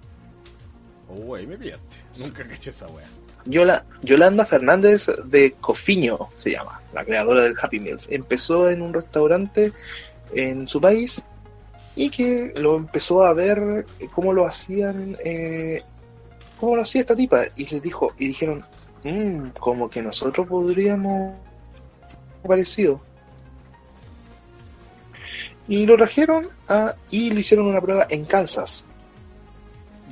Oh, 1.09 1.37
me 1.37 1.57
pillaste. 1.57 1.97
Nunca 2.17 2.47
caché 2.47 2.69
esa 2.69 2.87
wea. 2.87 3.07
Yola, 3.45 3.85
Yolanda 4.01 4.45
Fernández 4.45 5.07
de 5.25 5.51
Cofiño 5.53 6.29
se 6.35 6.51
llama, 6.51 6.81
la 6.93 7.05
creadora 7.05 7.43
del 7.43 7.55
Happy 7.61 7.79
Meals. 7.79 8.07
Empezó 8.09 8.69
en 8.69 8.81
un 8.81 8.93
restaurante 8.93 9.71
en 10.33 10.67
su 10.67 10.81
país 10.81 11.23
y 11.95 12.09
que 12.09 12.53
lo 12.55 12.75
empezó 12.75 13.23
a 13.23 13.33
ver 13.33 13.85
cómo 14.13 14.33
lo 14.33 14.45
hacían, 14.45 15.17
eh, 15.23 15.81
cómo 16.59 16.75
lo 16.75 16.81
hacía 16.81 17.01
esta 17.01 17.15
tipa 17.15 17.45
y 17.55 17.65
les 17.67 17.81
dijo 17.81 18.11
y 18.19 18.27
dijeron, 18.27 18.65
"Mm, 19.03 19.49
como 19.59 19.89
que 19.89 20.01
nosotros 20.01 20.47
podríamos 20.47 21.35
parecido. 22.45 23.01
Y 25.67 25.85
lo 25.85 25.95
trajeron 25.97 26.49
a, 26.67 26.95
y 27.09 27.31
le 27.31 27.39
hicieron 27.41 27.65
una 27.67 27.81
prueba 27.81 28.05
en 28.09 28.25
Kansas 28.25 28.83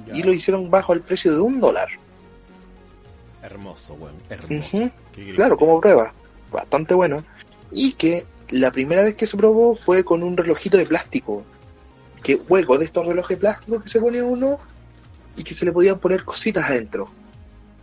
Ya. 0.07 0.15
y 0.17 0.23
lo 0.23 0.33
hicieron 0.33 0.69
bajo 0.71 0.93
el 0.93 1.01
precio 1.01 1.31
de 1.31 1.39
un 1.39 1.59
dólar. 1.59 1.87
Hermoso, 3.43 3.93
weón. 3.95 4.15
Hermoso. 4.29 4.89
Claro, 5.35 5.57
como 5.57 5.79
prueba. 5.79 6.13
Bastante 6.51 6.93
bueno. 6.93 7.23
Y 7.71 7.93
que 7.93 8.25
la 8.49 8.71
primera 8.71 9.03
vez 9.03 9.15
que 9.15 9.27
se 9.27 9.37
probó 9.37 9.75
fue 9.75 10.03
con 10.03 10.23
un 10.23 10.35
relojito 10.37 10.77
de 10.77 10.85
plástico. 10.85 11.43
Que 12.23 12.35
hueco 12.35 12.77
de 12.77 12.85
estos 12.85 13.05
relojes 13.05 13.37
de 13.37 13.41
plástico 13.41 13.79
que 13.79 13.89
se 13.89 13.99
pone 13.99 14.21
uno 14.21 14.59
y 15.35 15.43
que 15.43 15.53
se 15.53 15.65
le 15.65 15.71
podían 15.71 15.99
poner 15.99 16.23
cositas 16.23 16.69
adentro. 16.69 17.09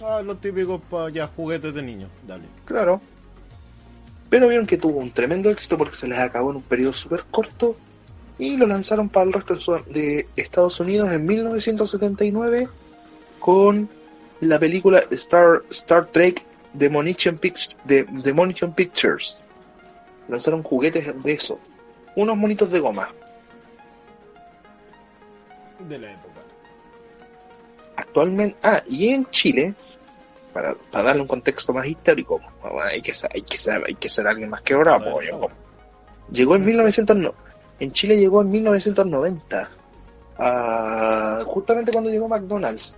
Ah, 0.02 0.22
los 0.24 0.40
típicos 0.40 0.80
ya 1.12 1.26
juguetes 1.28 1.74
de 1.74 1.82
niños. 1.82 2.10
Dale. 2.26 2.44
Claro. 2.64 3.00
Pero 4.30 4.48
vieron 4.48 4.66
que 4.66 4.78
tuvo 4.78 5.00
un 5.00 5.10
tremendo 5.10 5.50
éxito 5.50 5.76
porque 5.76 5.96
se 5.96 6.08
les 6.08 6.18
acabó 6.18 6.50
en 6.50 6.56
un 6.56 6.62
periodo 6.62 6.92
súper 6.92 7.24
corto 7.30 7.76
y 8.38 8.56
lo 8.56 8.66
lanzaron 8.66 9.08
para 9.08 9.26
el 9.26 9.32
resto 9.32 9.54
de, 9.88 10.26
Estados 10.36 10.80
Unidos 10.80 11.10
en 11.12 11.26
1979 11.26 12.68
con 13.40 13.88
la 14.40 14.58
película 14.58 15.02
Star, 15.10 15.62
Star 15.70 16.06
Trek 16.06 16.42
Demolition, 16.72 17.38
Pict- 17.38 17.74
de, 17.84 18.04
Demolition 18.04 18.72
Pictures. 18.72 19.42
Lanzaron 20.28 20.62
juguetes 20.62 21.22
de 21.22 21.32
eso. 21.32 21.58
Unos 22.16 22.36
monitos 22.36 22.70
de 22.70 22.78
goma. 22.80 23.08
De 25.88 25.98
la 25.98 26.12
época. 26.12 26.40
Actualmente, 27.96 28.56
ah, 28.62 28.82
y 28.86 29.08
en 29.08 29.26
Chile, 29.30 29.74
para, 30.52 30.74
para 30.90 31.04
darle 31.04 31.22
un 31.22 31.28
contexto 31.28 31.72
más 31.72 31.86
histórico, 31.86 32.40
hay 32.82 33.02
que 33.02 33.12
ser, 33.14 33.30
hay 33.34 33.42
que 33.42 33.58
ser, 33.58 33.82
hay 33.86 33.94
que 33.94 34.08
ser 34.08 34.26
alguien 34.26 34.48
más 34.50 34.62
que 34.62 34.74
Saber 34.74 35.00
pues. 35.12 35.52
Llegó 36.32 36.56
en 36.56 36.64
1900, 36.64 37.16
no- 37.16 37.34
en 37.78 37.92
Chile 37.92 38.16
llegó 38.18 38.42
en 38.42 38.50
1990, 38.50 39.70
ah, 40.38 41.42
justamente 41.46 41.92
cuando 41.92 42.10
llegó 42.10 42.28
McDonald's. 42.28 42.96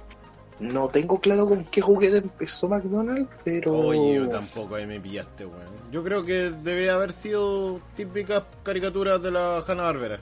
No 0.60 0.88
tengo 0.88 1.18
claro 1.20 1.48
con 1.48 1.64
qué 1.64 1.80
juguete 1.80 2.18
empezó 2.18 2.68
McDonald's, 2.68 3.28
pero 3.42 3.72
Oye, 3.72 4.14
yo 4.16 4.28
tampoco 4.28 4.76
ahí 4.76 4.86
me 4.86 5.00
pillaste, 5.00 5.44
weón. 5.44 5.66
Yo 5.90 6.04
creo 6.04 6.24
que 6.24 6.50
debería 6.50 6.94
haber 6.94 7.12
sido 7.12 7.80
típicas 7.96 8.44
caricaturas 8.62 9.20
de 9.20 9.30
la 9.32 9.58
Hanna 9.66 9.82
Barbera. 9.84 10.20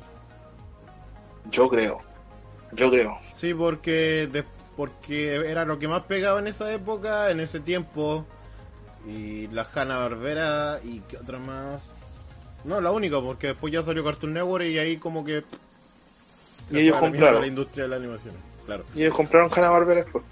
yo 1.50 1.68
creo, 1.68 2.00
yo 2.72 2.90
creo. 2.90 3.18
Sí, 3.34 3.54
porque 3.54 4.28
de- 4.30 4.44
porque 4.76 5.34
era 5.34 5.64
lo 5.64 5.78
que 5.78 5.88
más 5.88 6.02
pegaba 6.02 6.38
en 6.40 6.46
esa 6.46 6.72
época, 6.72 7.30
en 7.30 7.40
ese 7.40 7.60
tiempo. 7.60 8.24
Y 9.06 9.46
la 9.48 9.66
Hanna 9.74 9.96
Barbera 9.98 10.78
y 10.84 11.00
qué 11.00 11.16
otra 11.18 11.38
más. 11.38 11.82
No, 12.64 12.80
la 12.80 12.90
única, 12.90 13.20
porque 13.20 13.48
después 13.48 13.72
ya 13.72 13.82
salió 13.82 14.04
Cartoon 14.04 14.34
Network 14.34 14.64
y 14.66 14.78
ahí 14.78 14.96
como 14.98 15.24
que. 15.24 15.42
se 16.68 16.78
Y 16.78 16.82
ellos 16.82 16.98
compraron. 16.98 17.40
la 17.40 17.46
industria 17.46 17.84
de 17.84 17.88
la 17.90 17.96
animación. 17.96 18.34
Claro, 18.66 18.84
Y 18.94 19.02
ellos 19.02 19.14
compraron 19.14 19.50
Hanna 19.52 19.70
Barbera 19.70 20.02
después. 20.04 20.24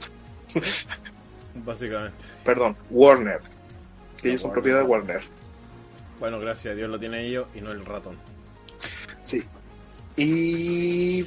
básicamente. 1.55 2.17
sí. 2.23 2.41
Perdón, 2.45 2.77
Warner. 2.91 3.41
Que 4.21 4.31
ellos 4.31 4.43
son 4.43 4.53
propiedad 4.53 4.79
de 4.81 4.85
Warner. 4.85 5.21
Bueno, 6.21 6.39
gracias 6.41 6.73
a 6.73 6.77
Dios 6.77 6.91
lo 6.91 6.99
tiene 6.99 7.25
ellos 7.27 7.47
y 7.55 7.61
no 7.61 7.71
el 7.71 7.85
ratón. 7.85 8.17
Sí. 9.23 9.45
Y 10.17 11.25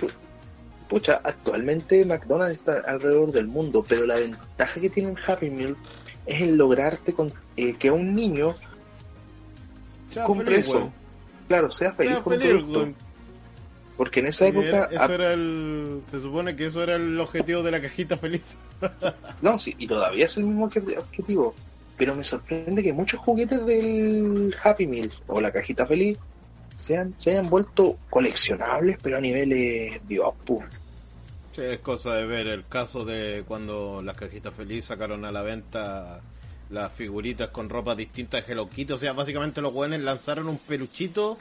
pucha, 0.91 1.21
actualmente 1.23 2.05
McDonald's 2.05 2.55
está 2.55 2.79
alrededor 2.85 3.31
del 3.31 3.47
mundo, 3.47 3.85
pero 3.87 4.05
la 4.05 4.17
ventaja 4.17 4.81
que 4.81 4.89
tiene 4.89 5.11
el 5.11 5.17
Happy 5.25 5.49
Meal 5.49 5.77
es 6.25 6.41
el 6.41 6.57
lograrte 6.57 7.13
con, 7.13 7.31
eh, 7.55 7.75
que 7.75 7.89
un 7.89 8.13
niño 8.13 8.53
Sea 10.09 10.25
compre 10.25 10.47
feliz, 10.55 10.67
eso. 10.67 10.91
Claro, 11.47 11.71
sea 11.71 11.93
feliz 11.93 12.11
Sea 12.15 12.21
con 12.23 12.33
un 12.33 12.39
feliz, 12.41 12.53
producto. 12.55 12.93
Porque 13.95 14.19
en 14.19 14.27
esa 14.27 14.47
época, 14.47 14.89
eso 14.91 15.13
era 15.13 15.31
el. 15.31 16.01
Se 16.11 16.19
supone 16.21 16.55
que 16.57 16.65
eso 16.65 16.83
era 16.83 16.95
el 16.95 17.17
objetivo 17.19 17.63
de 17.63 17.71
la 17.71 17.81
cajita 17.81 18.17
feliz. 18.17 18.55
no, 19.41 19.57
sí, 19.57 19.73
y 19.77 19.87
todavía 19.87 20.25
es 20.25 20.35
el 20.35 20.43
mismo 20.43 20.69
obje- 20.69 20.97
objetivo. 20.97 21.55
Pero 21.97 22.15
me 22.15 22.23
sorprende 22.25 22.83
que 22.83 22.91
muchos 22.91 23.19
juguetes 23.21 23.65
del 23.65 24.53
Happy 24.61 24.87
Meal 24.87 25.09
o 25.27 25.39
la 25.39 25.51
cajita 25.53 25.85
feliz 25.85 26.17
sean, 26.75 27.13
se 27.15 27.31
hayan 27.31 27.49
vuelto 27.49 27.97
coleccionables, 28.09 28.97
pero 29.01 29.17
a 29.17 29.21
niveles 29.21 30.01
Dios, 30.07 30.33
pu. 30.43 30.61
Sí, 31.53 31.61
es 31.61 31.79
cosa 31.79 32.13
de 32.15 32.25
ver 32.25 32.47
el 32.47 32.65
caso 32.67 33.03
de 33.03 33.43
cuando 33.47 34.01
las 34.01 34.15
cajitas 34.15 34.53
feliz 34.53 34.85
sacaron 34.85 35.25
a 35.25 35.31
la 35.31 35.41
venta 35.41 36.21
las 36.69 36.93
figuritas 36.93 37.49
con 37.49 37.67
ropa 37.69 37.93
distinta 37.95 38.37
de 38.39 38.43
Hello 38.51 38.69
Kitty. 38.69 38.93
O 38.93 38.97
sea, 38.97 39.11
básicamente 39.13 39.59
los 39.61 39.73
buenos 39.73 39.99
lanzaron 39.99 40.47
un 40.47 40.57
peluchito, 40.57 41.37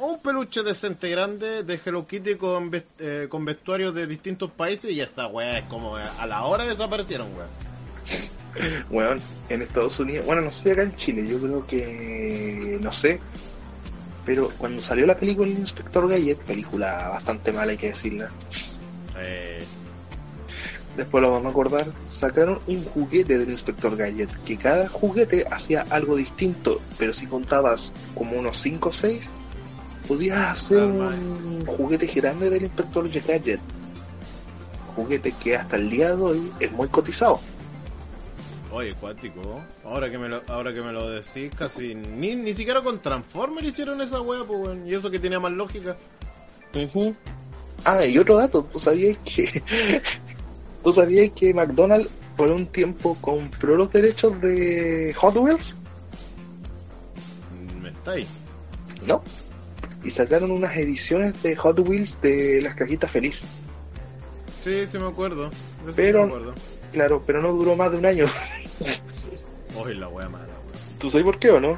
un 0.00 0.20
peluche 0.20 0.62
decente 0.62 1.08
grande 1.08 1.62
de 1.62 1.80
Hello 1.82 2.06
Kitty 2.06 2.34
con, 2.34 2.70
ves- 2.70 2.84
eh, 2.98 3.26
con 3.30 3.46
vestuarios 3.46 3.94
de 3.94 4.06
distintos 4.06 4.50
países 4.50 4.90
y 4.92 5.00
esa 5.00 5.26
weá 5.28 5.58
es 5.60 5.64
como 5.64 5.96
a 5.96 6.26
la 6.26 6.44
hora 6.44 6.66
desaparecieron, 6.66 7.28
weá. 7.34 7.46
Bueno, 8.90 9.16
en 9.48 9.62
Estados 9.62 9.98
Unidos, 9.98 10.26
bueno, 10.26 10.42
no 10.42 10.50
sé 10.50 10.72
acá 10.72 10.82
en 10.82 10.94
Chile, 10.96 11.26
yo 11.26 11.38
creo 11.40 11.66
que, 11.66 12.78
no 12.82 12.92
sé, 12.92 13.18
pero 14.26 14.50
cuando 14.58 14.82
salió 14.82 15.06
la 15.06 15.16
película 15.16 15.46
El 15.48 15.58
Inspector 15.58 16.06
Gadget, 16.06 16.38
película 16.40 17.08
bastante 17.08 17.50
mala 17.52 17.72
hay 17.72 17.78
que 17.78 17.88
decirla, 17.88 18.30
Eh, 19.22 19.64
después 20.96 21.22
lo 21.22 21.30
vamos 21.30 21.46
a 21.46 21.50
acordar, 21.50 21.86
sacaron 22.04 22.60
un 22.66 22.84
juguete 22.84 23.38
del 23.38 23.50
Inspector 23.50 23.96
Gadget, 23.96 24.30
que 24.44 24.56
cada 24.56 24.88
juguete 24.88 25.46
hacía 25.50 25.86
algo 25.90 26.16
distinto, 26.16 26.80
pero 26.98 27.12
si 27.12 27.26
contabas 27.26 27.92
como 28.14 28.38
unos 28.38 28.58
5 28.58 28.88
o 28.88 28.92
6, 28.92 29.34
podías 30.06 30.38
hacer 30.40 30.82
un 30.82 31.64
juguete 31.66 32.06
grande 32.06 32.50
del 32.50 32.64
Inspector 32.64 33.08
Gadget. 33.08 33.60
Juguete 34.94 35.32
que 35.42 35.56
hasta 35.56 35.76
el 35.76 35.88
día 35.88 36.14
de 36.14 36.22
hoy 36.22 36.52
es 36.60 36.70
muy 36.72 36.88
cotizado. 36.88 37.40
oye, 38.70 38.92
cuático. 38.94 39.62
Ahora 39.84 40.10
que 40.10 40.18
me 40.18 40.28
lo, 40.28 40.42
ahora 40.48 40.74
que 40.74 40.82
me 40.82 40.92
lo 40.92 41.08
decís, 41.08 41.50
casi 41.56 41.94
ni, 41.94 42.36
ni 42.36 42.54
siquiera 42.54 42.82
con 42.82 43.00
Transformer 43.00 43.64
hicieron 43.64 44.02
esa 44.02 44.20
weá, 44.20 44.44
pues. 44.44 44.78
Y 44.86 44.94
eso 44.94 45.10
que 45.10 45.18
tenía 45.18 45.40
más 45.40 45.52
lógica. 45.52 45.96
Ujú. 46.74 47.14
Ah, 47.84 48.04
y 48.04 48.16
otro 48.18 48.36
dato, 48.36 48.62
¿tú 48.64 48.78
sabías 48.78 49.16
que 49.24 49.62
tú 50.84 50.92
sabías 50.92 51.30
que 51.30 51.52
McDonald's 51.52 52.08
por 52.36 52.50
un 52.50 52.66
tiempo 52.66 53.16
compró 53.20 53.76
los 53.76 53.90
derechos 53.92 54.40
de 54.40 55.12
Hot 55.16 55.36
Wheels? 55.36 55.78
Me 57.80 57.88
está 57.88 58.12
ahí. 58.12 58.26
¿No? 59.06 59.22
Y 60.04 60.10
sacaron 60.10 60.50
unas 60.50 60.76
ediciones 60.76 61.42
de 61.42 61.56
Hot 61.56 61.78
Wheels 61.88 62.20
de 62.20 62.60
las 62.62 62.74
cajitas 62.74 63.10
feliz. 63.10 63.48
Sí, 64.64 64.84
sí 64.90 64.98
me 64.98 65.06
acuerdo. 65.08 65.46
Eso 65.48 65.92
Pero- 65.96 66.20
sí 66.20 66.24
me 66.30 66.34
acuerdo. 66.36 66.54
Claro, 66.92 67.22
pero 67.26 67.40
no 67.40 67.52
duró 67.52 67.74
más 67.74 67.90
de 67.90 67.96
un 67.98 68.06
año. 68.06 68.26
Oye, 69.82 69.94
la 69.94 70.08
wea 70.08 70.28
mala, 70.28 70.44
weón. 70.44 70.98
¿Tú 70.98 71.08
sabes 71.08 71.24
por 71.24 71.38
qué 71.38 71.50
o 71.50 71.58
no? 71.58 71.76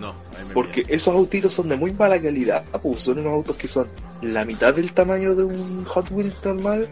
No, 0.00 0.14
ahí 0.36 0.44
me 0.48 0.54
Porque 0.54 0.84
esos 0.88 1.14
autitos 1.14 1.54
son 1.54 1.68
de 1.68 1.76
muy 1.76 1.92
mala 1.92 2.20
calidad. 2.20 2.64
Pues 2.82 3.00
son 3.02 3.20
unos 3.20 3.32
autos 3.32 3.54
que 3.56 3.68
son 3.68 3.86
la 4.22 4.44
mitad 4.44 4.74
del 4.74 4.92
tamaño 4.92 5.34
de 5.34 5.44
un 5.44 5.84
Hot 5.84 6.10
Wheels 6.10 6.44
normal. 6.44 6.88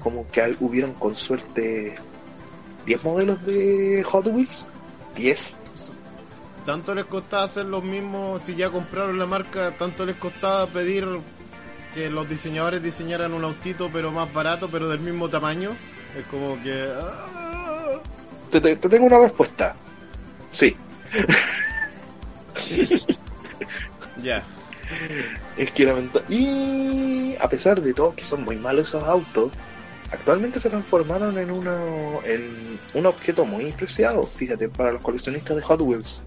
Como 0.00 0.26
que 0.30 0.56
hubieron 0.60 0.94
con 0.94 1.14
suerte 1.16 1.96
10 2.86 3.04
modelos 3.04 3.44
de 3.44 4.02
Hot 4.04 4.26
Wheels. 4.26 4.68
10. 5.16 5.56
Tanto 6.64 6.94
les 6.94 7.04
costaba 7.06 7.44
hacer 7.44 7.64
los 7.66 7.82
mismos, 7.82 8.42
si 8.42 8.54
ya 8.54 8.70
compraron 8.70 9.18
la 9.18 9.26
marca, 9.26 9.74
tanto 9.76 10.04
les 10.06 10.16
costaba 10.16 10.66
pedir 10.66 11.06
que 11.94 12.10
los 12.10 12.28
diseñadores 12.28 12.82
diseñaran 12.82 13.32
un 13.32 13.42
autito 13.44 13.88
pero 13.92 14.12
más 14.12 14.32
barato, 14.32 14.68
pero 14.70 14.88
del 14.88 15.00
mismo 15.00 15.28
tamaño. 15.28 15.70
Es 16.18 16.26
como 16.26 16.62
que... 16.62 16.88
ah, 16.94 18.00
Te, 18.50 18.60
te- 18.60 18.76
te 18.76 18.88
tengo 18.88 19.06
una 19.06 19.18
respuesta. 19.18 19.74
Sí. 20.50 20.76
Ya. 24.22 24.42
Es 25.56 25.70
que 25.72 25.84
lamenta- 25.84 26.22
Y 26.28 27.34
a 27.40 27.48
pesar 27.48 27.80
de 27.80 27.92
todo 27.94 28.14
que 28.14 28.24
son 28.24 28.44
muy 28.44 28.56
malos 28.56 28.88
esos 28.88 29.04
autos, 29.04 29.50
actualmente 30.12 30.60
se 30.60 30.70
transformaron 30.70 31.36
en, 31.38 31.50
uno, 31.50 32.20
en 32.24 32.78
un 32.94 33.06
objeto 33.06 33.44
muy 33.44 33.72
preciado, 33.72 34.22
fíjate, 34.22 34.68
para 34.68 34.92
los 34.92 35.02
coleccionistas 35.02 35.56
de 35.56 35.62
Hot 35.62 35.80
Wheels. 35.80 36.22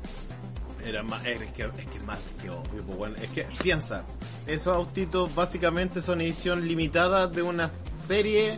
Era 0.84 1.04
más, 1.04 1.24
es 1.26 1.38
que, 1.54 1.64
es 1.64 1.86
que 1.86 2.00
más 2.06 2.20
que 2.42 2.50
obvio, 2.50 2.84
pues, 2.86 2.98
bueno. 2.98 3.16
Es 3.22 3.30
que 3.30 3.44
piensa, 3.62 4.04
esos 4.48 4.76
autitos 4.76 5.34
básicamente 5.36 6.02
son 6.02 6.22
edición 6.22 6.68
limitada 6.68 7.28
de 7.28 7.42
una 7.44 7.70
serie 7.70 8.58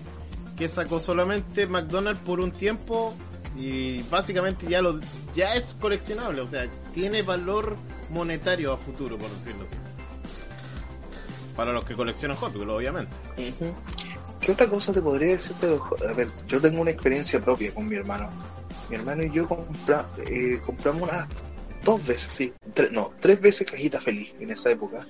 que 0.57 0.67
sacó 0.69 0.99
solamente 0.99 1.67
McDonald's 1.67 2.21
por 2.23 2.39
un 2.39 2.51
tiempo 2.51 3.13
y 3.57 4.01
básicamente 4.03 4.65
ya 4.67 4.81
lo 4.81 4.99
ya 5.35 5.53
es 5.55 5.75
coleccionable, 5.79 6.41
o 6.41 6.45
sea, 6.47 6.67
tiene 6.93 7.21
valor 7.23 7.75
monetario 8.09 8.71
a 8.71 8.77
futuro, 8.77 9.17
por 9.17 9.29
decirlo 9.29 9.63
así. 9.63 9.75
Para 11.55 11.71
los 11.71 11.85
que 11.85 11.93
coleccionan 11.93 12.37
Hot 12.37 12.55
Wheels, 12.55 12.71
obviamente. 12.71 13.11
¿Qué 14.39 14.51
otra 14.51 14.67
cosa 14.67 14.91
te 14.91 15.01
podría 15.01 15.33
decir 15.33 15.53
A 16.09 16.13
ver, 16.13 16.27
yo 16.47 16.59
tengo 16.59 16.81
una 16.81 16.91
experiencia 16.91 17.39
propia 17.39 17.73
con 17.73 17.87
mi 17.87 17.95
hermano. 17.95 18.29
Mi 18.89 18.95
hermano 18.97 19.23
y 19.23 19.31
yo 19.31 19.47
compra, 19.47 20.07
eh, 20.27 20.59
compramos 20.65 21.03
unas 21.09 21.27
dos 21.83 22.05
veces, 22.05 22.33
sí, 22.33 22.53
no, 22.91 23.13
tres 23.19 23.39
veces 23.39 23.69
cajita 23.69 23.99
feliz 23.99 24.33
en 24.39 24.51
esa 24.51 24.71
época. 24.71 25.07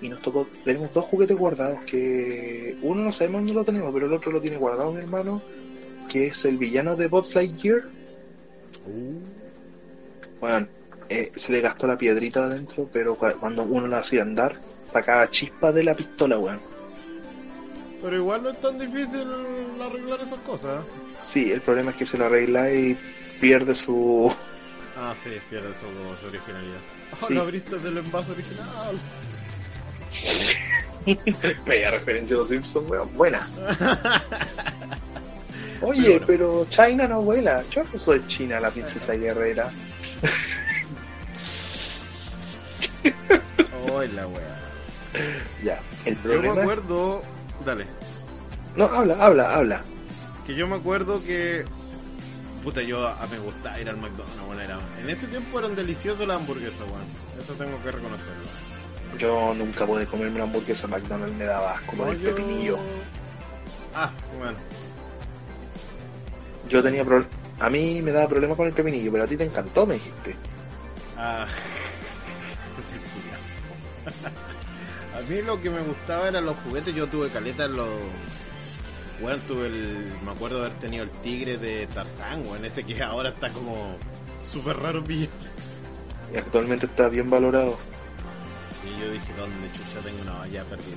Y 0.00 0.08
nos 0.08 0.22
tocó, 0.22 0.46
tenemos 0.64 0.94
dos 0.94 1.04
juguetes 1.04 1.36
guardados 1.36 1.80
que 1.80 2.78
uno 2.82 3.02
no 3.02 3.12
sabemos 3.12 3.40
dónde 3.40 3.52
lo 3.52 3.64
tenemos, 3.64 3.92
pero 3.92 4.06
el 4.06 4.12
otro 4.14 4.32
lo 4.32 4.40
tiene 4.40 4.56
guardado 4.56 4.92
mi 4.92 4.98
hermano, 4.98 5.42
que 6.08 6.28
es 6.28 6.44
el 6.46 6.56
villano 6.56 6.96
de 6.96 7.08
Buzz 7.08 7.34
Lightyear. 7.34 7.82
Bueno, 10.40 10.66
eh, 11.10 11.32
se 11.34 11.52
le 11.52 11.60
gastó 11.60 11.86
la 11.86 11.98
piedrita 11.98 12.44
adentro, 12.44 12.88
pero 12.92 13.18
cua- 13.18 13.38
cuando 13.38 13.62
uno 13.64 13.86
lo 13.86 13.96
hacía 13.96 14.22
andar, 14.22 14.54
sacaba 14.82 15.28
chispas 15.28 15.74
de 15.74 15.84
la 15.84 15.94
pistola, 15.94 16.38
weón. 16.38 16.60
Pero 18.02 18.16
igual 18.16 18.42
no 18.44 18.48
es 18.50 18.60
tan 18.60 18.78
difícil 18.78 19.26
arreglar 19.82 20.20
esas 20.22 20.40
cosas. 20.40 20.80
¿eh? 20.80 20.84
Sí, 21.22 21.52
el 21.52 21.60
problema 21.60 21.90
es 21.90 21.96
que 21.98 22.06
se 22.06 22.16
lo 22.16 22.24
arregla 22.26 22.72
y 22.72 22.96
pierde 23.40 23.74
su... 23.74 24.32
Ah, 24.96 25.12
sí, 25.22 25.30
pierde 25.50 25.68
su, 25.74 26.20
su 26.20 26.26
originalidad. 26.28 26.78
Oh, 27.22 27.26
Sí. 27.26 27.34
no 27.34 27.40
abriste 27.42 27.74
el 27.76 27.98
envase 27.98 28.30
original. 28.30 28.66
Bella 31.66 31.90
referencia 31.90 32.36
a 32.36 32.38
los 32.38 32.48
Simpsons, 32.48 32.88
weón. 32.88 33.12
Buena. 33.16 33.46
Oye, 35.82 36.02
Pero 36.02 36.12
bueno. 36.12 36.26
pero 36.26 36.66
China 36.68 37.06
no 37.08 37.22
vuela. 37.22 37.62
Yo 37.70 37.82
no 37.90 37.98
soy 37.98 38.22
China, 38.26 38.60
la 38.60 38.70
princesa 38.70 39.14
guerrera. 39.14 39.70
Oh, 43.88 44.02
la 44.02 44.26
wea. 44.26 44.60
Ya, 45.62 45.80
el 46.04 46.14
Yo 46.14 46.20
me 46.28 46.34
problema... 46.34 46.60
acuerdo. 46.62 47.22
Dale. 47.64 47.86
No, 48.76 48.84
habla, 48.84 49.16
habla, 49.20 49.54
habla. 49.54 49.82
Que 50.46 50.54
yo 50.54 50.66
me 50.68 50.76
acuerdo 50.76 51.22
que. 51.24 51.64
Puta, 52.62 52.82
yo 52.82 53.06
a, 53.08 53.26
me 53.30 53.38
gustaba 53.38 53.80
ir 53.80 53.88
al 53.88 53.96
McDonald's, 53.96 54.38
bueno, 54.46 54.60
era. 54.62 54.78
En 55.02 55.08
ese 55.10 55.26
tiempo 55.26 55.58
eran 55.58 55.74
deliciosas 55.74 56.26
las 56.26 56.36
hamburguesas, 56.38 56.80
weón. 56.80 57.04
Eso 57.38 57.54
tengo 57.54 57.82
que 57.82 57.90
reconocerlo. 57.90 58.44
Yo 59.18 59.54
nunca 59.54 59.86
pude 59.86 60.06
comerme 60.06 60.36
una 60.36 60.44
hamburguesa 60.44 60.86
McDonald's, 60.86 61.36
me 61.36 61.44
daba 61.46 61.72
asco 61.72 61.96
con 61.96 62.06
No, 62.06 62.12
el 62.12 62.20
yo- 62.20 62.34
pepinillo. 62.34 62.78
Ah, 63.94 64.10
bueno. 64.38 64.56
Yo 66.68 66.82
tenía 66.82 67.04
pro- 67.04 67.26
A 67.58 67.68
mí 67.68 68.00
me 68.02 68.12
daba 68.12 68.28
problema 68.28 68.54
con 68.54 68.66
el 68.68 68.72
pepinillo, 68.72 69.10
pero 69.10 69.24
a 69.24 69.26
ti 69.26 69.36
te 69.36 69.44
encantó, 69.44 69.84
me 69.86 69.94
dijiste. 69.94 70.36
Ah. 71.18 71.46
A 75.16 75.20
mí 75.28 75.42
lo 75.42 75.60
que 75.60 75.70
me 75.70 75.80
gustaba 75.80 76.28
eran 76.28 76.46
los 76.46 76.56
juguetes. 76.58 76.94
Yo 76.94 77.06
tuve 77.06 77.28
caleta 77.28 77.64
en 77.64 77.76
los. 77.76 77.88
Bueno, 79.20 79.38
tuve 79.46 79.66
el. 79.66 80.12
Me 80.24 80.30
acuerdo 80.30 80.60
haber 80.60 80.72
tenido 80.74 81.04
el 81.04 81.10
tigre 81.10 81.58
de 81.58 81.86
Tarzán, 81.88 82.42
weón. 82.46 82.64
Ese 82.64 82.84
que 82.84 83.02
ahora 83.02 83.30
está 83.30 83.48
como. 83.50 83.96
Súper 84.50 84.76
raro 84.78 85.02
pillo. 85.04 85.28
Y 86.32 86.36
actualmente 86.36 86.86
está 86.86 87.08
bien 87.08 87.28
valorado. 87.28 87.76
Y 88.84 89.00
yo 89.00 89.10
dije, 89.10 89.32
¿dónde 89.36 89.72
chucha 89.72 90.00
tengo 90.02 90.22
una 90.22 90.38
valla 90.38 90.64
perdida? 90.64 90.96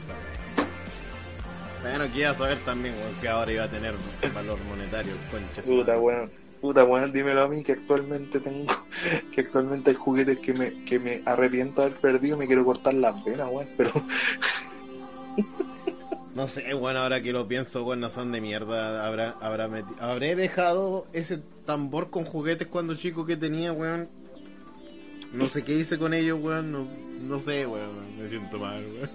Bueno, 1.82 2.12
que 2.14 2.20
iba 2.20 2.30
a 2.30 2.34
saber 2.34 2.60
también, 2.60 2.95
weón, 2.95 3.14
que 3.16 3.28
ahora 3.28 3.51
iba 3.51 3.64
a 3.66 3.70
tener 3.70 3.93
valor 4.34 4.58
monetario, 4.70 5.12
concha. 5.30 5.62
Puta, 5.64 5.99
weón. 5.99 6.43
Puta, 6.64 6.86
weón, 6.86 7.11
dímelo 7.11 7.41
a 7.43 7.47
mí 7.49 7.61
que 7.61 7.74
actualmente 7.74 8.39
tengo. 8.39 8.74
Que 9.34 9.41
actualmente 9.41 9.89
hay 9.89 9.97
juguetes 9.97 10.39
que 10.39 10.53
me, 10.53 10.86
que 10.86 10.97
me 10.97 11.22
arrepiento 11.26 11.82
de 11.82 11.88
haber 11.88 11.99
perdido. 11.99 12.38
Me 12.38 12.47
quiero 12.47 12.64
cortar 12.64 12.93
las 12.93 13.22
venas, 13.26 13.49
weón. 13.51 13.68
Pero 13.76 13.91
No 16.36 16.47
sé, 16.47 16.74
bueno, 16.74 17.01
ahora 17.01 17.22
que 17.22 17.34
lo 17.34 17.45
pienso, 17.49 17.84
bueno, 17.84 18.09
son 18.09 18.32
de 18.32 18.39
mierda. 18.39 19.05
Habrá, 19.05 19.36
habrá 19.41 19.68
meti- 19.68 19.93
Habré 19.99 20.36
dejado 20.38 21.05
ese 21.11 21.39
tambor 21.66 22.09
con 22.09 22.24
juguetes 22.24 22.70
cuando 22.70 22.95
chico 22.95 23.26
que 23.26 23.36
tenía, 23.36 23.74
weón. 23.74 24.07
No 25.34 25.49
sé 25.49 25.64
qué 25.66 25.74
hice 25.74 25.97
con 25.97 26.14
ellos, 26.14 26.39
weón. 26.41 26.72
No, 26.72 26.88
no 27.28 27.39
sé, 27.39 27.68
weón. 27.68 28.18
Me 28.18 28.30
siento 28.30 28.57
mal, 28.57 28.86
weón. 28.86 29.09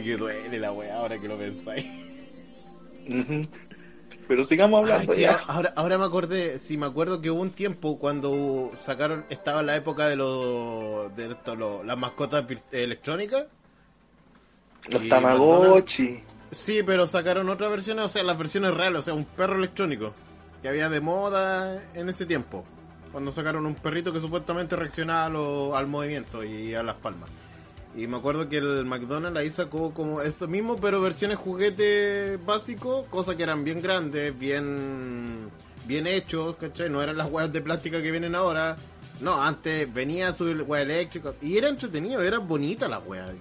Que 0.04 0.16
duele 0.16 0.58
la 0.60 0.72
weá 0.72 0.96
ahora 0.98 1.18
que 1.18 1.26
lo 1.28 1.36
pensáis. 1.36 1.84
Pero 4.26 4.42
sigamos 4.44 4.80
hablando 4.80 5.14
ya. 5.14 5.38
ahora, 5.46 5.72
ahora 5.76 5.98
me 5.98 6.04
acordé, 6.04 6.58
sí, 6.58 6.78
me 6.78 6.86
acuerdo 6.86 7.20
que 7.20 7.30
hubo 7.30 7.42
un 7.42 7.50
tiempo 7.50 7.98
cuando 7.98 8.70
sacaron, 8.76 9.26
estaba 9.28 9.62
la 9.62 9.76
época 9.76 10.06
de 10.08 10.16
los, 10.16 11.14
de 11.14 11.30
esto, 11.32 11.54
lo- 11.56 11.82
las 11.84 11.98
mascotas 11.98 12.44
electrónicas. 12.72 13.46
Los 14.88 15.08
Tamagotchi. 15.08 16.22
Sí, 16.50 16.82
pero 16.84 17.06
sacaron 17.06 17.48
otras 17.48 17.70
versiones, 17.70 18.04
o 18.04 18.08
sea, 18.08 18.22
las 18.22 18.38
versiones 18.38 18.72
reales, 18.74 19.00
o 19.00 19.02
sea, 19.02 19.14
un 19.14 19.24
perro 19.24 19.56
electrónico 19.56 20.14
que 20.62 20.68
había 20.68 20.88
de 20.88 21.00
moda 21.00 21.82
en 21.94 22.08
ese 22.08 22.26
tiempo. 22.26 22.64
Cuando 23.12 23.30
sacaron 23.32 23.66
un 23.66 23.74
perrito 23.76 24.12
que 24.12 24.20
supuestamente 24.20 24.74
reaccionaba 24.76 25.26
a 25.26 25.28
lo- 25.28 25.76
al 25.76 25.86
movimiento 25.86 26.42
y 26.44 26.74
a 26.74 26.82
las 26.82 26.96
palmas. 26.96 27.28
Y 27.96 28.08
me 28.08 28.16
acuerdo 28.16 28.48
que 28.48 28.58
el 28.58 28.84
McDonald's 28.84 29.38
ahí 29.38 29.50
sacó 29.50 29.94
como 29.94 30.20
esto 30.20 30.48
mismo, 30.48 30.76
pero 30.76 31.00
versiones 31.00 31.38
juguete 31.38 32.38
básico, 32.44 33.06
cosas 33.08 33.36
que 33.36 33.44
eran 33.44 33.62
bien 33.62 33.80
grandes, 33.80 34.36
bien 34.36 35.48
bien 35.86 36.06
hechos, 36.06 36.56
¿cachai? 36.56 36.90
No 36.90 37.02
eran 37.02 37.16
las 37.16 37.30
huevas 37.30 37.52
de 37.52 37.60
plástica 37.60 38.02
que 38.02 38.10
vienen 38.10 38.34
ahora. 38.34 38.76
No, 39.20 39.42
antes 39.42 39.92
venía 39.92 40.32
su 40.32 40.44
hueá 40.44 40.82
eléctrica 40.82 41.34
y 41.40 41.56
era 41.56 41.68
entretenido, 41.68 42.22
era 42.22 42.38
bonita 42.38 42.88
la 42.88 42.98
hueá. 42.98 43.32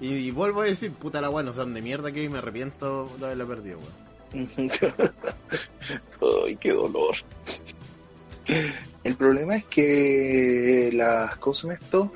Y, 0.00 0.30
vuelvo 0.30 0.60
a 0.60 0.66
decir, 0.66 0.92
puta 0.92 1.20
la 1.20 1.28
hueá, 1.28 1.42
no 1.42 1.52
sean 1.52 1.74
de 1.74 1.82
mierda 1.82 2.12
que 2.12 2.28
me 2.28 2.38
arrepiento 2.38 3.10
de 3.18 3.26
haberla 3.26 3.46
perdido. 3.46 3.80
Ay, 6.44 6.56
qué 6.56 6.72
dolor. 6.72 7.16
El 9.02 9.16
problema 9.16 9.56
es 9.56 9.64
que 9.64 10.90
las 10.92 11.36
cosas 11.38 11.80
esto, 11.80 12.12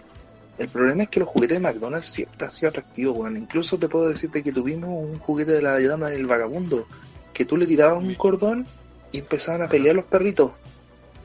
el 0.63 0.69
problema 0.69 1.03
es 1.03 1.09
que 1.09 1.21
los 1.21 1.29
juguetes 1.29 1.57
de 1.57 1.61
McDonald's 1.61 2.07
siempre 2.07 2.47
han 2.47 2.51
sido 2.53 2.71
atractivos, 2.71 3.17
weón. 3.17 3.37
Incluso 3.37 3.79
te 3.79 3.89
puedo 3.89 4.09
decirte 4.09 4.43
que 4.43 4.53
tuvimos 4.53 4.91
un 4.91 5.19
juguete 5.19 5.53
de 5.53 5.63
la 5.63 5.81
dama 5.81 6.09
del 6.09 6.27
vagabundo, 6.27 6.87
que 7.33 7.45
tú 7.45 7.57
le 7.57 7.67
tirabas 7.67 7.99
un 7.99 8.15
cordón 8.15 8.67
y 9.11 9.19
empezaban 9.19 9.63
a 9.63 9.69
pelear 9.69 9.97
los 9.97 10.05
perritos. 10.05 10.53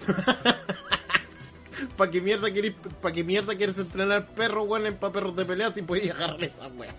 ¿Para 1.98 2.12
qué 2.12 2.22
mierda 2.22 2.52
querés, 2.52 2.74
pa 3.02 3.12
qué 3.12 3.24
mierda 3.24 3.56
quieres 3.56 3.78
entrenar 3.78 4.28
perros, 4.28 4.68
weón, 4.68 4.96
para 4.96 5.14
perros 5.14 5.36
de 5.36 5.46
pelea 5.46 5.72
si 5.72 5.84
podías 5.84 6.16
agarrarle 6.16 6.48
esa 6.48 6.68
weá? 6.68 6.94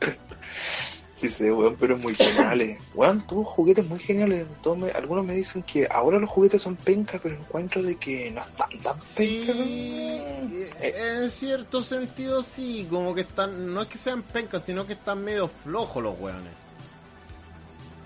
Sí 1.16 1.30
sé, 1.30 1.50
weón, 1.50 1.76
pero 1.80 1.96
muy 1.96 2.14
geniales. 2.14 2.78
Weón, 2.94 3.26
tuvo 3.26 3.42
juguetes 3.42 3.86
muy 3.86 3.98
geniales. 3.98 4.44
Me- 4.76 4.90
algunos 4.90 5.24
me 5.24 5.32
dicen 5.32 5.62
que 5.62 5.88
ahora 5.90 6.18
los 6.18 6.28
juguetes 6.28 6.60
son 6.60 6.76
pencas, 6.76 7.20
pero 7.22 7.36
encuentro 7.36 7.82
de 7.82 7.96
que 7.96 8.30
no 8.32 8.42
están 8.42 8.68
tan 8.82 9.02
Sí, 9.02 9.44
pencas. 9.46 10.82
eh, 10.82 11.20
en 11.22 11.30
cierto 11.30 11.82
sentido 11.82 12.42
sí, 12.42 12.86
como 12.90 13.14
que 13.14 13.22
están, 13.22 13.72
no 13.72 13.80
es 13.80 13.88
que 13.88 13.96
sean 13.96 14.20
pencas, 14.22 14.62
sino 14.66 14.86
que 14.86 14.92
están 14.92 15.24
medio 15.24 15.48
flojos 15.48 16.02
los 16.02 16.20
weones. 16.20 16.52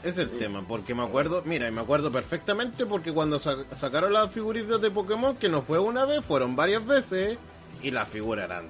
Es 0.04 0.16
el 0.16 0.30
tema, 0.38 0.64
porque 0.66 0.94
me 0.94 1.02
acuerdo, 1.02 1.42
mira, 1.44 1.66
y 1.66 1.72
me 1.72 1.80
acuerdo 1.80 2.12
perfectamente 2.12 2.86
porque 2.86 3.12
cuando 3.12 3.40
sa- 3.40 3.56
sacaron 3.76 4.12
las 4.12 4.30
figuritas 4.30 4.80
de 4.80 4.88
Pokémon, 4.92 5.34
que 5.34 5.48
no 5.48 5.62
fue 5.62 5.80
una 5.80 6.04
vez, 6.04 6.24
fueron 6.24 6.54
varias 6.54 6.86
veces, 6.86 7.36
y 7.82 7.90
las 7.90 8.08
figuras 8.08 8.44
eran 8.44 8.66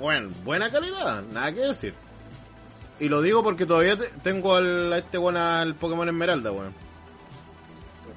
buen, 0.00 0.32
buena 0.42 0.70
calidad, 0.70 1.22
nada 1.34 1.52
que 1.52 1.60
decir. 1.60 1.94
Y 3.00 3.08
lo 3.08 3.22
digo 3.22 3.42
porque 3.44 3.64
todavía 3.66 3.96
te- 3.96 4.08
tengo 4.22 4.54
al, 4.56 4.92
a 4.92 4.98
este 4.98 5.18
weón 5.18 5.36
al 5.36 5.74
Pokémon 5.74 6.08
Esmeralda, 6.08 6.50
weón. 6.52 6.72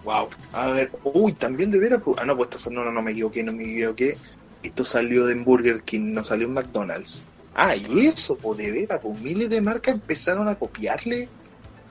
Wow. 0.04 0.30
A 0.54 0.68
ver, 0.72 0.92
uy, 1.04 1.34
también 1.34 1.70
de 1.72 1.80
veras. 1.80 2.02
pu- 2.02 2.16
Ah, 2.18 2.26
no, 2.26 2.36
pues 2.36 2.50
esto, 2.56 2.70
no, 2.72 2.84
no, 2.84 2.92
no 2.92 3.02
me 3.02 3.12
equivoqué, 3.12 3.44
no 3.44 3.54
me 3.54 3.64
equivoqué. 3.64 4.18
Esto 4.64 4.84
salió 4.84 5.26
de 5.26 5.36
Burger 5.36 5.84
King, 5.84 6.14
no 6.14 6.24
salió 6.24 6.48
en 6.48 6.54
McDonald's. 6.54 7.24
Ah, 7.54 7.76
y 7.76 8.08
eso, 8.08 8.36
pues 8.36 8.58
de 8.60 8.72
veras, 8.72 9.00
pues 9.02 9.20
miles 9.20 9.50
de 9.50 9.62
marcas 9.62 9.94
empezaron 9.96 10.48
a 10.48 10.56
copiarle 10.56 11.28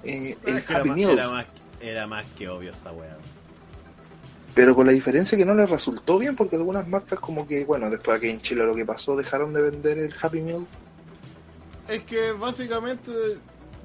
eh, 0.02 0.36
el 0.46 0.56
era, 0.58 0.78
Happy 0.78 0.88
más, 0.88 0.96
Meals. 0.96 1.12
era, 1.12 1.30
más, 1.30 1.46
era 1.80 2.06
más 2.06 2.24
que 2.36 2.48
obvio 2.48 2.72
esa 2.72 2.90
weá. 2.92 3.16
Pero 4.54 4.74
con 4.74 4.86
la 4.86 4.92
diferencia 4.92 5.38
que 5.38 5.44
no 5.46 5.54
les 5.54 5.70
resultó 5.70 6.18
bien, 6.18 6.34
porque 6.34 6.56
algunas 6.56 6.88
marcas, 6.88 7.20
como 7.20 7.46
que, 7.46 7.64
bueno, 7.64 7.88
después 7.90 8.16
aquí 8.16 8.28
en 8.28 8.40
Chile 8.40 8.64
lo 8.64 8.74
que 8.74 8.84
pasó, 8.84 9.14
dejaron 9.14 9.52
de 9.52 9.62
vender 9.62 9.98
el 9.98 10.14
Happy 10.20 10.40
Meals. 10.40 10.72
Es 11.90 12.04
que 12.04 12.30
básicamente 12.32 13.10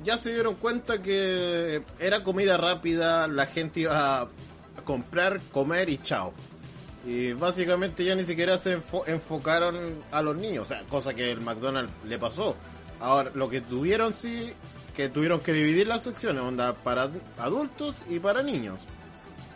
ya 0.03 0.15
se 0.17 0.31
dieron 0.33 0.55
cuenta 0.55 1.01
que 1.01 1.81
era 1.99 2.23
comida 2.23 2.55
rápida, 2.55 3.27
la 3.27 3.47
gente 3.47 3.79
iba 3.81 4.21
a 4.21 4.27
comprar, 4.85 5.41
comer 5.51 5.89
y 5.89 5.97
chao. 5.97 6.31
Y 7.07 7.33
básicamente 7.33 8.03
ya 8.05 8.13
ni 8.15 8.23
siquiera 8.23 8.57
se 8.59 8.77
enfo- 8.77 9.03
enfocaron 9.07 10.03
a 10.11 10.21
los 10.21 10.35
niños, 10.35 10.63
o 10.63 10.65
sea, 10.65 10.83
cosa 10.83 11.13
que 11.15 11.31
el 11.31 11.41
McDonald's 11.41 11.91
le 12.07 12.19
pasó. 12.19 12.55
Ahora, 12.99 13.31
lo 13.33 13.49
que 13.49 13.61
tuvieron 13.61 14.13
sí 14.13 14.53
que 14.95 15.09
tuvieron 15.09 15.39
que 15.41 15.51
dividir 15.51 15.87
las 15.87 16.03
secciones, 16.03 16.41
onda 16.43 16.73
para 16.75 17.09
adultos 17.37 17.97
y 18.09 18.19
para 18.19 18.43
niños. 18.43 18.79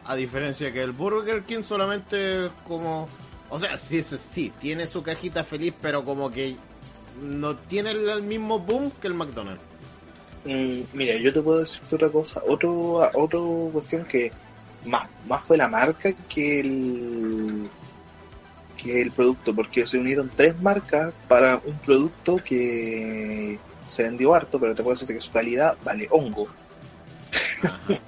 A 0.05 0.15
diferencia 0.15 0.73
que 0.73 0.81
el 0.81 0.91
Burger 0.91 1.43
King 1.43 1.61
solamente 1.63 2.49
como... 2.67 3.07
O 3.51 3.57
sea, 3.57 3.77
sí, 3.77 4.01
sí, 4.03 4.17
sí, 4.17 4.53
tiene 4.59 4.85
su 4.87 5.01
cajita 5.01 5.43
feliz, 5.43 5.73
pero 5.81 6.03
como 6.03 6.29
que 6.29 6.55
no 7.21 7.55
tiene 7.55 7.91
el 7.91 8.23
mismo 8.23 8.59
boom 8.59 8.91
que 9.01 9.07
el 9.07 9.13
McDonald's. 9.13 9.61
Mm, 10.45 10.81
mira, 10.93 11.15
yo 11.17 11.33
te 11.33 11.41
puedo 11.41 11.59
decir 11.59 11.81
otra 11.91 12.09
cosa, 12.09 12.41
otro, 12.47 13.09
otro 13.13 13.69
cuestión 13.73 14.05
que 14.05 14.31
más, 14.85 15.09
más 15.27 15.43
fue 15.43 15.57
la 15.57 15.67
marca 15.67 16.13
que 16.27 16.59
el 16.61 17.69
que 18.81 19.01
el 19.01 19.11
producto, 19.11 19.53
porque 19.53 19.85
se 19.85 19.97
unieron 19.97 20.31
tres 20.33 20.59
marcas 20.61 21.13
para 21.27 21.61
un 21.65 21.77
producto 21.79 22.37
que 22.37 23.59
se 23.85 24.03
vendió 24.03 24.33
harto, 24.33 24.57
pero 24.57 24.73
te 24.73 24.81
puedo 24.81 24.95
decir 24.95 25.13
que 25.13 25.21
su 25.21 25.31
calidad 25.31 25.75
vale 25.83 26.07
hongo. 26.09 26.47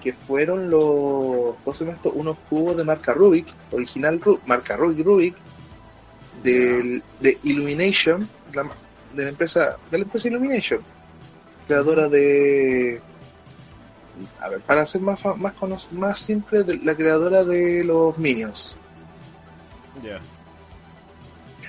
que 0.00 0.12
fueron 0.12 0.70
los, 0.70 1.56
esto? 1.66 2.12
unos 2.12 2.36
cubos 2.48 2.76
de 2.76 2.84
marca 2.84 3.12
Rubik, 3.12 3.48
original 3.72 4.20
marca 4.46 4.76
Rubik 4.76 5.04
Rubik, 5.04 5.34
del, 6.42 7.02
de 7.20 7.38
Illumination, 7.42 8.28
de 9.14 9.22
la 9.22 9.28
empresa, 9.28 9.76
de 9.90 9.98
la 9.98 10.04
empresa 10.04 10.28
Illumination, 10.28 10.80
creadora 11.66 12.08
de 12.08 13.00
a 14.40 14.48
ver, 14.48 14.60
para 14.60 14.84
ser 14.86 15.00
más 15.00 15.24
más 15.36 15.92
más 15.92 16.18
simple, 16.18 16.64
la 16.82 16.94
creadora 16.94 17.44
de 17.44 17.84
los 17.84 18.16
Minions. 18.18 18.76
Ya. 20.02 20.20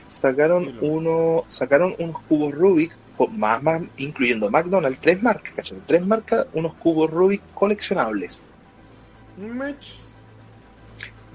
Sacaron 0.07 0.77
uno, 0.81 1.43
sacaron 1.47 1.95
unos 1.99 2.21
cubos 2.23 2.53
Rubik, 2.53 2.97
más, 3.31 3.61
más, 3.61 3.83
incluyendo 3.97 4.49
McDonald's, 4.49 4.99
tres 4.99 5.21
marcas, 5.21 5.53
¿cachai? 5.53 5.81
Tres 5.85 6.05
marcas, 6.05 6.47
unos 6.53 6.73
cubos 6.75 7.11
Rubik 7.11 7.41
coleccionables. 7.53 8.45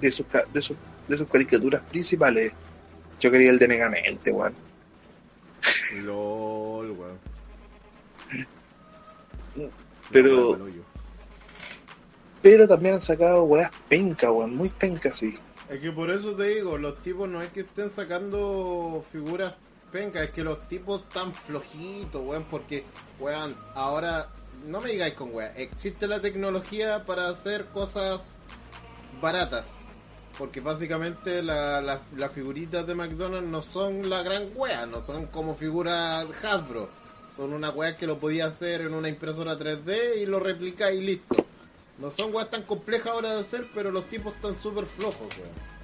De 0.00 0.10
sus, 0.10 0.26
de 0.52 0.60
sus, 0.60 0.76
de 1.06 1.16
sus 1.16 1.28
caricaturas 1.28 1.82
principales. 1.82 2.52
Yo 3.20 3.30
quería 3.30 3.50
el 3.50 3.58
de 3.58 3.68
Megamente, 3.68 4.30
weón. 4.30 4.54
LOL, 6.06 6.90
weón. 6.90 7.18
Pero. 10.10 10.58
Pero 12.42 12.68
también 12.68 12.94
han 12.94 13.00
sacado 13.00 13.44
weas 13.44 13.70
penca, 13.88 14.30
weón. 14.30 14.56
Muy 14.56 14.68
penca, 14.68 15.12
sí. 15.12 15.38
Es 15.68 15.80
que 15.80 15.92
por 15.92 16.10
eso 16.10 16.34
te 16.34 16.44
digo, 16.44 16.76
los 16.76 17.00
tipos 17.02 17.28
no 17.28 17.40
es 17.40 17.50
que 17.50 17.60
estén 17.60 17.88
sacando 17.88 19.02
figuras 19.10 19.54
penca, 19.90 20.22
es 20.22 20.30
que 20.30 20.44
los 20.44 20.68
tipos 20.68 21.02
están 21.02 21.32
flojitos, 21.32 22.22
weón. 22.22 22.44
Porque, 22.44 22.84
weón, 23.18 23.56
ahora. 23.74 24.30
No 24.66 24.80
me 24.80 24.92
digáis 24.92 25.14
con 25.14 25.34
weón. 25.34 25.52
Existe 25.56 26.06
la 26.06 26.20
tecnología 26.20 27.04
para 27.04 27.28
hacer 27.28 27.66
cosas 27.66 28.38
baratas 29.20 29.78
porque 30.38 30.60
básicamente 30.60 31.42
las 31.42 32.32
figuritas 32.34 32.86
de 32.86 32.94
McDonald's 32.94 33.48
no 33.48 33.62
son 33.62 34.08
la 34.10 34.22
gran 34.22 34.48
wea, 34.54 34.86
no 34.86 35.00
son 35.00 35.26
como 35.26 35.54
figuras 35.54 36.26
Hasbro. 36.42 36.88
Son 37.36 37.52
una 37.52 37.70
wea 37.70 37.96
que 37.96 38.06
lo 38.06 38.18
podía 38.18 38.46
hacer 38.46 38.82
en 38.82 38.94
una 38.94 39.08
impresora 39.08 39.58
3D 39.58 40.18
y 40.22 40.26
lo 40.26 40.38
replica 40.38 40.92
y 40.92 41.00
listo. 41.00 41.44
No 41.98 42.10
son 42.10 42.34
weas 42.34 42.50
tan 42.50 42.62
complejas 42.62 43.08
ahora 43.08 43.34
de 43.34 43.40
hacer, 43.40 43.66
pero 43.74 43.90
los 43.90 44.08
tipos 44.08 44.34
están 44.34 44.56
súper 44.56 44.86
flojos, 44.86 45.26
weón. 45.36 45.74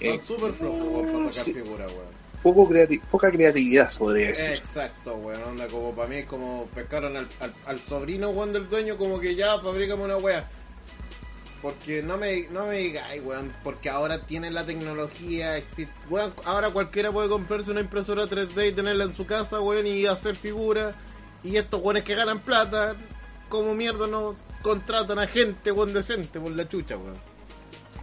Están 0.00 0.18
eh, 0.18 0.22
súper 0.24 0.52
flojos 0.52 1.06
para 1.06 1.32
sacar 1.32 1.62
figuras, 1.62 1.92
weón. 1.92 2.22
Poco 2.42 2.68
poca 3.08 3.30
creatividad, 3.30 3.92
podría 3.96 4.28
decir. 4.28 4.50
Exacto, 4.50 5.14
weón. 5.14 5.42
Onda, 5.44 5.68
como 5.68 5.92
para 5.92 6.08
mí 6.08 6.16
es 6.16 6.26
como 6.26 6.66
pescaron 6.74 7.16
al, 7.16 7.28
al, 7.66 7.78
sobrino, 7.78 8.30
weón, 8.30 8.52
del 8.52 8.68
dueño, 8.68 8.96
como 8.96 9.20
que 9.20 9.36
ya 9.36 9.60
fabricamos 9.60 10.04
una 10.04 10.16
wea 10.16 10.48
porque 11.62 12.02
no 12.02 12.18
me, 12.18 12.48
no 12.50 12.66
me 12.66 12.78
digáis, 12.78 13.22
weón, 13.24 13.52
porque 13.62 13.88
ahora 13.88 14.26
tienen 14.26 14.52
la 14.52 14.66
tecnología, 14.66 15.56
existe, 15.56 15.94
weón, 16.10 16.34
ahora 16.44 16.70
cualquiera 16.70 17.12
puede 17.12 17.28
comprarse 17.28 17.70
una 17.70 17.80
impresora 17.80 18.24
3D 18.24 18.70
y 18.70 18.72
tenerla 18.72 19.04
en 19.04 19.14
su 19.14 19.24
casa, 19.24 19.60
weón, 19.60 19.86
y 19.86 20.04
hacer 20.06 20.34
figuras. 20.34 20.94
Y 21.44 21.56
estos 21.56 21.80
weones 21.80 22.02
que 22.02 22.16
ganan 22.16 22.40
plata, 22.40 22.96
como 23.48 23.74
mierda 23.74 24.08
no 24.08 24.34
contratan 24.62 25.20
a 25.20 25.26
gente, 25.28 25.70
weón, 25.70 25.94
decente 25.94 26.40
por 26.40 26.50
la 26.50 26.68
chucha, 26.68 26.96
weón. 26.96 27.16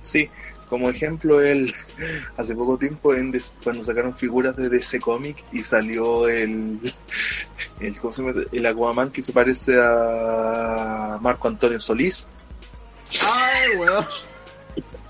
Sí, 0.02 0.30
como 0.70 0.90
ejemplo, 0.90 1.42
el 1.42 1.74
hace 2.38 2.56
poco 2.56 2.78
tiempo 2.78 3.14
en 3.14 3.34
cuando 3.62 3.84
sacaron 3.84 4.16
figuras 4.16 4.56
de 4.56 4.70
DC 4.70 5.02
Comic 5.02 5.44
y 5.52 5.64
salió 5.64 6.30
el 6.30 6.94
el, 7.82 8.00
¿cómo 8.00 8.14
se 8.14 8.22
llama? 8.22 8.42
el 8.54 8.66
Aquaman 8.66 9.12
que 9.12 9.22
se 9.22 9.34
parece 9.34 9.76
a 9.78 11.18
Marco 11.22 11.50
Antonio 11.50 11.80
Solís 11.82 12.30
Ay, 13.26 13.76
weón. 13.78 14.06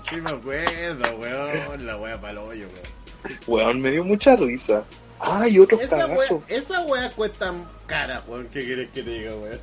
Sí 0.08 0.16
me 0.16 0.30
acuerdo, 0.30 1.16
weón. 1.18 1.86
La 1.86 1.96
wea 1.96 2.20
para 2.20 2.32
el 2.32 2.38
hoyo, 2.38 2.66
weón. 2.66 3.38
Weón, 3.46 3.80
me 3.80 3.90
dio 3.90 4.04
mucha 4.04 4.36
risa. 4.36 4.86
Ay, 5.18 5.58
otro 5.58 5.78
cagazo. 5.78 6.42
esa 6.48 6.80
wea 6.82 7.10
cuesta 7.10 7.52
cara, 7.86 8.22
weón. 8.26 8.48
¿Qué 8.48 8.64
quieres 8.64 8.88
que 8.90 9.02
te 9.02 9.10
diga, 9.10 9.34
weón? 9.36 9.60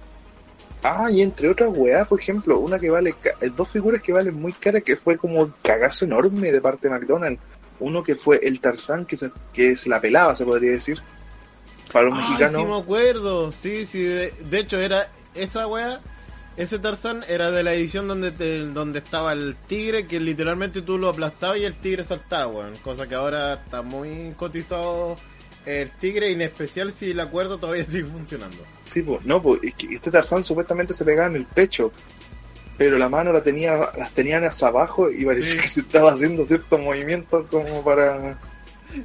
Ah, 0.84 1.10
y 1.12 1.22
entre 1.22 1.50
otras 1.50 1.70
weas, 1.74 2.08
por 2.08 2.20
ejemplo, 2.20 2.60
una 2.60 2.78
que 2.80 2.90
vale, 2.90 3.16
eh, 3.42 3.50
dos 3.50 3.68
figuras 3.68 4.02
que 4.02 4.14
valen 4.14 4.40
muy 4.40 4.54
cara, 4.54 4.80
que 4.80 4.96
fue 4.96 5.18
como 5.18 5.42
un 5.42 5.54
cagazo 5.64 6.06
enorme 6.06 6.52
de 6.52 6.62
parte 6.62 6.88
de 6.88 6.94
McDonald's. 6.94 7.42
Uno 7.80 8.04
que 8.04 8.16
fue 8.16 8.40
el 8.44 8.60
Tarzán, 8.60 9.06
que 9.06 9.16
se, 9.18 9.32
que 9.54 9.76
se 9.76 9.90
la 9.90 10.00
pelaba, 10.00 10.36
se 10.36 10.46
podría 10.46 10.72
decir. 10.72 11.02
Para 11.92 12.06
los 12.06 12.16
mexicanos. 12.16 12.62
Sí, 12.62 12.66
me 12.66 12.78
acuerdo. 12.78 13.52
Sí, 13.52 13.86
sí, 13.86 14.02
de, 14.04 14.32
de 14.32 14.60
hecho 14.60 14.80
era 14.80 15.08
esa 15.36 15.68
wea 15.68 16.00
ese 16.58 16.80
Tarzán 16.80 17.24
era 17.30 17.52
de 17.52 17.64
la 17.64 17.74
edición 17.74 18.08
donde 18.08 18.32
donde 18.66 19.00
estaba 19.00 19.34
el 19.34 19.56
tigre, 19.68 20.08
que 20.08 20.20
literalmente 20.20 20.82
tú 20.82 20.98
lo 20.98 21.10
aplastabas 21.10 21.60
y 21.60 21.66
el 21.66 21.76
tigre 21.76 22.04
saltaba, 22.04 22.48
weón. 22.48 22.76
Cosa 22.84 23.08
que 23.08 23.16
ahora 23.16 23.54
está 23.54 23.84
muy 23.84 24.34
cotizado 24.36 25.16
el 25.66 25.92
tigre, 25.92 26.30
y 26.30 26.34
en 26.34 26.42
especial 26.42 26.92
si 26.92 27.14
la 27.14 27.28
cuerda 27.30 27.58
todavía 27.58 27.86
sigue 27.86 28.06
funcionando. 28.06 28.58
Sí, 28.86 29.02
pues, 29.02 29.24
no, 29.26 29.42
pues, 29.42 29.62
este 29.64 30.12
Tarzán 30.12 30.44
supuestamente 30.44 30.94
se 30.94 31.06
pegaba 31.06 31.28
en 31.28 31.36
el 31.36 31.46
pecho, 31.46 31.92
pero 32.78 32.98
la 32.98 33.10
mano 33.10 33.34
la 33.34 33.44
tenía, 33.44 33.92
las 33.98 34.12
tenían 34.14 34.44
hacia 34.44 34.70
abajo 34.70 35.12
y 35.12 35.26
parecía 35.26 35.62
que 35.62 35.68
se 35.68 35.82
estaba 35.82 36.12
haciendo 36.12 36.46
ciertos 36.46 36.80
movimientos 36.80 37.46
como 37.50 37.84
para... 37.84 38.40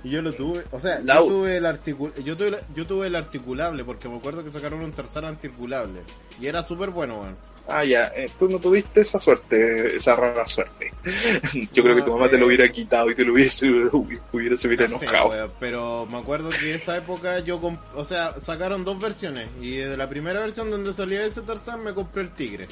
Y 0.05 0.11
yo 0.11 0.23
lo 0.23 0.33
tuve, 0.33 0.65
o 0.71 0.81
sea, 0.81 1.01
yo 1.01 1.27
tuve, 1.27 1.57
el 1.57 1.67
articul 1.67 2.13
yo, 2.25 2.37
tuve, 2.37 2.59
yo 2.75 2.87
tuve 2.87 3.07
el 3.07 3.17
articulable 3.17 3.85
porque 3.85 4.09
me 4.09 4.17
acuerdo 4.17 4.45
que 4.45 4.51
sacaron 4.51 4.81
un 4.81 4.93
tercer 4.93 5.25
articulable 5.25 6.01
y 6.41 6.47
era 6.47 6.63
súper 6.63 6.91
bueno, 6.91 7.21
weón. 7.21 7.37
Ah, 7.69 7.85
ya, 7.85 8.13
eh, 8.17 8.29
tú 8.39 8.49
no 8.49 8.59
tuviste 8.59 9.03
esa 9.03 9.21
suerte, 9.21 9.95
esa 9.95 10.17
rara 10.17 10.45
suerte. 10.47 10.93
Yo 11.73 11.85
creo 11.85 11.95
que 11.95 12.03
tu 12.03 12.13
mamá 12.13 12.29
te 12.29 12.37
lo 12.37 12.47
hubiera 12.47 12.69
quitado 12.69 13.09
y 13.09 13.15
te 13.15 13.25
lo 13.25 13.33
hubiese, 13.33 13.69
hubiera, 14.33 14.57
se 14.57 14.67
hubiera 14.67 14.87
enojado. 14.87 15.53
pero 15.61 16.05
me 16.07 16.19
acuerdo 16.19 16.51
que 16.51 16.75
esa 16.75 16.97
época 16.99 17.39
yo, 17.39 17.61
o 17.95 18.05
sea, 18.05 18.35
sacaron 18.41 18.85
dos 18.85 18.99
versiones 18.99 19.49
y 19.61 19.77
de 19.77 19.97
la 19.97 20.09
primera 20.09 20.41
versión 20.41 20.71
donde 20.71 20.93
salía 20.93 21.25
ese 21.25 21.43
Tarzán 21.43 21.85
me 21.85 21.95
compré 21.95 22.23
el 22.23 22.31
tigre. 22.31 22.67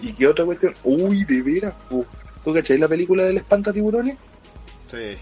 ¿Y 0.00 0.12
qué 0.12 0.26
otra 0.28 0.44
cuestión? 0.44 0.74
Uy, 0.84 1.24
de 1.24 1.42
veras, 1.42 1.74
¿tú 1.88 2.54
cacháis 2.54 2.78
la 2.78 2.88
película 2.88 3.24
del 3.24 3.38
espanta 3.38 3.72
tiburones? 3.72 4.16
Sí. 4.88 5.16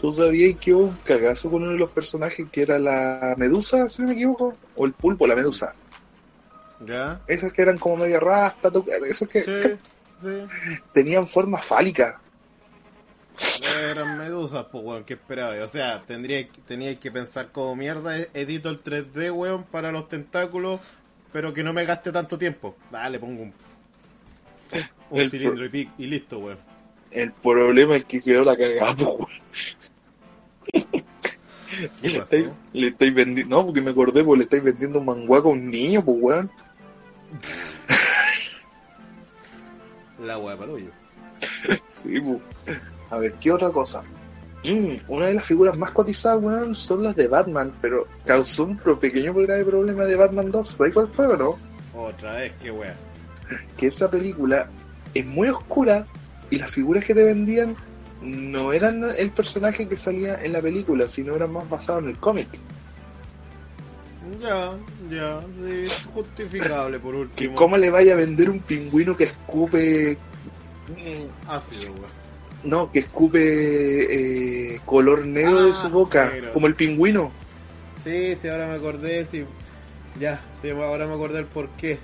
¿Tú 0.00 0.12
sabías 0.12 0.58
que 0.58 0.72
hubo 0.72 0.84
un 0.84 0.96
cagazo 1.04 1.50
con 1.50 1.62
uno 1.62 1.72
de 1.72 1.78
los 1.78 1.90
personajes 1.90 2.46
que 2.50 2.62
era 2.62 2.78
la 2.78 3.34
medusa, 3.36 3.88
si 3.88 4.02
no 4.02 4.08
me 4.08 4.14
equivoco? 4.14 4.56
O 4.76 4.86
el 4.86 4.92
pulpo, 4.92 5.26
la 5.26 5.36
medusa. 5.36 5.74
¿Ya? 6.80 7.20
Esas 7.26 7.52
que 7.52 7.62
eran 7.62 7.78
como 7.78 7.98
media 7.98 8.18
rasta, 8.18 8.70
esos 9.06 9.28
que, 9.28 9.78
tenían 10.92 11.26
forma 11.26 11.58
fálica. 11.58 12.20
Eran 13.90 14.18
medusas, 14.18 14.66
pues, 14.70 14.84
weón, 14.84 15.04
¿qué 15.04 15.14
esperaba? 15.14 15.62
O 15.62 15.68
sea, 15.68 16.02
tendría, 16.06 16.46
tenía 16.66 16.98
que 16.98 17.10
pensar 17.10 17.50
como 17.50 17.76
mierda, 17.76 18.16
edito 18.34 18.68
el 18.68 18.82
3D, 18.82 19.32
weón, 19.32 19.64
para 19.64 19.92
los 19.92 20.08
tentáculos, 20.08 20.80
pero 21.32 21.52
que 21.52 21.62
no 21.62 21.72
me 21.72 21.84
gaste 21.84 22.10
tanto 22.10 22.38
tiempo. 22.38 22.76
Dale, 22.90 23.18
pongo 23.18 23.42
un, 23.42 23.54
un 25.10 25.30
cilindro 25.30 25.66
y, 25.66 25.90
y 25.98 26.06
listo, 26.06 26.38
weón. 26.38 26.71
El 27.12 27.32
problema 27.32 27.96
es 27.96 28.04
que 28.04 28.22
quedó 28.22 28.44
la 28.44 28.56
cagada, 28.56 28.94
le, 32.02 32.18
estáis, 32.18 32.46
le 32.72 32.88
estáis 32.88 33.14
vendiendo. 33.14 33.56
No, 33.56 33.66
porque 33.66 33.82
me 33.82 33.90
acordé, 33.90 34.24
pues 34.24 34.38
le 34.38 34.44
estáis 34.44 34.62
vendiendo 34.62 34.98
un 34.98 35.04
manguaco 35.06 35.50
a 35.50 35.52
un 35.52 35.70
niño, 35.70 36.02
pues 36.04 36.16
weón. 36.20 36.50
La 40.20 40.38
wea 40.38 40.56
para 40.56 40.72
hoyo. 40.72 40.90
sí, 41.86 42.18
pues. 42.20 42.40
A 43.10 43.18
ver, 43.18 43.34
¿qué 43.34 43.52
otra 43.52 43.70
cosa? 43.70 44.02
Mm, 44.64 44.94
una 45.08 45.26
de 45.26 45.34
las 45.34 45.44
figuras 45.44 45.76
más 45.76 45.90
cotizadas, 45.90 46.42
weón, 46.42 46.74
son 46.74 47.02
las 47.02 47.14
de 47.16 47.28
Batman, 47.28 47.74
pero 47.82 48.06
causó 48.24 48.64
un 48.64 48.78
pequeño 48.78 49.34
grave 49.34 49.64
problema 49.64 50.06
de 50.06 50.16
Batman 50.16 50.50
2. 50.50 50.66
¿Sabes 50.68 50.94
cuál 50.94 51.08
fue 51.08 51.26
o 51.26 51.36
no? 51.36 51.58
Otra 51.94 52.36
vez, 52.36 52.54
qué 52.62 52.70
weón. 52.70 52.94
Que 53.76 53.88
esa 53.88 54.10
película 54.10 54.70
es 55.12 55.26
muy 55.26 55.48
oscura 55.48 56.06
y 56.52 56.58
las 56.58 56.70
figuras 56.70 57.04
que 57.04 57.14
te 57.14 57.24
vendían 57.24 57.74
no 58.20 58.72
eran 58.72 59.04
el 59.18 59.30
personaje 59.32 59.88
que 59.88 59.96
salía 59.96 60.34
en 60.42 60.52
la 60.52 60.60
película, 60.62 61.08
sino 61.08 61.34
eran 61.34 61.50
más 61.52 61.68
basados 61.68 62.04
en 62.04 62.10
el 62.10 62.18
cómic. 62.18 62.48
Ya, 64.40 64.72
ya, 65.10 65.40
sí, 65.64 65.84
justificable 66.14 66.98
por 67.00 67.14
¿Que 67.14 67.20
último. 67.20 67.54
¿Cómo 67.56 67.76
le 67.76 67.90
vaya 67.90 68.12
a 68.12 68.16
vender 68.16 68.50
un 68.50 68.60
pingüino 68.60 69.16
que 69.16 69.24
escupe... 69.24 70.16
mm, 70.88 71.50
Ácido, 71.50 71.92
weón. 71.92 72.22
No, 72.64 72.92
que 72.92 73.00
escupe 73.00 73.40
eh, 74.74 74.80
color 74.84 75.26
negro 75.26 75.64
de 75.64 75.74
su 75.74 75.88
Ah, 75.88 75.90
boca, 75.90 76.30
negro. 76.30 76.52
como 76.52 76.66
el 76.68 76.76
pingüino. 76.76 77.32
Sí, 78.04 78.36
sí, 78.40 78.48
ahora 78.48 78.68
me 78.68 78.74
acordé, 78.74 79.24
sí. 79.24 79.44
Ya, 80.20 80.40
sí, 80.60 80.70
ahora 80.70 81.06
me 81.06 81.14
acordé 81.14 81.40
el 81.40 81.46
por 81.46 81.68
qué. 81.70 81.98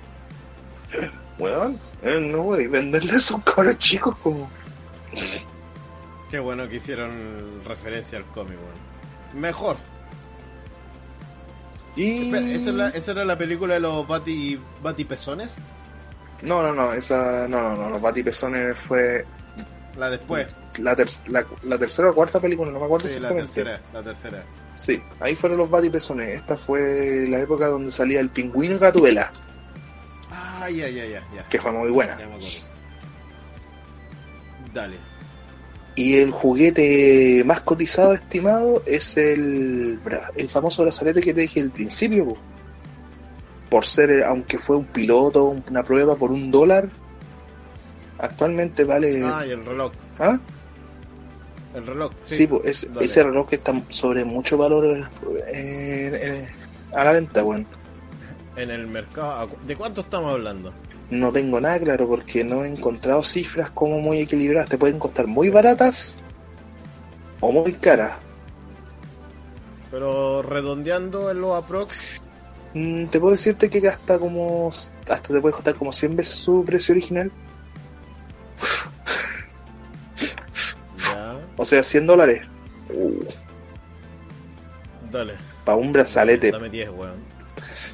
Bueno, 1.37 1.79
eh, 2.03 2.19
no 2.19 2.43
voy 2.43 2.65
a 2.65 2.69
venderle 2.69 3.13
a 3.13 3.17
esos 3.17 3.41
cabros 3.43 3.77
chicos 3.77 4.15
como... 4.23 4.49
Qué 6.29 6.39
bueno 6.39 6.67
que 6.69 6.75
hicieron 6.75 7.61
referencia 7.65 8.17
al 8.19 8.25
cómic, 8.25 8.57
weón. 8.57 9.41
Mejor. 9.41 9.77
Y... 11.95 12.25
Espera, 12.25 12.45
¿esa, 12.51 12.69
es 12.69 12.75
la- 12.75 12.89
esa 12.89 13.11
era 13.11 13.25
la 13.25 13.37
película 13.37 13.73
de 13.75 13.79
los 13.79 14.07
bati, 14.07 14.59
batipezones? 14.81 15.57
No, 16.41 16.61
no, 16.63 16.73
no, 16.73 16.93
esa... 16.93 17.47
No, 17.47 17.61
no, 17.61 17.75
no, 17.75 17.89
los 17.89 18.01
Batipezones 18.01 18.79
fue 18.79 19.25
La 19.97 20.09
después. 20.09 20.47
la, 20.77 20.95
ter- 20.95 21.09
la, 21.27 21.45
la 21.63 21.77
tercera 21.77 22.11
o 22.11 22.15
cuarta 22.15 22.39
película, 22.39 22.71
no 22.71 22.79
me 22.79 22.85
acuerdo 22.85 23.07
Sí, 23.09 23.19
la 23.19 23.27
exactamente. 23.29 23.53
tercera, 23.63 23.81
la 23.91 24.03
tercera. 24.03 24.43
Sí, 24.73 25.01
ahí 25.19 25.35
fueron 25.35 25.57
los 25.57 25.69
Batipezones. 25.69 26.39
Esta 26.39 26.55
fue 26.55 27.25
la 27.27 27.39
época 27.39 27.67
donde 27.67 27.91
salía 27.91 28.21
el 28.21 28.29
pingüino 28.29 28.75
y 28.75 28.77
Gatuela, 28.77 29.31
Ah, 30.69 30.71
ya, 30.71 30.87
ya, 30.87 31.05
ya, 31.05 31.23
ya. 31.35 31.43
que 31.49 31.59
fue 31.59 31.71
muy 31.71 31.89
buena. 31.89 32.17
Ya 32.17 32.27
me 32.27 32.35
acuerdo. 32.35 32.49
Dale. 34.73 34.97
Y 35.95 36.17
el 36.17 36.31
juguete 36.31 37.43
más 37.45 37.61
cotizado, 37.61 38.13
estimado, 38.13 38.83
es 38.85 39.17
el, 39.17 39.99
el 40.35 40.49
famoso 40.49 40.83
brazalete 40.83 41.21
que 41.21 41.33
te 41.33 41.41
dije 41.41 41.61
al 41.61 41.71
principio. 41.71 42.25
po. 42.25 42.37
Por 43.69 43.85
ser, 43.85 44.23
aunque 44.23 44.57
fue 44.57 44.77
un 44.77 44.85
piloto, 44.85 45.55
una 45.69 45.83
prueba 45.83 46.15
por 46.15 46.31
un 46.31 46.51
dólar, 46.51 46.89
actualmente 48.19 48.83
vale... 48.83 49.21
Ah, 49.23 49.43
y 49.45 49.51
el 49.51 49.65
reloj. 49.65 49.91
¿Ah? 50.19 50.39
El 51.75 51.85
reloj, 51.85 52.11
sí. 52.21 52.35
Sí, 52.35 52.47
po, 52.47 52.61
es- 52.63 52.87
ese 52.99 53.23
reloj 53.23 53.47
que 53.49 53.55
está 53.57 53.73
sobre 53.89 54.23
mucho 54.23 54.57
valor 54.57 54.85
eh, 54.85 56.11
eh, 56.13 56.49
a 56.93 57.03
la 57.03 57.11
venta, 57.11 57.41
bueno. 57.43 57.65
En 58.61 58.69
el 58.71 58.87
mercado. 58.87 59.49
¿De 59.65 59.75
cuánto 59.75 60.01
estamos 60.01 60.31
hablando? 60.33 60.73
No 61.09 61.31
tengo 61.31 61.59
nada 61.59 61.79
claro 61.79 62.07
porque 62.07 62.43
no 62.43 62.63
he 62.63 62.67
encontrado 62.67 63.23
cifras 63.23 63.71
como 63.71 63.99
muy 63.99 64.19
equilibradas. 64.19 64.69
Te 64.69 64.77
pueden 64.77 64.99
costar 64.99 65.27
muy 65.27 65.49
baratas 65.49 66.19
o 67.39 67.51
muy 67.51 67.73
caras. 67.73 68.17
Pero 69.89 70.41
redondeando 70.41 71.31
en 71.31 71.41
los 71.41 71.57
aprox, 71.57 71.95
Mm, 72.73 73.07
te 73.07 73.19
puedo 73.19 73.31
decirte 73.31 73.69
que 73.69 73.87
hasta 73.87 74.19
como 74.19 74.69
hasta 74.69 75.19
te 75.21 75.41
puede 75.41 75.53
costar 75.53 75.75
como 75.75 75.91
100 75.91 76.15
veces 76.15 76.35
su 76.35 76.63
precio 76.63 76.93
original. 76.93 77.31
ya. 80.97 81.39
O 81.57 81.65
sea, 81.65 81.81
100 81.81 82.05
dólares. 82.05 82.41
Uh, 82.93 83.23
Dale. 85.11 85.33
para 85.65 85.77
un 85.77 85.91
brazalete. 85.91 86.51
Dame 86.51 86.69
10, 86.69 86.89
weón. 86.91 87.38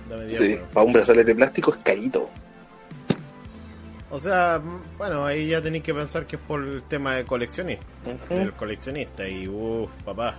Dame 0.10 0.26
10, 0.28 0.38
Sí, 0.38 0.60
para 0.74 0.86
un 0.86 0.94
brazalete 0.94 1.28
de 1.32 1.36
plástico 1.36 1.72
es 1.74 1.78
carito. 1.84 2.30
O 4.10 4.20
sea, 4.20 4.62
bueno, 4.98 5.26
ahí 5.26 5.48
ya 5.48 5.62
tenéis 5.62 5.84
que 5.84 5.94
pensar 5.94 6.26
que 6.28 6.36
es 6.38 6.42
por 6.42 6.64
el 6.64 6.84
tema 6.84 7.16
de 7.16 7.26
coleccionista. 7.26 7.84
Ujú. 8.06 8.34
Del 8.36 8.54
coleccionista. 8.54 9.28
Y 9.28 9.48
uff, 9.48 9.92
papá. 10.04 10.36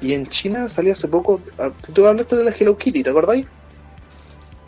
Y 0.00 0.14
en 0.14 0.26
China 0.26 0.68
salió 0.68 0.92
hace 0.92 1.06
poco. 1.08 1.40
ah, 1.58 1.70
Tú 1.92 2.06
hablaste 2.06 2.36
de 2.36 2.44
la 2.44 2.50
Hello 2.58 2.76
Kitty, 2.76 3.02
¿te 3.02 3.10
acordáis? 3.10 3.46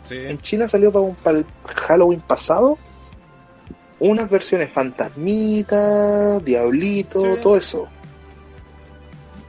Sí. 0.03 0.17
En 0.17 0.39
China 0.39 0.67
salió 0.67 0.91
para, 0.91 1.03
un, 1.05 1.15
para 1.15 1.39
el 1.39 1.45
Halloween 1.65 2.21
pasado 2.21 2.77
unas 3.97 4.29
versiones 4.29 4.71
fantasmita, 4.71 6.39
diablito, 6.39 7.21
Sí. 7.35 7.41
todo 7.41 7.57
eso. 7.57 7.87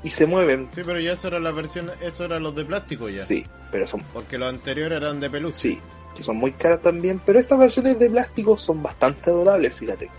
Y 0.02 0.10
se 0.10 0.24
mueven. 0.24 0.68
Sí, 0.70 0.82
pero 0.86 1.00
ya 1.00 1.12
eso 1.12 1.28
era 1.28 1.40
la 1.40 1.50
versión, 1.50 1.90
eso 2.00 2.24
eran 2.24 2.42
los 2.44 2.54
de 2.54 2.64
plástico 2.64 3.08
ya. 3.08 3.20
Sí, 3.20 3.44
pero 3.70 3.86
son 3.86 4.02
Porque 4.12 4.38
los 4.38 4.48
anteriores 4.48 4.98
eran 5.00 5.20
de 5.20 5.30
peluche. 5.30 5.54
sí, 5.58 5.80
que 6.14 6.22
son 6.22 6.36
muy 6.36 6.52
caras 6.52 6.80
también, 6.82 7.20
pero 7.24 7.38
estas 7.38 7.58
versiones 7.58 7.98
de 7.98 8.08
plástico 8.10 8.56
son 8.56 8.82
bastante 8.82 9.30
adorables, 9.30 9.78
fíjate. 9.78 10.10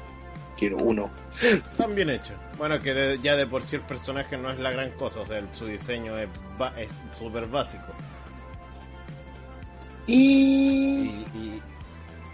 Quiero 0.57 0.77
uno. 0.77 1.09
Están 1.41 1.93
bien 1.95 2.09
hechos. 2.09 2.35
Bueno, 2.57 2.81
que 2.81 2.93
de- 2.93 3.19
ya 3.19 3.35
de 3.35 3.45
por 3.45 3.61
sí 3.63 3.75
el 3.75 3.83
personaje 3.83 4.37
no 4.37 4.51
es 4.51 4.57
la 4.59 4.71
gran 4.71 4.91
cosa, 4.91 5.19
o 5.21 5.25
sea, 5.25 5.37
el- 5.39 5.47
su 5.53 5.65
diseño 5.67 6.17
es 6.17 6.27
súper 7.17 7.45
básico. 7.47 7.85
Y 10.07 11.21
Y, 11.35 11.61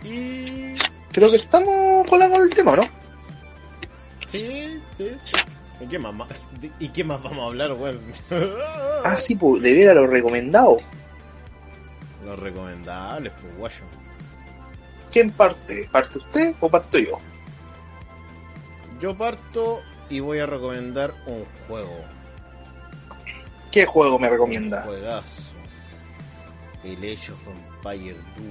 y, 0.04 0.08
y- 0.08 0.76
creo 1.12 1.30
que 1.30 1.38
estamos 1.38 2.08
con 2.08 2.22
el 2.22 2.50
tema, 2.52 2.76
¿no? 2.76 2.84
Sí, 4.28 4.80
sí. 4.94 5.10
¿Y 5.82 5.88
qué 5.88 6.00
más, 6.00 6.14
¿Y 6.80 6.90
qué 6.90 7.04
más 7.04 7.22
vamos 7.22 7.40
a 7.40 7.48
hablar, 7.48 7.74
weón? 7.74 8.00
Ah, 9.04 9.18
sí, 9.18 9.36
pues 9.36 9.62
de 9.64 9.74
ver 9.76 9.90
a 9.90 9.94
lo 9.94 10.08
recomendado. 10.08 10.78
Los 12.26 12.40
recomendables, 12.40 13.34
pues, 13.42 13.58
guayo. 13.58 13.84
¿Quién 15.12 15.32
parte? 15.32 15.88
¿Parte 15.92 16.18
usted 16.18 16.56
o 16.60 16.70
parto 16.70 16.98
yo? 16.98 17.20
Yo 19.00 19.16
parto 19.18 19.82
y 20.10 20.20
voy 20.20 20.40
a 20.40 20.46
recomendar 20.46 21.14
un 21.26 21.46
juego. 21.68 22.04
¿Qué 23.72 23.86
juego 23.86 24.18
me 24.20 24.28
Un 24.28 24.34
recomienda? 24.34 24.84
juegazo. 24.84 25.42
El 26.84 26.98
Age 26.98 27.32
of 27.32 27.48
Empire 27.48 28.18
2. 28.38 28.46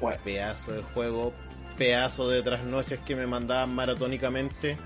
Bueno. 0.00 0.20
Pedazo 0.24 0.72
de 0.72 0.82
juego. 0.82 1.32
Pedazo 1.76 2.28
de 2.28 2.42
trasnoches 2.42 2.98
que 3.00 3.14
me 3.16 3.26
mandaban 3.26 3.74
maratónicamente. 3.74 4.78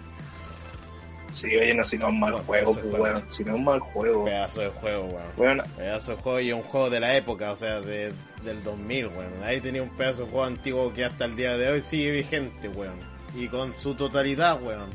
Sí, 1.31 1.47
oye, 1.57 1.75
no, 1.75 1.85
si 1.85 1.99
no 1.99 2.07
es 2.07 2.13
un 2.13 2.21
mal 2.21 2.33
juego, 2.33 2.75
pues, 2.75 2.87
weón. 2.87 3.25
Si 3.29 3.45
no 3.45 3.53
es 3.53 3.57
un 3.59 3.65
mal 3.65 3.81
juego. 3.81 4.25
Pedazo 4.25 4.61
de 4.61 4.69
juego, 4.69 5.05
weón. 5.37 5.63
Pedazo 5.77 6.17
de 6.17 6.23
juego 6.23 6.41
y 6.41 6.53
un 6.53 6.63
juego 6.63 6.91
de 6.91 7.01
la 7.01 7.17
época, 7.17 7.53
o 7.53 7.57
sea, 7.57 7.81
de, 7.81 8.13
del 8.45 8.63
2000, 8.63 9.07
weón. 9.07 9.43
Ahí 9.45 9.61
tenía 9.61 9.83
un 9.83 9.91
pedazo 9.91 10.25
de 10.25 10.31
juego 10.31 10.47
antiguo 10.47 10.93
que 10.93 11.05
hasta 11.05 11.25
el 11.25 11.37
día 11.37 11.57
de 11.57 11.69
hoy 11.71 11.81
sigue 11.81 12.11
vigente, 12.11 12.69
weón. 12.69 12.99
Y 13.35 13.49
con 13.49 13.73
su 13.73 13.95
totalidad, 13.95 14.61
weón. 14.63 14.91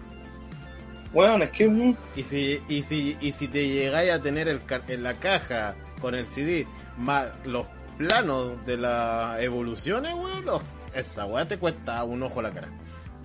weón, 1.14 1.42
es 1.42 1.52
que 1.52 1.96
Y 2.16 2.24
si, 2.24 2.62
y 2.68 2.84
si, 2.84 3.18
y 3.22 3.32
si 3.32 3.48
te 3.48 3.68
llegáis 3.68 4.12
a 4.12 4.22
tener 4.22 4.48
el, 4.48 4.62
en 4.88 5.04
la 5.04 5.14
caja 5.16 5.76
con 6.02 6.16
el 6.16 6.26
CD 6.26 6.68
más 6.98 7.28
los 7.46 7.66
planos 7.98 8.66
de 8.66 8.78
las 8.78 9.42
evoluciones, 9.42 10.14
weón, 10.14 10.46
esa 10.94 11.26
weá 11.26 11.48
te 11.48 11.58
cuesta 11.58 12.04
un 12.04 12.24
ojo 12.24 12.42
la 12.42 12.52
cara, 12.52 12.70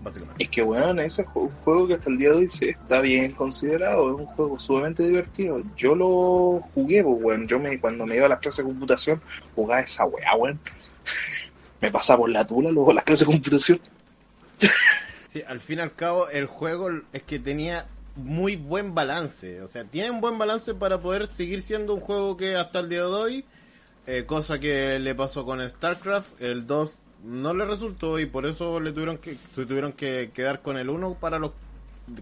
básicamente. 0.02 0.44
Es 0.44 0.50
que, 0.50 0.62
weón, 0.62 0.98
ese 0.98 1.22
es 1.22 1.28
un 1.34 1.50
juego 1.64 1.88
que 1.88 1.94
hasta 1.94 2.10
el 2.10 2.18
día 2.18 2.30
de 2.30 2.36
hoy 2.36 2.46
se 2.46 2.70
está 2.70 3.00
bien 3.00 3.32
considerado, 3.32 4.10
es 4.10 4.20
un 4.20 4.26
juego 4.26 4.58
sumamente 4.58 5.02
divertido. 5.02 5.62
Yo 5.76 5.94
lo 5.94 6.60
jugué, 6.74 7.02
pues, 7.02 7.16
weón. 7.20 7.46
Yo 7.46 7.58
me, 7.58 7.78
cuando 7.80 8.06
me 8.06 8.16
iba 8.16 8.26
a 8.26 8.28
las 8.28 8.38
clases 8.38 8.64
de 8.64 8.72
computación, 8.72 9.20
jugaba 9.54 9.80
esa 9.80 10.04
weá, 10.04 10.34
weón. 10.36 10.58
Me 11.80 11.90
pasaba 11.90 12.20
por 12.20 12.30
la 12.30 12.46
tula 12.46 12.70
luego 12.70 12.92
las 12.92 13.04
clases 13.04 13.26
de 13.26 13.32
computación. 13.32 13.80
Sí, 15.32 15.42
al 15.46 15.60
fin 15.60 15.78
y 15.78 15.82
al 15.82 15.94
cabo, 15.94 16.28
el 16.28 16.44
juego 16.44 16.90
es 17.14 17.22
que 17.22 17.38
tenía 17.38 17.86
muy 18.16 18.56
buen 18.56 18.94
balance. 18.94 19.62
O 19.62 19.68
sea, 19.68 19.84
tiene 19.84 20.10
un 20.10 20.20
buen 20.20 20.38
balance 20.38 20.74
para 20.74 21.00
poder 21.00 21.26
seguir 21.26 21.62
siendo 21.62 21.94
un 21.94 22.00
juego 22.00 22.36
que 22.36 22.56
hasta 22.56 22.80
el 22.80 22.88
día 22.88 22.98
de 22.98 23.04
hoy, 23.04 23.44
eh, 24.06 24.24
cosa 24.26 24.58
que 24.58 24.98
le 24.98 25.14
pasó 25.14 25.44
con 25.44 25.66
StarCraft, 25.68 26.40
el 26.42 26.66
2 26.66 26.92
no 27.24 27.54
le 27.54 27.64
resultó 27.64 28.18
y 28.18 28.26
por 28.26 28.46
eso 28.46 28.80
le 28.80 28.92
tuvieron 28.92 29.18
que 29.18 29.36
tuvieron 29.54 29.92
que 29.92 30.30
quedar 30.34 30.62
con 30.62 30.76
el 30.78 30.88
1 30.90 31.14
para 31.20 31.38
los 31.38 31.52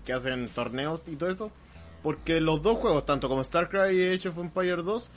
que 0.04 0.12
hacen 0.12 0.48
torneos 0.50 1.00
y 1.06 1.16
todo 1.16 1.30
eso. 1.30 1.50
Porque 2.02 2.40
los 2.40 2.62
dos 2.62 2.76
juegos, 2.76 3.04
tanto 3.06 3.28
como 3.28 3.42
StarCraft 3.42 3.92
y 3.92 4.08
Age 4.14 4.28
of 4.28 4.38
Empires 4.38 4.84
2, 4.84 5.10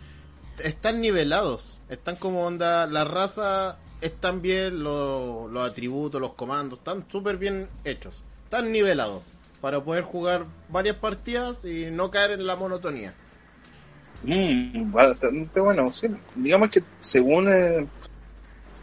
están 0.63 0.99
nivelados. 1.01 1.79
Están 1.89 2.15
como 2.15 2.45
onda, 2.45 2.87
la 2.87 3.03
raza 3.03 3.77
están 4.01 4.41
bien, 4.41 4.83
lo- 4.83 5.47
los 5.47 5.69
atributos, 5.69 6.19
los 6.19 6.33
comandos, 6.33 6.79
están 6.79 7.05
súper 7.11 7.37
bien 7.37 7.67
hechos. 7.83 8.23
Están 8.45 8.71
nivelados 8.71 9.21
para 9.61 9.79
poder 9.83 10.03
jugar 10.03 10.45
varias 10.69 10.95
partidas 10.95 11.65
y 11.65 11.91
no 11.91 12.09
caer 12.09 12.31
en 12.31 12.47
la 12.47 12.55
monotonía. 12.55 13.13
Mm, 14.23 14.91
bastante 14.91 15.59
bueno, 15.59 15.91
sí. 15.91 16.07
Digamos 16.35 16.69
que 16.71 16.83
según 16.99 17.47
eh, 17.51 17.87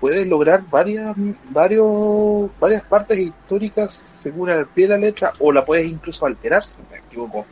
puedes 0.01 0.27
lograr 0.27 0.63
varias, 0.71 1.15
varios, 1.51 2.51
varias 2.61 2.83
partes 2.83 3.19
históricas 3.19 4.03
según 4.05 4.51
al 4.51 4.67
pie 4.67 4.87
de 4.87 4.95
la 4.95 4.99
letra, 4.99 5.33
o 5.39 5.53
la 5.53 5.65
puedes 5.65 5.87
incluso 5.87 6.27
alterar, 6.27 6.65
si 6.65 6.77
me 6.91 6.99
equivoco. 6.99 7.47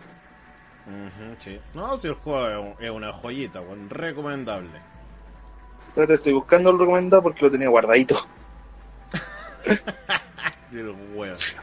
Sí. 1.38 1.60
No, 1.74 1.98
si 1.98 2.06
el 2.08 2.14
juego 2.14 2.48
es 2.48 2.56
un- 2.56 2.84
es 2.84 2.90
una 2.90 3.12
joyita, 3.12 3.60
weón, 3.60 3.90
recomendable. 3.90 4.70
Espérate, 5.88 6.14
estoy 6.14 6.32
buscando 6.34 6.70
el 6.70 6.78
recomendado 6.78 7.22
porque 7.22 7.44
lo 7.44 7.50
tenía 7.50 7.68
guardadito. 7.68 8.16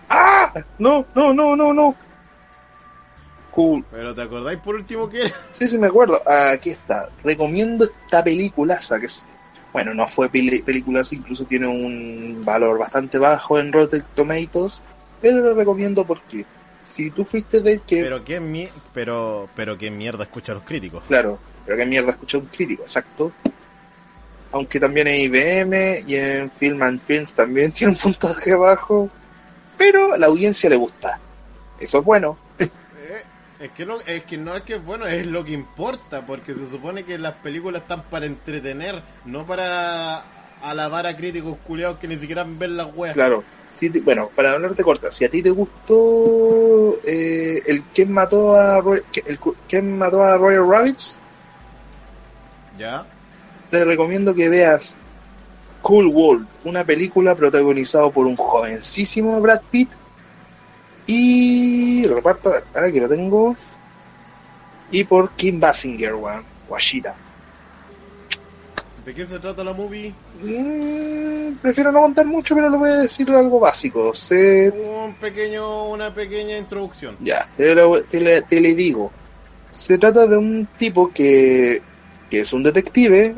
¡Ah! 0.10 0.54
No, 0.80 1.06
no, 1.16 1.34
no, 1.34 1.56
no, 1.56 1.74
no. 1.74 1.96
Cool. 3.52 3.86
Pero 3.92 4.16
¿te 4.16 4.22
acordáis 4.24 4.60
por 4.60 4.76
último 4.76 5.08
que 5.10 5.28
era? 5.28 5.36
Sí, 5.52 5.68
sí, 5.68 5.78
me 5.78 5.88
acuerdo. 5.88 6.22
Aquí 6.28 6.72
está. 6.72 7.10
Recomiendo 7.24 7.86
esta 7.86 8.24
peliculaza 8.24 9.00
que 9.00 9.06
es. 9.06 9.24
Bueno, 9.74 9.96
no 9.96 10.08
fue 10.08 10.30
peli 10.30 10.62
peliculaza, 10.62 11.16
incluso 11.16 11.46
tiene 11.46 11.68
un 11.68 12.44
valor 12.46 12.78
bastante 12.78 13.18
bajo 13.18 13.58
en 13.58 13.74
Rotten 13.74 14.04
Tomatoes, 14.14 14.84
pero 15.20 15.40
lo 15.40 15.56
recomiendo 15.56 16.06
porque 16.06 16.46
si 16.84 17.10
tú 17.10 17.26
fuiste 17.26 17.60
de 17.60 17.80
que. 17.80 18.04
Pero 18.04 18.24
qué, 18.24 18.40
mi 18.40 18.70
pero, 18.94 19.50
pero 19.56 19.78
qué 19.78 19.90
mierda 19.90 20.24
escucha 20.24 20.52
a 20.52 20.56
los 20.56 20.64
críticos. 20.64 21.04
Claro, 21.08 21.40
pero 21.66 21.78
qué 21.78 21.86
mierda 21.86 22.12
escucha 22.12 22.38
un 22.38 22.46
crítico, 22.46 22.84
exacto. 22.84 23.32
Aunque 24.52 24.80
también 24.80 25.08
en 25.08 25.22
IBM 25.22 26.04
y 26.06 26.16
en 26.16 26.52
Film 26.52 26.84
and 26.84 27.02
Films 27.02 27.34
también 27.34 27.72
tiene 27.74 27.94
un 27.94 28.00
puntaje 28.00 28.54
bajo, 28.54 29.10
pero 29.76 30.14
a 30.14 30.18
la 30.20 30.28
audiencia 30.28 30.70
le 30.70 30.76
gusta. 30.76 31.20
Eso 31.80 32.00
es 32.00 32.06
bueno. 32.06 32.38
Es 33.64 33.72
que, 33.72 33.86
no, 33.86 34.02
es 34.06 34.24
que 34.26 34.38
no 34.38 34.58
es 34.58 34.64
que 34.64 34.76
bueno, 34.76 35.08
es 35.08 35.26
lo 35.26 35.46
que 35.46 35.54
importa, 35.54 36.26
porque 36.26 36.54
se 36.54 36.68
supone 36.70 37.06
que 37.06 37.18
las 37.18 37.36
películas 37.36 37.84
están 37.84 38.04
para 38.10 38.26
entretener, 38.26 39.02
no 39.24 39.46
para 39.48 40.22
alabar 40.62 41.08
a 41.08 41.16
críticos 41.16 41.56
culiados 41.66 41.98
que 41.98 42.10
ni 42.10 42.20
siquiera 42.20 42.44
ven 42.46 42.76
las 42.76 42.88
weas. 42.94 43.14
Claro, 43.14 43.42
sí, 43.72 43.88
bueno, 44.02 44.30
para 44.36 44.52
hablarte 44.52 44.84
corta, 44.84 45.12
si 45.12 45.24
a 45.24 45.30
ti 45.30 45.42
te 45.42 45.50
gustó 45.50 47.00
eh, 47.06 47.62
el 47.66 47.84
quién 47.84 48.12
mató 48.12 48.54
a 48.54 48.82
Roy- 48.82 49.04
el 49.26 49.40
quién 49.70 49.98
mató 49.98 50.22
a 50.24 50.36
Royal 50.36 50.68
Rabbits, 50.70 51.22
¿Ya? 52.78 53.06
te 53.70 53.86
recomiendo 53.86 54.36
que 54.36 54.50
veas 54.50 54.98
Cool 55.82 56.08
World, 56.08 56.48
una 56.66 56.84
película 56.84 57.34
protagonizada 57.34 58.10
por 58.10 58.28
un 58.28 58.36
jovencísimo 58.36 59.40
Brad 59.40 59.62
Pitt 59.72 60.03
y 61.08 62.06
reparto, 62.08 62.54
ahora 62.74 62.92
que 62.92 63.02
lo 63.02 63.10
tengo, 63.10 63.56
y 64.92 65.04
por 65.04 65.32
Kim 65.32 65.60
Basinger, 65.60 66.16
weón, 66.16 66.44
Washita. 66.70 67.16
¿De 69.06 69.14
qué 69.14 69.26
se 69.26 69.38
trata 69.38 69.64
la 69.66 69.74
movie? 69.74 70.14
Mm, 70.42 71.56
prefiero 71.62 71.92
no 71.92 72.00
contar 72.02 72.26
mucho, 72.26 72.56
pero 72.56 72.70
le 72.70 72.78
voy 72.78 72.90
a 72.90 72.98
decir 73.00 73.30
algo 73.32 73.60
básico. 73.60 74.16
Se 74.16 74.70
Un 74.70 75.14
pequeño, 75.16 75.90
una 75.90 76.14
pequeña 76.14 76.58
introducción. 76.58 77.18
Ya, 77.20 77.50
te, 77.58 77.76
lo- 77.76 78.02
te 78.04 78.22
le, 78.22 78.42
te 78.44 78.62
le 78.62 78.74
digo. 78.76 79.12
Se 79.70 79.98
trata 79.98 80.26
de 80.26 80.38
un 80.38 80.68
tipo 80.78 81.12
que, 81.12 81.82
que 82.30 82.40
es 82.42 82.54
un 82.54 82.64
detective 82.64 83.36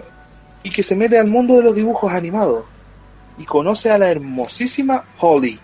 y 0.61 0.69
que 0.69 0.83
se 0.83 0.95
mete 0.95 1.17
al 1.17 1.27
mundo 1.27 1.55
de 1.55 1.63
los 1.63 1.73
dibujos 1.73 2.11
animados 2.11 2.65
y 3.39 3.45
conoce 3.45 3.89
a 3.89 3.97
la 3.97 4.11
hermosísima 4.11 5.03
Holly. 5.19 5.59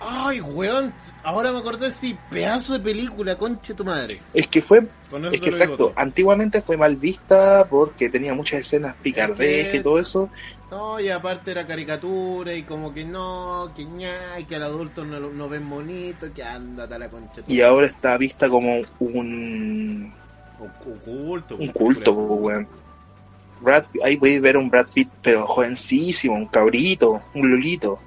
Ay, 0.00 0.40
weón, 0.40 0.94
ahora 1.24 1.50
me 1.52 1.58
acordé, 1.58 1.90
sí, 1.90 2.14
pedazo 2.30 2.74
de 2.74 2.80
película, 2.80 3.36
conche 3.36 3.74
tu 3.74 3.84
madre. 3.84 4.22
Es 4.32 4.46
que 4.48 4.62
fue, 4.62 4.88
es 5.32 5.40
que 5.40 5.50
exacto, 5.50 5.92
antiguamente 5.96 6.62
fue 6.62 6.76
mal 6.76 6.96
vista 6.96 7.66
porque 7.68 8.08
tenía 8.08 8.32
muchas 8.34 8.60
escenas 8.60 8.94
picardescas 9.02 9.74
y 9.80 9.82
todo 9.82 9.98
eso. 9.98 10.30
No, 10.70 11.00
y 11.00 11.08
aparte 11.08 11.50
era 11.50 11.66
caricatura 11.66 12.54
y 12.54 12.62
como 12.62 12.92
que 12.92 13.04
no, 13.04 13.72
que 13.74 13.84
ña, 13.84 14.38
y 14.38 14.44
que 14.44 14.56
al 14.56 14.64
adulto 14.64 15.04
no, 15.04 15.18
lo- 15.18 15.32
no 15.32 15.48
ven 15.48 15.68
bonito, 15.68 16.32
que 16.32 16.42
ándate 16.42 16.94
a 16.94 16.98
la 16.98 17.10
concha. 17.10 17.42
Y 17.48 17.62
ahora 17.62 17.86
está 17.86 18.16
vista 18.18 18.48
como 18.48 18.82
un, 18.98 20.12
Oculto. 20.60 21.56
un 21.56 21.68
culto, 21.68 22.14
po, 22.14 22.34
weón. 22.34 22.68
Brad, 23.60 23.84
ahí 24.04 24.16
podéis 24.16 24.40
ver 24.40 24.56
un 24.56 24.70
Brad 24.70 24.86
Pitt, 24.94 25.08
pero 25.22 25.46
jovencísimo, 25.46 26.36
un 26.36 26.46
cabrito, 26.46 27.22
un 27.34 27.50
lolito. 27.50 27.98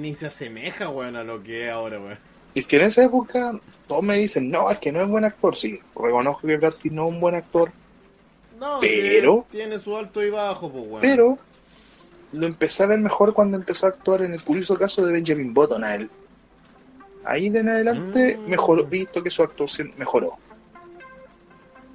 Ni 0.00 0.14
se 0.14 0.26
asemeja, 0.26 0.88
weón, 0.88 1.16
a 1.16 1.24
lo 1.24 1.42
que 1.42 1.64
es 1.66 1.70
ahora, 1.70 1.98
weón. 1.98 2.18
Y 2.54 2.60
es 2.60 2.66
que 2.66 2.76
en 2.76 2.82
esa 2.82 3.04
época 3.04 3.58
todos 3.86 4.02
me 4.02 4.16
dicen, 4.16 4.50
no, 4.50 4.70
es 4.70 4.78
que 4.78 4.90
no 4.92 5.00
es 5.02 5.08
buen 5.08 5.24
actor. 5.24 5.56
Sí, 5.56 5.80
reconozco 5.94 6.46
que 6.46 6.56
Brad 6.56 6.74
Pitt 6.74 6.92
no 6.92 7.06
es 7.08 7.14
un 7.14 7.20
buen 7.20 7.34
actor, 7.34 7.70
No, 8.58 8.78
Pero- 8.80 9.46
tiene 9.50 9.78
su 9.78 9.94
alto 9.96 10.22
y 10.24 10.30
bajo, 10.30 10.70
pues, 10.72 10.84
weón. 10.86 11.00
pero 11.02 11.38
lo 12.32 12.46
empecé 12.46 12.82
a 12.84 12.86
ver 12.86 12.98
mejor 12.98 13.34
cuando 13.34 13.56
empezó 13.58 13.84
a 13.86 13.90
actuar 13.90 14.22
en 14.22 14.32
el 14.32 14.42
curioso 14.42 14.76
caso 14.78 15.04
de 15.04 15.12
Benjamin 15.12 15.52
Button 15.52 15.84
a 15.84 15.94
él. 15.94 16.08
Ahí 17.24 17.50
de 17.50 17.58
en 17.60 17.68
adelante 17.68 18.38
Mm. 18.38 18.48
mejoró, 18.48 18.84
visto 18.86 19.22
que 19.22 19.28
su 19.30 19.42
actuación 19.42 19.92
mejoró. 19.98 20.38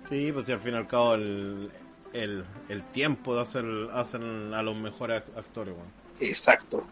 Sí, 0.10 0.32
pues 0.32 0.46
si 0.46 0.52
al 0.52 0.60
fin 0.60 0.74
y 0.74 0.78
al 0.78 0.88
cabo 0.88 1.16
el, 1.16 1.72
el, 2.14 2.44
el 2.70 2.84
tiempo 2.92 3.34
de 3.36 3.42
hacer, 3.42 3.66
hacer 3.94 4.22
a 4.22 4.62
los 4.62 4.76
mejores 4.76 5.24
act- 5.24 5.38
actores, 5.40 5.74
weón. 5.74 5.88
Exacto. 6.20 6.84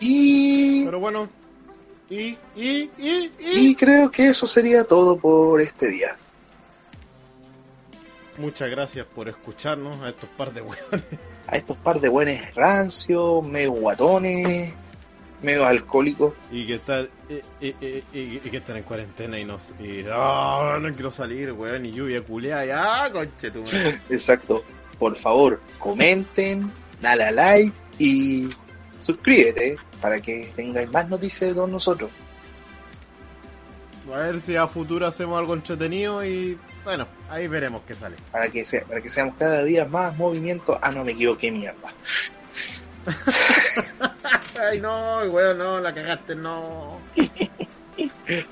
Y, 0.00 0.84
Pero 0.84 0.98
bueno, 1.00 1.28
y, 2.10 2.20
y, 2.20 2.38
y, 2.56 2.90
y... 2.98 3.30
y 3.38 3.74
creo 3.74 4.10
que 4.10 4.26
eso 4.28 4.46
sería 4.46 4.84
todo 4.84 5.16
por 5.16 5.60
este 5.60 5.88
día. 5.90 6.16
Muchas 8.38 8.68
gracias 8.70 9.06
por 9.06 9.28
escucharnos 9.28 10.00
a 10.02 10.08
estos 10.08 10.28
par 10.30 10.52
de 10.52 10.60
weones. 10.62 11.04
A 11.46 11.56
estos 11.56 11.76
par 11.76 12.00
de 12.00 12.08
buenos 12.08 12.54
rancios, 12.54 13.46
medio 13.46 13.72
guatones, 13.72 14.74
medio 15.42 15.64
alcohólicos. 15.66 16.32
Y 16.50 16.66
que 16.66 16.74
están, 16.76 17.08
y, 17.60 17.66
y- 17.66 17.76
y- 18.12 18.40
y- 18.44 18.50
que 18.50 18.56
están 18.56 18.78
en 18.78 18.82
cuarentena 18.82 19.38
y 19.38 19.44
no, 19.44 19.58
ah, 20.12 20.78
no 20.80 20.92
quiero 20.92 21.10
salir, 21.12 21.52
weón, 21.52 21.86
y 21.86 21.92
lluvia 21.92 22.22
culiada, 22.22 22.64
ya, 22.64 23.12
conche. 23.12 23.52
Exacto. 24.10 24.64
Por 24.98 25.16
favor, 25.16 25.60
comenten, 25.78 26.72
dale 27.02 27.24
a 27.24 27.30
like 27.32 27.76
y 27.98 28.48
suscríbete 29.04 29.76
para 30.00 30.20
que 30.20 30.50
tengáis 30.56 30.90
más 30.90 31.08
noticias 31.08 31.50
de 31.50 31.54
todos 31.54 31.68
nosotros. 31.68 32.10
A 34.12 34.18
ver 34.18 34.40
si 34.40 34.56
a 34.56 34.66
futuro 34.66 35.06
hacemos 35.06 35.38
algo 35.38 35.54
entretenido 35.54 36.24
y 36.24 36.58
bueno, 36.84 37.06
ahí 37.30 37.48
veremos 37.48 37.82
qué 37.86 37.94
sale. 37.94 38.16
Para 38.30 38.48
que, 38.48 38.64
sea, 38.64 38.84
para 38.84 39.00
que 39.00 39.08
seamos 39.08 39.34
cada 39.38 39.64
día 39.64 39.86
más 39.86 40.16
movimiento. 40.16 40.78
Ah, 40.80 40.90
no 40.90 41.04
me 41.04 41.12
equivoqué, 41.12 41.50
mierda. 41.50 41.92
Ay, 44.60 44.80
no, 44.80 45.18
weón, 45.24 45.58
no, 45.58 45.80
la 45.80 45.94
cagaste, 45.94 46.34
no. 46.34 46.98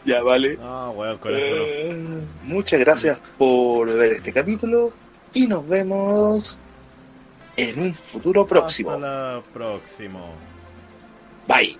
Ya, 0.04 0.22
vale. 0.22 0.56
No, 0.56 0.90
weón, 0.90 1.18
con 1.18 1.34
eso 1.34 1.56
no. 1.56 1.62
Eh, 1.64 2.24
muchas 2.44 2.78
gracias 2.78 3.18
por 3.38 3.92
ver 3.92 4.12
este 4.12 4.32
capítulo 4.32 4.92
y 5.32 5.46
nos 5.46 5.66
vemos 5.66 6.60
en 7.56 7.78
un 7.78 7.94
futuro 7.94 8.46
próximo. 8.46 8.92
Hasta 8.92 9.00
la 9.00 9.42
próxima. 9.52 10.20
Bye. 11.46 11.78